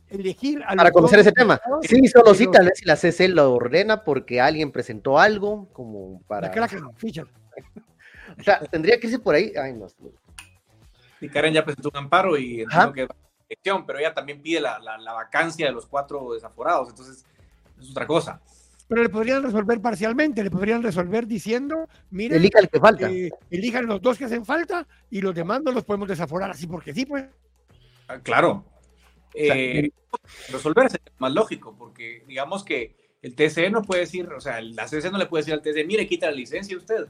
elegir 0.10 0.62
a 0.68 0.76
Para 0.76 0.92
conocer 0.92 1.18
ese 1.18 1.32
tema. 1.32 1.60
Sí, 1.82 2.08
solo 2.08 2.36
sí, 2.36 2.46
tal 2.46 2.66
vez 2.66 2.78
si 2.78 2.86
la 2.86 2.96
CC 2.96 3.28
lo 3.28 3.56
ordena 3.56 4.04
porque 4.04 4.40
alguien 4.40 4.72
presentó 4.72 5.18
algo, 5.18 5.68
como 5.74 6.22
para. 6.28 6.54
La 6.56 6.66
o 8.40 8.44
sea, 8.44 8.60
tendría 8.60 9.00
que 9.00 9.08
irse 9.08 9.18
por 9.18 9.34
ahí. 9.34 9.52
Ay, 9.60 9.74
no. 9.74 9.88
Y 11.20 11.28
Karen 11.28 11.56
ya 11.56 11.66
presentó 11.66 11.90
un 11.90 11.98
amparo 11.98 12.38
y 12.38 12.62
entiendo 12.62 12.94
que 12.94 13.08
elección, 13.50 13.84
pero 13.84 13.98
ella 13.98 14.14
también 14.14 14.44
pide 14.44 14.62
la, 14.62 14.78
la, 14.78 15.00
la 15.00 15.14
vacancia 15.14 15.66
de 15.66 15.72
los 15.72 15.88
cuatro 15.88 16.34
desaforados. 16.34 16.90
Entonces 16.90 17.26
es 17.82 17.92
otra 17.92 18.08
cosa. 18.08 18.42
Pero 18.88 19.04
le 19.04 19.10
podrían 19.10 19.42
resolver 19.42 19.80
parcialmente, 19.82 20.44
le 20.44 20.52
podrían 20.52 20.84
resolver 20.84 21.26
diciendo, 21.26 21.88
miren, 22.10 22.40
elijan 22.40 22.64
el 22.64 22.70
que 22.70 22.80
falta. 22.80 23.10
Eh, 23.10 23.32
elijan 23.50 23.86
los 23.86 24.02
dos 24.02 24.18
que 24.18 24.26
hacen 24.26 24.46
falta 24.46 24.86
y 25.10 25.22
los 25.22 25.34
demás 25.34 25.62
no 25.64 25.72
los 25.72 25.86
podemos 25.86 26.10
desaforar 26.10 26.52
así 26.52 26.68
porque 26.68 26.94
sí, 26.94 27.06
pues. 27.06 27.26
Ah, 28.10 28.20
claro. 28.20 28.66
Eh, 29.34 29.92
resolver 30.50 30.88
es 30.88 31.00
más 31.20 31.32
lógico, 31.32 31.74
porque 31.78 32.26
digamos 32.28 32.66
que 32.66 32.96
el 33.22 33.36
TCE 33.36 33.70
no 33.70 33.82
puede 33.82 34.02
decir, 34.02 34.28
o 34.28 34.42
sea, 34.42 34.62
la 34.62 34.88
CC 34.88 35.12
no 35.12 35.18
le 35.18 35.28
puede 35.28 35.44
decir 35.44 35.54
al 35.54 35.62
TCE, 35.62 35.86
mire, 35.86 36.08
quita 36.08 36.26
la 36.26 36.34
licencia 36.34 36.76
usted. 36.76 37.08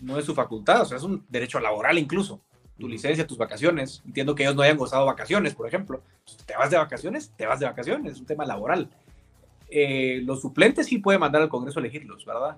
No 0.00 0.18
es 0.18 0.24
su 0.24 0.34
facultad, 0.34 0.82
o 0.82 0.84
sea, 0.84 0.96
es 0.96 1.02
un 1.02 1.24
derecho 1.28 1.58
laboral 1.58 1.98
incluso. 1.98 2.40
Tu 2.78 2.88
licencia, 2.88 3.26
tus 3.26 3.36
vacaciones. 3.36 4.02
Entiendo 4.06 4.34
que 4.34 4.44
ellos 4.44 4.54
no 4.54 4.62
hayan 4.62 4.76
gozado 4.76 5.04
vacaciones, 5.04 5.54
por 5.54 5.66
ejemplo. 5.66 6.00
¿Te 6.46 6.56
vas 6.56 6.70
de 6.70 6.76
vacaciones? 6.76 7.32
Te 7.36 7.44
vas 7.44 7.58
de 7.58 7.66
vacaciones, 7.66 8.12
es 8.12 8.20
un 8.20 8.26
tema 8.26 8.46
laboral. 8.46 8.88
Eh, 9.70 10.20
los 10.24 10.40
suplentes 10.40 10.86
sí 10.86 10.98
puede 10.98 11.18
mandar 11.18 11.42
al 11.42 11.48
Congreso 11.48 11.78
a 11.78 11.82
elegirlos, 11.82 12.24
¿verdad? 12.24 12.56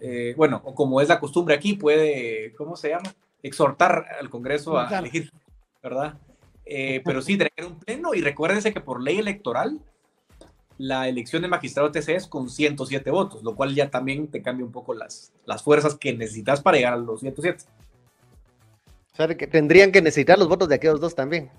Eh, 0.00 0.34
bueno, 0.36 0.60
o 0.64 0.74
como 0.74 1.00
es 1.00 1.08
la 1.08 1.20
costumbre 1.20 1.54
aquí, 1.54 1.74
puede, 1.74 2.52
¿cómo 2.56 2.76
se 2.76 2.90
llama? 2.90 3.14
Exhortar 3.42 4.06
al 4.20 4.28
Congreso 4.30 4.78
a 4.78 4.98
elegir, 4.98 5.30
¿verdad? 5.82 6.14
Eh, 6.66 7.02
pero 7.04 7.22
sí, 7.22 7.36
tener 7.36 7.52
un 7.66 7.78
pleno 7.78 8.14
y 8.14 8.20
recuérdense 8.20 8.72
que 8.72 8.80
por 8.80 9.02
ley 9.02 9.18
electoral 9.18 9.80
la 10.76 11.08
elección 11.08 11.42
de 11.42 11.48
magistrado 11.48 11.92
TC 11.92 12.08
es 12.10 12.26
con 12.26 12.50
107 12.50 13.10
votos, 13.10 13.42
lo 13.42 13.54
cual 13.54 13.74
ya 13.74 13.90
también 13.90 14.28
te 14.28 14.42
cambia 14.42 14.66
un 14.66 14.72
poco 14.72 14.94
las, 14.94 15.32
las 15.46 15.62
fuerzas 15.62 15.94
que 15.94 16.12
necesitas 16.14 16.62
para 16.62 16.76
llegar 16.76 16.94
a 16.94 16.96
los 16.98 17.20
107. 17.20 17.64
O 19.12 19.16
sea, 19.16 19.28
que 19.28 19.46
tendrían 19.46 19.92
que 19.92 20.02
necesitar 20.02 20.38
los 20.38 20.48
votos 20.48 20.68
de 20.68 20.74
aquellos 20.74 21.00
dos 21.00 21.14
también. 21.14 21.50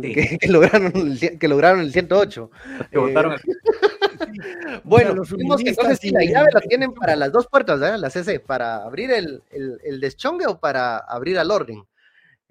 Que, 0.00 0.38
lograron 0.48 0.92
el, 0.94 1.38
que 1.38 1.48
lograron 1.48 1.80
el 1.80 1.92
108. 1.92 2.50
Que 2.90 2.98
votaron 2.98 3.34
bueno, 4.84 5.22
entonces 5.38 5.98
si 5.98 6.10
la 6.10 6.24
llave 6.24 6.50
la 6.52 6.60
tienen 6.60 6.92
para 6.92 7.16
las 7.16 7.32
dos 7.32 7.46
puertas, 7.46 7.80
¿verdad? 7.80 7.98
La 7.98 8.10
CC, 8.10 8.40
para 8.40 8.84
abrir 8.84 9.10
el, 9.10 9.42
el, 9.50 10.00
deschongue 10.00 10.46
o 10.46 10.58
para 10.58 10.98
abrir 10.98 11.38
al 11.38 11.50
orden. 11.50 11.84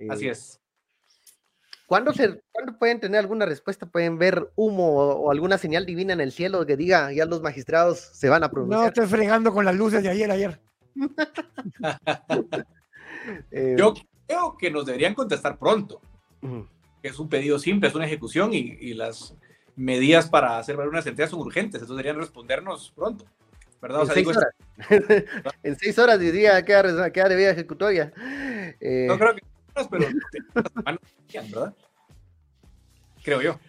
Así 0.10 0.28
es. 0.28 0.60
¿Cuándo, 1.86 2.14
se, 2.14 2.42
pueden 2.80 3.00
tener 3.00 3.20
alguna 3.20 3.46
respuesta? 3.46 3.86
¿Pueden 3.86 4.18
ver 4.18 4.50
humo 4.56 4.96
o, 4.96 5.32
alguna 5.32 5.58
señal 5.58 5.86
divina 5.86 6.14
en 6.14 6.22
el 6.22 6.32
cielo 6.32 6.66
que 6.66 6.78
diga 6.78 7.12
ya 7.12 7.26
los 7.26 7.42
magistrados 7.42 8.00
se 8.00 8.30
van 8.30 8.44
a 8.44 8.50
pronunciar? 8.50 8.82
No, 8.82 8.88
estoy 8.88 9.06
fregando 9.06 9.54
con 9.54 9.66
las 9.66 9.76
luces 9.76 10.02
de 10.04 10.10
ayer, 10.10 10.32
ayer. 10.32 10.60
Eh, 13.52 13.78
Yo 13.80 13.94
creo 14.28 14.58
que 14.58 14.70
nos 14.70 14.86
deberían 14.86 15.14
contestar 15.14 15.58
pronto. 15.58 16.02
Es 17.02 17.18
un 17.20 17.30
pedido 17.30 17.58
simple, 17.58 17.88
es 17.88 17.96
una 17.96 18.06
ejecución 18.06 18.54
y, 18.54 18.76
y 18.82 18.94
las 18.94 19.34
medidas 19.76 20.30
para 20.30 20.58
hacer 20.58 20.76
valer 20.76 20.90
una 20.90 21.02
sentencia 21.02 21.32
son 21.32 21.46
urgentes, 21.46 21.82
entonces 21.82 21.98
deberían 21.98 22.18
respondernos 22.18 22.92
pronto. 22.96 23.26
¿verdad? 23.82 24.04
en, 24.04 24.08
seis 24.14 24.28
horas. 24.28 24.54
en 25.64 25.76
seis 25.76 26.00
horas 26.00 26.20
diría 26.20 26.64
quedar, 26.64 27.12
quedar 27.12 27.30
de 27.30 27.36
vida 27.36 27.52
ejecutoria. 27.52 28.14
Eh, 28.80 29.06
no 29.08 29.18
creo 29.18 29.36
que 29.36 29.42
pero 29.90 30.06
¿verdad? 31.34 31.76
Creo 33.24 33.42
yo. 33.42 33.60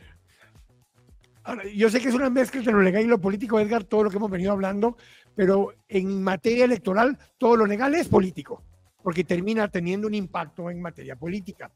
Ahora, 1.43 1.65
yo 1.67 1.91
sé 1.91 2.01
que 2.01 2.09
es 2.09 2.15
una 2.15 2.31
mezcla 2.31 2.61
entre 2.61 2.73
lo 2.73 2.83
legal 2.83 3.03
y 3.03 3.07
lo 3.07 3.21
político, 3.21 3.61
Edgar, 3.61 3.85
todo 3.85 4.05
lo 4.05 4.11
que 4.11 4.17
hemos 4.17 4.31
venido 4.31 4.53
hablando, 4.53 4.97
pero 5.35 5.75
en 5.89 6.23
materia 6.23 6.65
electoral 6.65 7.19
todo 7.39 7.57
lo 7.57 7.67
legal 7.67 7.95
es 7.95 8.09
político, 8.09 8.63
porque 9.03 9.25
termina 9.25 9.69
teniendo 9.69 10.07
un 10.07 10.15
impacto 10.15 10.71
en 10.71 10.81
materia 10.81 11.17
política. 11.17 11.71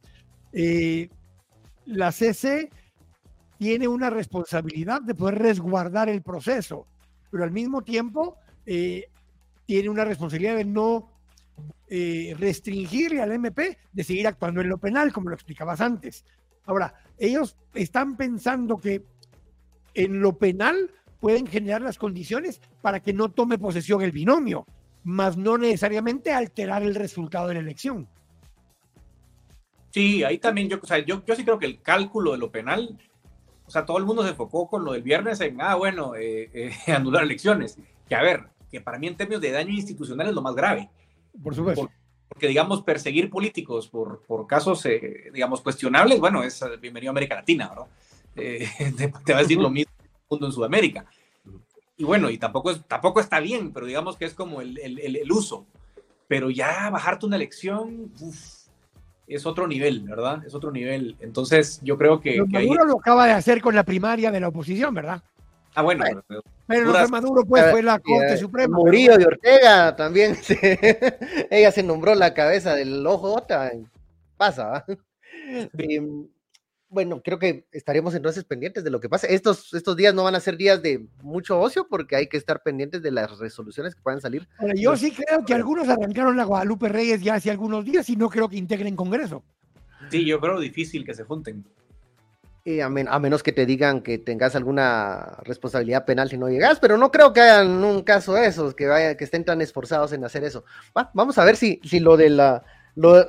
Eh, 0.52 1.10
la 1.86 2.12
CC 2.12 2.70
tiene 3.58 3.88
una 3.88 4.08
responsabilidad 4.08 5.02
de 5.02 5.14
poder 5.14 5.38
resguardar 5.38 6.08
el 6.08 6.22
proceso, 6.22 6.86
pero 7.30 7.44
al 7.44 7.50
mismo 7.50 7.82
tiempo 7.82 8.36
eh, 8.64 9.10
tiene 9.66 9.88
una 9.88 10.04
responsabilidad 10.04 10.56
de 10.56 10.64
no 10.64 11.10
eh, 11.88 12.34
restringirle 12.38 13.20
al 13.20 13.32
MP 13.32 13.78
de 13.92 14.04
seguir 14.04 14.26
actuando 14.28 14.60
en 14.60 14.68
lo 14.68 14.78
penal, 14.78 15.12
como 15.12 15.28
lo 15.28 15.34
explicabas 15.34 15.80
antes. 15.80 16.24
Ahora, 16.64 16.94
ellos 17.18 17.56
están 17.74 18.16
pensando 18.16 18.78
que 18.78 19.02
en 19.94 20.20
lo 20.20 20.38
penal 20.38 20.92
pueden 21.18 21.46
generar 21.46 21.82
las 21.82 21.98
condiciones 21.98 22.60
para 22.80 23.00
que 23.00 23.12
no 23.12 23.30
tome 23.30 23.58
posesión 23.58 24.02
el 24.02 24.12
binomio, 24.12 24.66
más 25.02 25.36
no 25.36 25.58
necesariamente 25.58 26.32
alterar 26.32 26.82
el 26.84 26.94
resultado 26.94 27.48
de 27.48 27.54
la 27.54 27.60
elección. 27.60 28.08
Sí, 29.90 30.22
ahí 30.22 30.38
también 30.38 30.68
yo, 30.68 30.78
o 30.80 30.86
sea, 30.86 30.98
yo, 30.98 31.24
yo 31.24 31.34
sí 31.34 31.42
creo 31.42 31.58
que 31.58 31.66
el 31.66 31.80
cálculo 31.80 32.32
de 32.32 32.38
lo 32.38 32.52
penal 32.52 32.98
o 33.68 33.70
sea, 33.70 33.84
todo 33.84 33.98
el 33.98 34.06
mundo 34.06 34.22
se 34.22 34.30
enfocó 34.30 34.66
con 34.66 34.82
lo 34.82 34.92
del 34.92 35.02
viernes 35.02 35.42
en, 35.42 35.60
ah, 35.60 35.74
bueno, 35.74 36.16
eh, 36.16 36.50
eh, 36.54 36.72
anular 36.92 37.22
elecciones. 37.22 37.76
Que 38.08 38.14
a 38.14 38.22
ver, 38.22 38.44
que 38.70 38.80
para 38.80 38.98
mí 38.98 39.06
en 39.06 39.16
términos 39.16 39.42
de 39.42 39.50
daño 39.50 39.74
institucional 39.74 40.26
es 40.26 40.34
lo 40.34 40.40
más 40.40 40.54
grave. 40.54 40.88
Por 41.42 41.54
supuesto. 41.54 41.90
porque, 42.28 42.48
digamos, 42.48 42.82
perseguir 42.82 43.28
políticos 43.28 43.86
por, 43.88 44.22
por 44.22 44.46
casos, 44.46 44.86
eh, 44.86 45.30
digamos, 45.34 45.60
cuestionables, 45.60 46.18
bueno, 46.18 46.42
es 46.42 46.64
bienvenido 46.80 47.10
a 47.10 47.12
América 47.12 47.34
Latina, 47.34 47.68
¿verdad? 47.68 47.86
te, 49.24 49.32
va 49.32 49.40
a 49.40 49.42
decir 49.42 49.58
lo 49.58 49.68
mismo 49.68 49.92
el 50.00 50.10
mundo 50.30 50.46
en 50.46 50.52
Sudamérica. 50.52 51.04
y 51.98 52.04
bueno, 52.04 52.30
y 52.30 52.38
tampoco, 52.38 52.70
es, 52.70 52.82
tampoco 52.86 53.20
está 53.20 53.38
bien, 53.40 53.72
pero 53.72 53.84
digamos 53.84 54.16
que 54.16 54.24
es 54.24 54.32
como 54.32 54.62
el, 54.62 54.78
el, 54.78 55.16
el, 55.16 55.30
uso. 55.30 55.66
Pero 56.26 56.48
ya 56.48 56.88
bajarte 56.88 57.26
una 57.26 57.36
elección, 57.36 58.12
es 59.28 59.46
otro 59.46 59.66
nivel, 59.66 60.00
¿verdad? 60.00 60.44
Es 60.46 60.54
otro 60.54 60.70
nivel. 60.70 61.16
Entonces, 61.20 61.80
yo 61.82 61.96
creo 61.96 62.20
que. 62.20 62.42
Maduro 62.42 62.84
lo 62.84 62.98
acaba 62.98 63.26
de 63.26 63.32
hacer 63.32 63.60
con 63.60 63.74
la 63.74 63.84
primaria 63.84 64.30
de 64.30 64.40
la 64.40 64.48
oposición, 64.48 64.94
¿verdad? 64.94 65.22
Ah, 65.74 65.82
bueno. 65.82 66.04
pero, 66.66 66.84
lo 66.86 67.08
Maduro, 67.08 67.44
pues, 67.44 67.70
fue 67.70 67.82
la 67.82 67.98
Corte 68.00 68.36
Suprema. 68.36 68.76
Murillo 68.76 69.20
y 69.20 69.24
Ortega 69.24 69.94
también. 69.94 70.36
ella 71.50 71.70
se 71.70 71.82
nombró 71.82 72.14
la 72.14 72.34
cabeza 72.34 72.74
del 72.74 73.06
ojo, 73.06 73.46
pasa, 74.36 74.68
¿va? 74.68 74.84
Bueno, 76.90 77.22
creo 77.22 77.38
que 77.38 77.66
estaremos 77.72 78.14
entonces 78.14 78.44
pendientes 78.44 78.82
de 78.82 78.90
lo 78.90 79.00
que 79.00 79.08
pase. 79.08 79.34
Estos, 79.34 79.74
estos 79.74 79.96
días 79.96 80.14
no 80.14 80.24
van 80.24 80.34
a 80.34 80.40
ser 80.40 80.56
días 80.56 80.82
de 80.82 81.06
mucho 81.22 81.60
ocio 81.60 81.86
porque 81.88 82.16
hay 82.16 82.28
que 82.28 82.36
estar 82.36 82.62
pendientes 82.62 83.02
de 83.02 83.10
las 83.10 83.38
resoluciones 83.38 83.94
que 83.94 84.00
puedan 84.00 84.20
salir. 84.20 84.48
yo 84.74 84.96
sí 84.96 85.12
creo 85.12 85.44
que 85.44 85.54
algunos 85.54 85.88
arrancaron 85.88 86.36
la 86.36 86.44
Guadalupe 86.44 86.88
Reyes 86.88 87.22
ya 87.22 87.34
hace 87.34 87.50
algunos 87.50 87.84
días 87.84 88.08
y 88.08 88.16
no 88.16 88.28
creo 88.30 88.48
que 88.48 88.56
integren 88.56 88.96
Congreso. 88.96 89.44
Sí, 90.10 90.24
yo 90.24 90.40
creo 90.40 90.58
difícil 90.58 91.04
que 91.04 91.14
se 91.14 91.24
junten. 91.24 91.64
Y 92.64 92.80
a, 92.80 92.88
menos 92.88 93.42
que 93.42 93.52
te 93.52 93.64
digan 93.64 94.02
que 94.02 94.18
tengas 94.18 94.54
alguna 94.54 95.38
responsabilidad 95.42 96.04
penal 96.04 96.28
si 96.28 96.36
no 96.36 96.48
llegas, 96.48 96.78
pero 96.80 96.98
no 96.98 97.10
creo 97.10 97.32
que 97.32 97.40
hagan 97.40 97.82
un 97.82 98.02
caso 98.02 98.34
de 98.34 98.46
esos, 98.46 98.74
que, 98.74 98.86
vaya, 98.86 99.16
que 99.16 99.24
estén 99.24 99.44
tan 99.44 99.62
esforzados 99.62 100.12
en 100.12 100.24
hacer 100.24 100.44
eso. 100.44 100.64
vamos 101.14 101.38
a 101.38 101.44
ver 101.44 101.56
si, 101.56 101.80
si 101.84 101.98
lo 101.98 102.18
de 102.18 102.30
la 102.30 102.64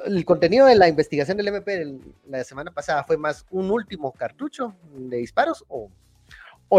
el 0.06 0.26
contenido 0.26 0.66
de 0.66 0.76
la 0.76 0.88
investigación 0.88 1.38
del 1.38 1.50
MP 1.50 2.00
la 2.28 2.44
semana 2.44 2.72
pasada 2.72 3.04
fue 3.04 3.18
más 3.18 3.46
un 3.52 3.70
último 3.70 4.12
cartucho 4.12 4.76
de 4.94 5.18
disparos 5.18 5.66
o, 5.68 5.90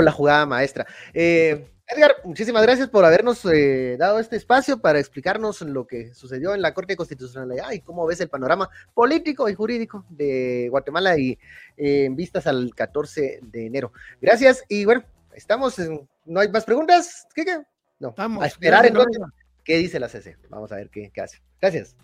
la 0.01 0.13
jugada 0.13 0.47
maestra. 0.47 0.87
Eh, 1.13 1.67
Edgar, 1.87 2.17
muchísimas 2.23 2.63
gracias 2.63 2.89
por 2.89 3.05
habernos 3.05 3.45
eh, 3.47 3.97
dado 3.99 4.21
este 4.21 4.37
espacio 4.37 4.81
para 4.81 5.01
explicarnos 5.01 5.61
lo 5.63 5.89
que 5.89 6.15
sucedió 6.15 6.55
en 6.55 6.63
la 6.63 6.73
Corte 6.73 6.93
de 6.93 6.97
Constitucionalidad 6.97 7.73
y 7.73 7.81
cómo 7.81 8.07
ves 8.07 8.21
el 8.21 8.29
panorama 8.29 8.71
político 8.95 9.49
y 9.49 9.55
jurídico 9.55 10.05
de 10.09 10.69
Guatemala 10.71 11.19
y 11.19 11.33
eh, 11.77 12.05
en 12.05 12.15
vistas 12.15 12.47
al 12.47 12.73
14 12.77 13.41
de 13.43 13.67
enero. 13.67 13.93
Gracias 14.21 14.65
y 14.69 14.85
bueno, 14.85 15.03
estamos, 15.35 15.81
en, 15.81 16.09
¿no 16.27 16.39
hay 16.39 16.49
más 16.49 16.65
preguntas? 16.65 17.27
¿Qué 17.35 17.45
qué? 17.45 17.59
No, 17.99 18.15
Vamos, 18.17 18.45
a 18.45 18.47
esperar 18.47 18.87
entonces. 18.87 19.21
¿Qué 19.65 19.77
dice 19.77 19.99
la 19.99 20.09
CC? 20.09 20.37
Vamos 20.49 20.71
a 20.71 20.77
ver 20.77 20.91
qué, 20.91 21.11
qué 21.13 21.21
hace. 21.21 21.43
Gracias. 21.61 21.97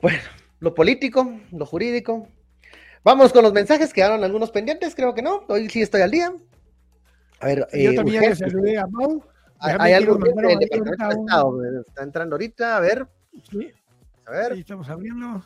Bueno, 0.00 0.22
lo 0.60 0.74
político, 0.74 1.40
lo 1.52 1.66
jurídico. 1.66 2.28
Vamos 3.04 3.32
con 3.32 3.42
los 3.42 3.52
mensajes, 3.52 3.92
quedaron 3.92 4.22
algunos 4.22 4.50
pendientes, 4.50 4.94
creo 4.94 5.14
que 5.14 5.22
no. 5.22 5.44
Hoy 5.48 5.68
sí 5.68 5.82
estoy 5.82 6.02
al 6.02 6.10
día. 6.10 6.32
A 7.40 7.46
ver, 7.46 7.66
yo 7.72 7.90
eh, 7.90 7.94
también 7.94 8.36
saludé 8.36 8.78
a 8.78 8.86
Mau. 8.86 9.22
Hay 9.58 9.92
algo 9.92 10.18
que 10.18 10.30
el 10.30 10.58
Departamento 10.58 11.08
de 11.08 11.14
Estado, 11.14 11.80
está 11.86 12.02
entrando 12.02 12.34
ahorita, 12.34 12.76
a 12.76 12.80
ver. 12.80 13.06
Sí. 13.50 13.70
A 14.26 14.30
ver. 14.30 14.52
estamos 14.52 14.88
abriendo. 14.88 15.44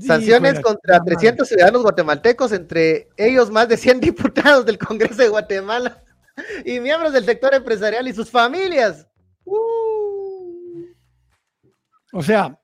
Sanciones 0.00 0.60
contra 0.60 1.02
300 1.02 1.48
ciudadanos 1.48 1.82
guatemaltecos, 1.82 2.52
entre 2.52 3.08
ellos 3.16 3.50
más 3.50 3.68
de 3.68 3.76
100 3.76 4.00
diputados 4.00 4.66
del 4.66 4.78
Congreso 4.78 5.22
de 5.22 5.28
Guatemala 5.28 6.02
y 6.64 6.78
miembros 6.80 7.12
del 7.12 7.24
sector 7.24 7.54
empresarial 7.54 8.06
y 8.06 8.12
sus 8.12 8.30
familias. 8.30 9.06
O 12.12 12.22
sea. 12.22 12.58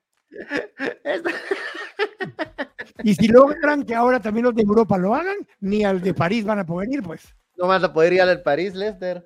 y 3.02 3.14
si 3.14 3.28
logran 3.28 3.84
que 3.84 3.94
ahora 3.94 4.20
también 4.20 4.44
los 4.44 4.54
de 4.54 4.62
Europa 4.62 4.98
lo 4.98 5.14
hagan, 5.14 5.36
ni 5.60 5.84
al 5.84 6.00
de 6.00 6.14
París 6.14 6.44
van 6.44 6.58
a 6.58 6.66
poder 6.66 6.88
ir, 6.92 7.02
pues. 7.02 7.34
No 7.56 7.68
vas 7.68 7.84
a 7.84 7.92
poder 7.92 8.12
ir 8.14 8.22
al 8.22 8.28
de 8.28 8.38
París, 8.38 8.74
Lester. 8.74 9.24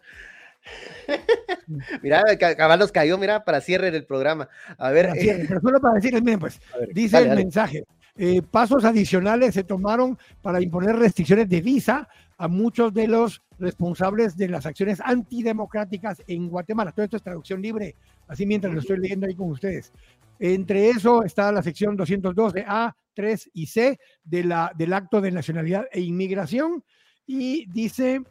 mira, 2.02 2.22
Caballos 2.36 2.92
cayó, 2.92 3.16
mira, 3.16 3.44
para 3.44 3.60
cierre 3.60 3.90
del 3.90 4.04
programa. 4.04 4.48
A 4.76 4.90
ver. 4.90 5.10
pero 5.48 5.60
solo 5.60 5.80
para 5.80 5.94
decirles, 5.94 6.22
miren, 6.22 6.40
pues, 6.40 6.60
dice 6.92 7.18
el 7.18 7.34
mensaje. 7.34 7.84
Eh, 8.20 8.42
pasos 8.42 8.84
adicionales 8.84 9.54
se 9.54 9.62
tomaron 9.62 10.18
para 10.42 10.60
imponer 10.60 10.96
restricciones 10.96 11.48
de 11.48 11.60
visa 11.60 12.08
a 12.36 12.48
muchos 12.48 12.92
de 12.92 13.06
los 13.06 13.42
responsables 13.60 14.36
de 14.36 14.48
las 14.48 14.66
acciones 14.66 15.00
antidemocráticas 15.00 16.22
en 16.26 16.48
Guatemala. 16.48 16.90
Todo 16.90 17.04
esto 17.04 17.16
es 17.16 17.22
traducción 17.22 17.62
libre, 17.62 17.94
así 18.28 18.46
mientras 18.46 18.72
lo 18.72 18.80
estoy 18.80 18.98
leyendo 18.98 19.26
ahí 19.26 19.34
con 19.34 19.50
ustedes. 19.50 19.92
Entre 20.38 20.90
eso 20.90 21.24
está 21.24 21.50
la 21.50 21.62
sección 21.62 21.96
212 21.96 22.64
A, 22.66 22.94
3 23.14 23.50
y 23.54 23.66
C 23.66 23.98
de 24.22 24.44
la, 24.44 24.72
del 24.76 24.92
Acto 24.92 25.20
de 25.20 25.32
Nacionalidad 25.32 25.86
e 25.90 26.00
Inmigración. 26.00 26.84
Y 27.26 27.66
dice, 27.72 28.22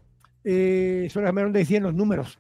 eh, 0.44 1.08
solamente 1.12 1.60
decían 1.60 1.84
los 1.84 1.94
números, 1.94 2.40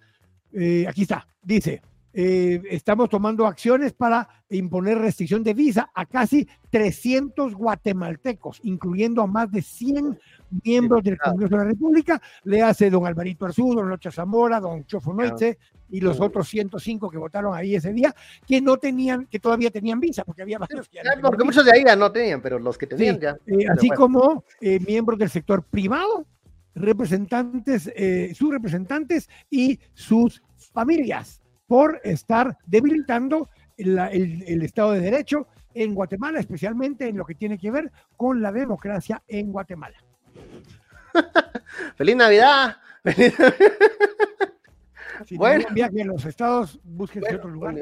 eh, 0.53 0.86
aquí 0.88 1.01
está, 1.01 1.28
dice, 1.41 1.82
eh, 2.20 2.63
estamos 2.72 3.09
tomando 3.09 3.45
acciones 3.45 3.93
para 3.93 4.28
imponer 4.49 4.97
restricción 4.97 5.43
de 5.43 5.53
visa 5.53 5.91
a 5.93 6.07
casi 6.07 6.49
300 6.72 7.53
guatemaltecos, 7.53 8.59
incluyendo 8.63 9.22
a 9.22 9.28
más 9.28 9.51
de 9.51 9.61
100 9.61 10.20
miembros 10.63 11.03
del 11.03 11.20
Congreso 11.20 11.55
de 11.55 11.63
la 11.63 11.70
República. 11.70 12.20
Le 12.45 12.63
hace 12.63 12.89
don 12.89 13.05
Alvarito 13.05 13.45
Arzú, 13.45 13.76
don 13.76 13.88
Locha 13.88 14.09
Zamora, 14.09 14.59
don 14.59 14.84
Chofo 14.88 15.13
Noche 15.13 15.59
y 15.89 16.01
los 16.01 16.20
otros 16.20 16.47
105 16.47 17.07
que 17.07 17.20
votaron 17.20 17.53
ahí 17.53 17.76
ese 17.76 17.93
día, 17.93 18.15
que 18.47 18.61
no 18.61 18.78
tenían, 18.78 19.28
que 19.28 19.38
todavía 19.38 19.70
tenían 19.70 19.99
visa, 19.99 20.26
porque 20.26 20.41
había 20.41 20.57
varios 20.57 20.89
que 20.89 20.97
ya 20.97 21.22
Porque 21.22 21.43
muchos 21.43 21.65
de 21.65 21.72
ahí 21.72 21.84
ya 21.86 21.95
no 21.95 22.11
tenían, 22.11 22.41
pero 22.41 22.57
los 22.57 22.80
que 22.80 22.88
tenían 22.88 23.20
ya. 23.20 23.38
Eh, 23.45 23.68
así 23.72 23.89
como 23.91 24.43
eh, 24.59 24.80
miembros 24.80 25.20
del 25.20 25.30
sector 25.30 25.61
privado, 25.61 26.26
representantes, 26.74 27.91
sus 28.36 28.51
representantes 28.51 29.30
y 29.51 29.80
sus 29.93 30.41
familias 30.74 31.41
por 31.68 32.01
estar 32.03 32.57
debilitando 32.65 33.49
el, 33.78 34.61
Estado 34.63 34.93
de 34.93 35.01
Derecho 35.01 35.47
en 35.74 35.93
Guatemala, 35.93 36.39
especialmente 36.39 37.07
en 37.07 37.18
lo 37.18 37.26
que 37.26 37.36
tiene 37.36 37.57
que 37.57 37.70
ver 37.70 37.91
con 38.15 38.41
la 38.41 38.51
democracia 38.51 39.22
en 39.28 39.51
Guatemala. 39.51 39.97
¡Feliz 41.95 42.15
Navidad! 42.15 42.78
si 45.26 45.38
bueno. 45.38 45.65
viaje 45.72 46.03
los 46.03 46.26
estados, 46.26 46.80
busquen 46.84 47.24
otro 47.36 47.49
lugar. 47.49 47.76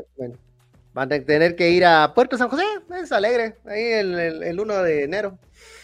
Van 0.95 1.11
a 1.11 1.19
tener 1.19 1.57
que 1.57 1.71
ir 1.71 1.83
a 1.83 2.13
Puerto 2.13 2.37
San 2.37 2.47
José, 2.47 2.63
es 3.01 3.11
alegre, 3.11 3.57
ahí 3.65 3.83
el, 3.83 4.17
el 4.41 4.57
1 4.57 4.81
de 4.81 5.03
enero. 5.03 5.37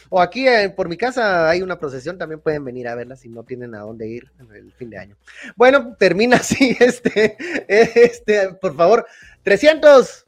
O 0.09 0.21
aquí 0.21 0.47
eh, 0.47 0.69
por 0.69 0.87
mi 0.87 0.95
casa 0.95 1.49
hay 1.49 1.61
una 1.61 1.77
procesión, 1.77 2.17
también 2.17 2.39
pueden 2.39 2.63
venir 2.63 2.87
a 2.87 2.95
verla 2.95 3.17
si 3.17 3.27
no 3.27 3.43
tienen 3.43 3.75
a 3.75 3.79
dónde 3.79 4.07
ir 4.07 4.31
en 4.39 4.55
el 4.55 4.71
fin 4.71 4.89
de 4.89 4.99
año. 4.99 5.17
Bueno, 5.57 5.97
termina 5.99 6.37
así 6.37 6.77
este, 6.79 7.35
este, 7.67 8.53
por 8.53 8.73
favor, 8.73 9.05
300, 9.43 10.27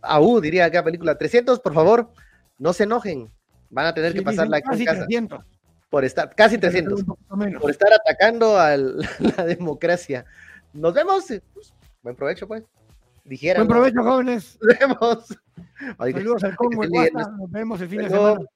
aú, 0.00 0.40
diría 0.40 0.64
aquella 0.64 0.84
película, 0.84 1.18
300, 1.18 1.60
por 1.60 1.74
favor, 1.74 2.10
no 2.56 2.72
se 2.72 2.84
enojen, 2.84 3.30
van 3.68 3.84
a 3.84 3.92
tener 3.92 4.14
que 4.14 4.22
pasar 4.22 4.48
la 4.48 4.62
casi 4.62 4.86
casa. 4.86 5.04
300. 5.04 5.44
Por 5.90 6.06
estar, 6.06 6.34
casi 6.34 6.56
300, 6.56 7.04
por 7.60 7.70
estar 7.70 7.92
atacando 7.92 8.58
a 8.58 8.76
la 8.78 9.44
democracia. 9.44 10.24
Nos 10.72 10.94
vemos, 10.94 11.26
pues, 11.52 11.74
buen 12.02 12.16
provecho 12.16 12.48
pues. 12.48 12.62
Dijera, 13.24 13.60
Buen 13.60 13.68
provecho, 13.68 13.96
¿no? 13.96 14.04
jóvenes. 14.04 14.58
Nos 14.60 14.78
vemos. 14.78 15.38
Saludos 15.98 16.44
al 16.44 16.56
Congo. 16.56 16.84
Nos 16.84 17.50
vemos 17.50 17.80
el 17.80 17.88
fin 17.88 17.98
Pero... 18.02 18.08
de 18.08 18.16
semana. 18.16 18.46